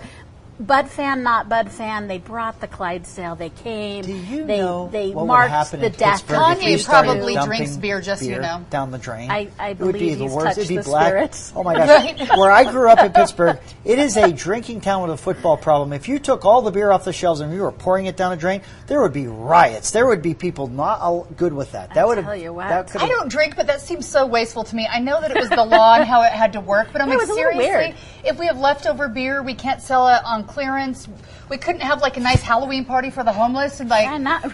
Bud 0.59 0.89
fan, 0.89 1.23
not 1.23 1.47
Bud 1.47 1.71
fan, 1.71 2.07
they 2.09 2.17
brought 2.17 2.59
the 2.59 2.67
Clydesdale. 2.67 3.35
They 3.35 3.49
came. 3.49 4.03
Do 4.03 4.13
you 4.13 4.45
they, 4.45 4.57
know 4.57 4.89
they 4.91 5.11
what 5.11 5.21
would 5.21 5.27
marked 5.27 5.51
happen 5.51 5.79
the 5.79 5.85
in 5.85 5.91
death. 5.93 6.27
Pittsburgh 6.27 6.37
Kanye 6.37 6.57
if 6.57 6.63
we 6.65 6.77
started 6.77 7.07
probably 7.11 7.33
dumping 7.35 7.57
drinks 7.57 7.77
beer, 7.77 8.01
just 8.01 8.23
so 8.23 8.27
you 8.29 8.39
know. 8.39 8.65
down 8.69 8.91
the 8.91 8.97
drain? 8.97 9.31
I- 9.31 9.47
I 9.57 9.69
it 9.69 9.79
would 9.79 9.93
be 9.93 9.99
believe 9.99 10.17
the 10.17 10.23
he's 10.25 10.33
worst. 10.33 10.57
It'd 10.57 10.67
be 10.67 10.77
the 10.77 10.83
black. 10.83 11.07
spirits. 11.07 11.53
Oh 11.55 11.63
my 11.63 11.75
gosh! 11.75 12.29
Where 12.37 12.51
I 12.51 12.69
grew 12.69 12.89
up 12.89 12.99
in 12.99 13.11
Pittsburgh, 13.13 13.57
it 13.85 13.99
is 13.99 14.17
a 14.17 14.33
drinking 14.33 14.81
town 14.81 15.01
with 15.03 15.11
a 15.11 15.17
football 15.17 15.55
problem. 15.55 15.93
If 15.93 16.09
you 16.09 16.19
took 16.19 16.43
all 16.43 16.61
the 16.61 16.71
beer 16.71 16.91
off 16.91 17.05
the 17.05 17.13
shelves 17.13 17.39
and 17.39 17.53
you 17.53 17.61
were 17.61 17.71
pouring 17.71 18.07
it 18.07 18.17
down 18.17 18.33
a 18.33 18.37
drain, 18.37 18.61
there 18.87 19.01
would 19.01 19.13
be 19.13 19.27
riots. 19.27 19.91
There 19.91 20.07
would 20.07 20.21
be 20.21 20.33
people 20.33 20.67
not 20.67 20.99
all 20.99 21.25
good 21.37 21.53
with 21.53 21.71
that. 21.71 21.93
That 21.93 22.05
would 22.05 22.17
have. 22.17 22.25
tell 22.25 22.35
you 22.35 22.51
what. 22.51 22.67
That 22.67 22.89
could 22.89 23.01
I 23.01 23.07
don't 23.07 23.29
drink, 23.29 23.55
but 23.55 23.67
that 23.67 23.79
seems 23.79 24.05
so 24.05 24.25
wasteful 24.25 24.65
to 24.65 24.75
me. 24.75 24.87
I 24.91 24.99
know 24.99 25.21
that 25.21 25.31
it 25.31 25.37
was 25.39 25.49
the 25.49 25.63
law 25.63 25.95
and 25.95 26.03
how 26.03 26.21
it 26.23 26.33
had 26.33 26.51
to 26.53 26.59
work, 26.59 26.89
but 26.91 27.01
I'm 27.01 27.07
it 27.07 27.11
like, 27.11 27.19
was 27.21 27.29
a 27.29 27.33
little 27.33 27.51
seriously, 27.53 27.93
weird. 27.93 27.95
if 28.25 28.37
we 28.37 28.47
have 28.47 28.57
leftover 28.59 29.07
beer, 29.07 29.41
we 29.41 29.53
can't 29.53 29.81
sell 29.81 30.09
it 30.09 30.21
on 30.25 30.48
clearance. 30.49 31.07
We 31.49 31.57
couldn't 31.57 31.81
have 31.81 32.01
like 32.01 32.17
a 32.17 32.19
nice 32.19 32.41
Halloween 32.41 32.85
party 32.85 33.09
for 33.09 33.23
the 33.23 33.31
homeless 33.31 33.79
and 33.79 33.89
like, 33.89 34.05
Yeah, 34.05 34.17
not- 34.17 34.43
you 34.43 34.51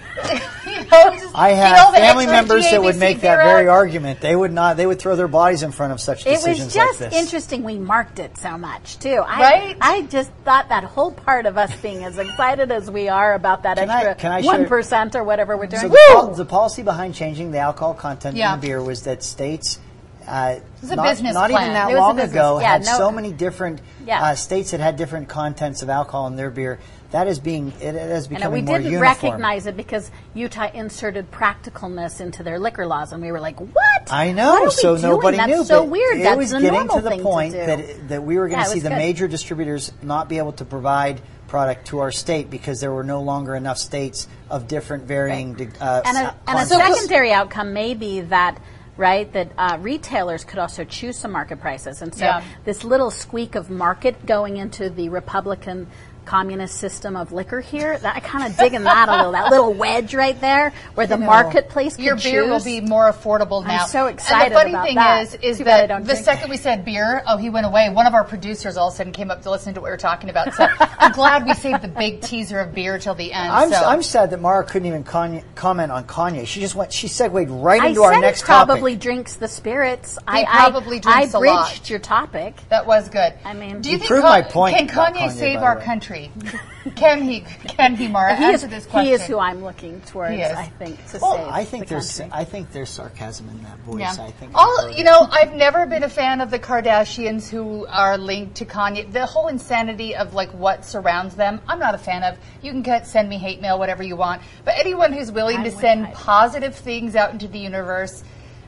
know, 0.86 1.12
just 1.12 1.36
I 1.36 1.50
have 1.50 1.80
all 1.86 1.92
the 1.92 1.98
family 1.98 2.26
members 2.26 2.64
that 2.72 2.82
would 2.82 2.98
make 2.98 3.22
that 3.22 3.44
very 3.44 3.68
argument. 3.68 4.22
They 4.22 4.36
would 4.36 4.54
not. 4.54 4.78
They 4.78 4.86
would 4.86 5.00
throw 5.00 5.16
their 5.16 5.28
bodies 5.28 5.64
in 5.64 5.72
front 5.72 5.92
of 5.94 6.00
such 6.00 6.26
It 6.26 6.30
decisions 6.36 6.60
It 6.60 6.64
was 6.66 6.74
just 6.74 7.02
like 7.02 7.12
this. 7.12 7.22
interesting. 7.22 7.64
We 7.64 7.78
marked 7.80 8.20
it 8.20 8.38
so 8.38 8.58
much 8.58 9.00
too. 9.00 9.22
I, 9.26 9.40
Right? 9.42 9.78
I 9.82 10.02
just 10.04 10.32
thought 10.46 10.70
that 10.70 10.84
whole 10.86 11.12
part 11.12 11.46
of 11.46 11.58
us 11.58 11.76
being 11.82 12.04
as 12.06 12.18
excited 12.18 12.72
as 12.72 12.90
we 12.90 13.10
are 13.10 13.34
about 13.34 13.64
that 13.64 13.78
Can 13.78 13.90
extra 13.90 14.16
can 14.16 14.32
I 14.32 14.42
share- 14.42 14.52
one 14.52 14.66
percent 14.68 15.16
or 15.16 15.24
whatever 15.24 15.58
we're 15.58 15.68
doing. 15.68 15.82
So 15.82 15.90
the, 15.90 16.00
pol- 16.12 16.34
the 16.34 16.46
policy 16.46 16.82
behind 16.84 17.16
changing 17.16 17.52
the 17.52 17.60
alcohol 17.60 17.94
content 17.94 18.38
Yeah. 18.38 18.54
in 18.54 18.60
the 18.62 18.68
beer 18.68 18.82
was 18.82 19.04
that 19.04 19.22
states, 19.24 19.80
uh, 20.28 20.56
not, 20.84 21.22
not 21.22 21.52
even 21.52 21.74
that 21.74 21.92
It 21.92 21.98
long 21.98 22.20
ago, 22.20 22.60
yeah, 22.60 22.74
had 22.74 22.86
no- 22.86 22.98
so 22.98 23.12
many 23.12 23.32
different 23.32 23.82
Yeah. 24.06 24.22
uh, 24.24 24.36
states 24.36 24.72
that 24.72 24.80
had 24.80 24.96
different 24.98 25.28
contents 25.30 25.82
of 25.82 25.90
alcohol 25.90 26.28
in 26.28 26.36
their 26.36 26.50
beer. 26.50 26.80
That 27.12 27.28
is 27.28 27.40
being 27.40 27.72
it, 27.80 27.96
it 27.96 27.96
is 27.96 28.28
I 28.28 28.30
know 28.32 28.36
becoming 28.52 28.66
we 28.66 28.74
didn't 28.84 29.00
recognize 29.00 29.68
it 29.68 29.78
because 29.78 30.12
Utah 30.34 30.70
inserted 30.74 31.32
practicalness 31.32 32.20
into 32.20 32.44
their 32.44 32.60
liquor 32.60 32.86
laws, 32.86 33.14
and 33.14 33.22
we 33.22 33.32
were 33.32 33.40
like, 33.40 33.60
"What? 33.60 33.72
I 34.12 34.28
What 34.28 34.36
know, 34.36 34.54
are 34.56 34.64
we 34.66 34.72
so 34.72 34.98
doing? 34.98 35.02
nobody 35.12 35.38
That's 35.38 35.50
knew. 35.50 35.64
So 35.64 35.82
but 35.84 35.90
weird. 35.92 36.18
It 36.20 36.24
That's 36.24 36.38
was 36.38 36.52
getting 36.52 36.88
to 36.90 37.02
the 37.02 37.18
point 37.22 37.54
to 37.54 37.58
that 37.60 38.10
that 38.10 38.24
we 38.24 38.38
were 38.38 38.48
going 38.50 38.64
to 38.64 38.70
it 38.70 38.74
see 38.74 38.80
the 38.80 38.90
good. 38.90 38.98
major 38.98 39.28
distributors 39.28 39.94
not 40.02 40.28
be 40.28 40.40
able 40.40 40.54
to 40.54 40.66
provide 40.66 41.22
product 41.48 41.88
to 41.88 42.00
our 42.00 42.12
state 42.12 42.50
because 42.50 42.82
there 42.82 42.92
were 42.92 43.04
no 43.04 43.22
longer 43.22 43.56
enough 43.56 43.78
states 43.78 44.28
of 44.50 44.68
different 44.68 45.04
varying. 45.04 45.54
de- 45.54 45.68
Uh, 45.80 46.02
and 46.06 46.18
a, 46.18 46.36
and 46.48 46.60
a 46.60 46.66
secondary 46.66 47.32
outcome 47.32 47.72
may 47.72 47.94
be 47.94 48.22
that 48.22 48.58
right 48.98 49.32
that 49.34 49.52
uh, 49.58 49.78
retailers 49.82 50.44
could 50.46 50.60
also 50.60 50.84
choose 50.84 51.18
some 51.18 51.32
market 51.32 51.60
prices 51.60 52.02
and 52.02 52.14
so 52.16 52.26
Yeah. 52.26 52.44
this 52.64 52.84
little 52.84 53.12
squeak 53.12 53.56
of 53.56 53.70
market 53.70 54.26
going 54.26 54.58
into 54.58 54.90
the 54.90 55.10
republican 55.10 55.88
communist 56.26 56.76
system 56.78 57.16
of 57.16 57.32
liquor 57.32 57.62
here. 57.62 57.98
That, 57.98 58.16
I 58.16 58.20
kind 58.20 58.46
of 58.52 58.58
digging 58.58 58.84
that 58.84 59.10
a 59.10 59.16
little. 59.18 59.32
That 59.32 59.50
little 59.52 59.74
wedge 59.86 60.14
right 60.16 60.40
there, 60.42 60.74
where 60.96 61.08
the 61.08 61.18
marketplace 61.18 61.96
could 61.96 62.06
Your 62.06 62.16
beer 62.18 62.48
will 62.48 62.64
be 62.64 62.82
more 62.82 63.12
affordable 63.12 63.66
now. 63.66 63.84
I'm 63.84 63.88
so 63.88 64.08
excited 64.08 64.52
about 64.52 64.66
that. 64.66 64.66
And 64.66 64.74
the 64.74 64.74
funny 64.74 64.74
about 64.74 64.86
thing 64.88 64.96
that. 64.96 65.22
is, 65.22 65.34
is 65.52 65.58
Too 65.60 65.64
that 65.66 65.88
the 65.88 66.04
drink. 66.14 66.26
second 66.26 66.50
we 66.50 66.58
said 66.58 66.84
beer, 66.86 67.24
oh, 67.28 67.38
he 67.38 67.50
went 67.50 67.66
away. 67.66 67.90
One 67.90 68.08
of 68.08 68.14
our 68.14 68.24
producers 68.24 68.78
all 68.78 68.88
of 68.90 68.94
a 68.94 68.98
sudden 68.98 69.14
came 69.14 69.32
up 69.32 69.42
to 69.44 69.52
listen 69.52 69.74
to 69.74 69.82
what 69.82 69.86
we 69.86 69.92
were 69.92 69.98
talking 69.98 70.30
about. 70.30 70.54
So 70.54 70.68
I'm 70.80 71.12
glad 71.14 71.46
we 71.46 71.54
saved 71.54 71.82
the 71.82 71.88
big 71.88 72.22
teaser 72.22 72.60
of 72.60 72.74
beer 72.74 72.98
till 73.00 73.16
the 73.16 73.32
end. 73.32 73.52
I'm, 73.52 73.70
so. 73.72 73.84
I'm 73.86 74.02
sad 74.04 74.32
that 74.32 74.42
Maura 74.42 74.64
couldn't 74.64 74.88
even 74.88 75.04
Kanye, 75.04 75.44
comment 75.56 75.92
on 75.92 76.06
Kanye. 76.06 76.46
She 76.48 76.60
just 76.60 76.76
went. 76.76 76.92
She 76.92 77.08
segued 77.08 77.50
right 77.50 77.82
I 77.82 77.88
into 77.88 78.02
said 78.02 78.14
our 78.14 78.20
next 78.22 78.42
topic. 78.42 78.48
he 78.48 78.66
probably 78.66 78.92
topic. 78.94 79.02
drinks 79.04 79.36
the 79.36 79.48
spirits. 79.48 80.14
He 80.14 80.20
I 80.28 80.44
probably 80.46 80.98
I, 80.98 81.00
drinks 81.00 81.36
I 81.36 81.38
a 81.38 81.40
bridged 81.42 81.54
lot. 81.54 81.90
your 81.90 82.00
topic. 82.00 82.56
That 82.70 82.86
was 82.88 83.10
good. 83.10 83.34
I 83.44 83.54
mean- 83.54 83.82
do 83.82 83.90
you 83.90 83.94
You 83.94 84.00
think 84.00 84.10
proved 84.10 84.24
Ka- 84.24 84.30
my 84.30 84.42
point 84.42 84.78
can 84.78 84.88
Kanye 84.88 85.28
Kanye, 85.28 85.32
save 85.32 85.60
our 85.60 85.78
way. 85.78 85.84
Country? 86.16 86.92
can 86.96 87.22
he? 87.24 87.42
Can 87.42 87.96
he, 87.96 88.08
Maura? 88.08 88.36
He 88.36 88.44
Answer 88.46 88.68
is, 88.68 88.72
this 88.72 88.86
question. 88.86 89.06
he 89.08 89.14
is 89.14 89.26
who 89.26 89.38
I'm 89.40 89.64
looking 89.64 90.02
towards. 90.02 90.34
I 90.40 90.66
think 90.80 91.06
to 91.12 91.20
Well, 91.22 91.38
save 91.38 91.48
I 91.48 91.66
think 91.66 91.84
the 91.86 91.90
there's. 91.96 92.18
country. 92.18 92.38
I 92.38 92.44
think 92.44 92.72
there's 92.72 92.90
sarcasm 92.90 93.50
in 93.50 93.64
that 93.64 93.78
voice. 93.80 94.00
Yeah. 94.00 94.24
I 94.24 94.32
think. 94.32 94.52
All 94.56 94.92
you 94.92 95.04
know, 95.04 95.28
I've 95.32 95.54
never 95.54 95.86
been 95.86 96.04
a 96.04 96.10
fan 96.10 96.42
of 96.42 96.52
the 96.52 96.60
Kardashians 96.60 97.50
who 97.50 97.86
are 97.88 98.18
linked 98.18 98.56
to 98.56 98.66
Kanye. 98.66 99.12
The 99.12 99.26
whole 99.26 99.48
insanity 99.48 100.16
of 100.16 100.34
like 100.34 100.52
what 100.52 100.86
surrounds 100.86 101.36
them, 101.36 101.62
I'm 101.68 101.80
not 101.80 101.96
a 101.96 102.00
fan 102.00 102.24
of. 102.24 102.38
You 102.62 102.72
can 102.72 102.82
get, 102.82 103.08
send 103.08 103.30
me 103.30 103.38
hate 103.38 103.62
mail, 103.62 103.78
whatever 103.78 104.04
you 104.04 104.16
want, 104.16 104.42
but 104.64 104.76
anyone 104.78 105.14
who's 105.14 105.32
willing 105.32 105.58
I'm 105.58 105.64
to 105.66 105.72
send 105.72 106.12
positive 106.14 106.76
things 106.76 107.16
out 107.16 107.32
into 107.32 107.48
the 107.48 107.60
universe. 107.60 108.24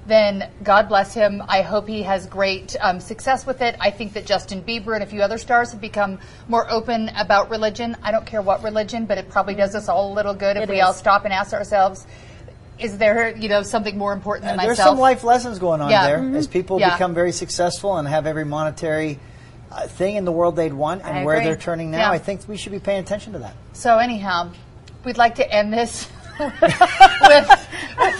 Then 0.07 0.49
God 0.63 0.87
bless 0.87 1.13
him. 1.13 1.43
I 1.49 1.61
hope 1.61 1.87
he 1.87 2.03
has 2.03 2.25
great 2.27 2.77
um, 2.79 3.01
success 3.01 3.45
with 3.45 3.61
it. 3.61 3.75
I 3.79 3.91
think 3.91 4.13
that 4.13 4.25
Justin 4.25 4.61
Bieber 4.61 4.93
and 4.95 5.03
a 5.03 5.05
few 5.05 5.21
other 5.21 5.37
stars 5.37 5.71
have 5.73 5.81
become 5.81 6.19
more 6.47 6.69
open 6.71 7.09
about 7.17 7.49
religion. 7.49 7.97
I 8.01 8.11
don't 8.11 8.25
care 8.25 8.41
what 8.41 8.63
religion, 8.63 9.05
but 9.05 9.17
it 9.17 9.29
probably 9.29 9.53
does 9.55 9.75
us 9.75 9.89
all 9.89 10.13
a 10.13 10.13
little 10.13 10.33
good 10.33 10.55
if 10.55 10.63
It 10.63 10.69
we 10.69 10.77
is. 10.79 10.83
all 10.85 10.93
stop 10.93 11.25
and 11.25 11.33
ask 11.33 11.51
ourselves, 11.53 12.07
is 12.79 12.97
there, 12.97 13.35
you 13.35 13.49
know, 13.49 13.63
something 13.63 13.97
more 13.97 14.13
important 14.13 14.45
than 14.45 14.55
There's 14.57 14.77
myself? 14.77 14.89
some 14.91 14.99
life 14.99 15.25
lessons 15.25 15.59
going 15.59 15.81
on 15.81 15.89
Yeah. 15.89 16.05
there 16.05 16.19
Mhm. 16.19 16.35
as 16.37 16.47
people 16.47 16.79
Yeah. 16.79 16.91
become 16.91 17.13
very 17.13 17.33
successful 17.33 17.97
and 17.97 18.07
have 18.07 18.25
every 18.25 18.45
monetary 18.45 19.19
uh, 19.69 19.81
thing 19.87 20.15
in 20.15 20.23
the 20.23 20.31
world 20.31 20.55
they'd 20.55 20.73
want 20.73 21.01
and 21.03 21.25
where 21.25 21.43
they're 21.43 21.57
turning 21.57 21.91
now. 21.91 21.97
Yeah. 21.97 22.11
I 22.11 22.17
think 22.19 22.39
we 22.47 22.55
should 22.55 22.71
be 22.71 22.79
paying 22.79 23.01
attention 23.01 23.33
to 23.33 23.39
that. 23.39 23.51
So 23.73 23.97
anyhow, 23.97 24.51
we'd 25.03 25.17
like 25.17 25.35
to 25.35 25.51
end 25.53 25.73
this 25.73 26.07
with 26.39 27.56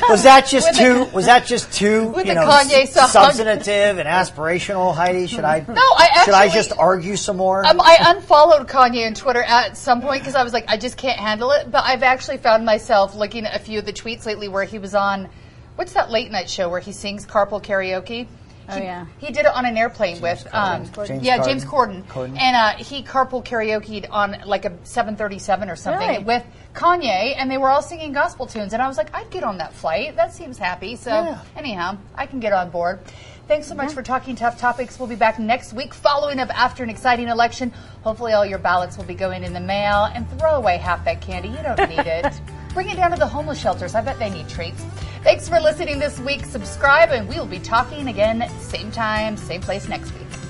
Was 0.10 0.24
that 0.24 0.48
just 0.48 0.68
With 0.70 0.78
the- 0.78 0.84
too? 0.84 1.16
Was 1.16 1.26
that 1.26 1.46
just 1.46 1.72
too? 1.74 2.14
you 2.18 2.34
know, 2.34 2.48
Kanye 2.48 2.88
substantive 2.88 4.00
and 4.00 4.08
aspirational, 4.08 4.96
Heidi? 4.96 5.28
Should 5.28 5.44
I? 5.44 5.60
No, 5.68 5.74
I 5.76 6.06
actually, 6.14 6.24
Should 6.26 6.34
I 6.34 6.50
just 6.50 6.74
argue 6.78 7.16
some 7.16 7.38
more? 7.38 7.66
um, 7.66 7.80
I 7.82 7.98
unfollowed 8.16 8.68
Kanye 8.68 9.06
on 9.08 9.14
Twitter 9.14 9.44
at 9.44 9.76
some 9.78 10.02
point 10.02 10.22
because 10.22 10.36
I 10.36 10.44
was 10.44 10.54
like, 10.54 10.66
I 10.68 10.78
just 10.78 10.98
can't 10.98 11.20
handle 11.20 11.52
it. 11.52 11.70
But 11.70 11.84
I've 11.86 12.04
actually 12.04 12.38
found 12.38 12.66
myself 12.66 13.16
looking 13.16 13.46
at 13.46 13.56
a 13.56 13.60
few 13.60 13.80
of 13.80 13.86
the 13.86 13.94
tweets 13.94 14.26
lately 14.26 14.48
where 14.48 14.64
he 14.64 14.80
was 14.80 14.96
on, 14.96 15.28
what's 15.76 15.94
that 15.94 16.10
late 16.10 16.32
night 16.32 16.50
show 16.50 16.70
where 16.70 16.80
he 16.80 16.92
sings 16.92 17.26
carpool 17.26 17.62
karaoke? 17.64 18.28
Oh, 18.70 18.76
he, 18.76 18.84
yeah. 18.84 19.06
he 19.20 19.28
did 19.28 19.46
it 19.46 19.54
on 19.56 19.66
an 19.66 19.78
airplane 19.78 20.20
with 20.22 20.46
um, 20.54 20.86
Corden. 20.88 21.08
James 21.08 21.24
yeah 21.24 21.38
Corden. 21.38 21.46
James 21.46 21.66
Corden, 21.66 22.04
Corden. 22.06 22.38
and 22.40 22.56
uh, 22.56 22.84
he 22.84 23.02
carpool 23.04 23.44
karaokeed 23.46 24.08
on 24.12 24.42
like 24.46 24.66
a 24.66 24.78
737 24.84 25.70
or 25.70 25.76
something 25.76 26.08
Really? 26.08 26.24
with 26.24 26.44
Kanye, 26.74 27.34
and 27.38 27.50
they 27.50 27.58
were 27.58 27.70
all 27.70 27.82
singing 27.82 28.12
gospel 28.14 28.46
tunes. 28.46 28.74
And 28.74 28.82
I 28.82 28.88
was 28.88 28.98
like, 28.98 29.14
I'd 29.16 29.30
get 29.32 29.44
on 29.44 29.58
that 29.60 29.74
flight. 29.74 30.16
That 30.16 30.34
seems 30.34 30.58
happy. 30.58 30.96
So 30.96 31.10
Yeah. 31.12 31.42
anyhow, 31.56 31.98
I 32.14 32.26
can 32.26 32.40
get 32.40 32.54
on 32.54 32.70
board. 32.70 33.00
Thanks 33.48 33.68
so 33.68 33.76
much 33.76 33.94
for 33.94 34.04
talking 34.04 34.36
tough 34.36 34.60
topics. 34.60 35.00
We'll 35.00 35.08
be 35.08 35.16
back 35.16 35.40
next 35.40 35.72
week 35.72 35.94
following 35.94 36.38
up 36.38 36.50
after 36.50 36.84
an 36.84 36.90
exciting 36.90 37.30
election. 37.30 37.72
Hopefully, 38.04 38.34
all 38.34 38.46
your 38.46 38.60
ballots 38.60 38.98
will 38.98 39.06
be 39.06 39.14
going 39.14 39.46
in 39.46 39.54
the 39.54 39.62
mail. 39.62 40.10
And 40.14 40.30
throw 40.32 40.56
away 40.56 40.76
half 40.76 41.06
that 41.06 41.22
candy. 41.22 41.48
You 41.48 41.64
don't 41.64 41.90
need 41.90 42.06
it. 42.06 42.42
Bring 42.74 42.90
it 42.90 42.98
down 42.98 43.12
to 43.12 43.18
the 43.18 43.26
homeless 43.26 43.58
shelters. 43.58 43.96
I 43.96 44.02
bet 44.02 44.20
they 44.20 44.30
need 44.30 44.50
treats. 44.50 44.84
Thanks 45.24 45.48
for 45.48 45.62
listening 45.62 45.98
this 45.98 46.20
week. 46.20 46.44
Subscribe, 46.44 47.12
and 47.12 47.30
we 47.30 47.36
will 47.36 47.46
be 47.46 47.60
talking 47.60 48.10
again 48.10 48.50
same 48.60 48.92
time, 48.92 49.38
same 49.38 49.62
place 49.62 49.88
next 49.88 50.12
week. 50.12 50.47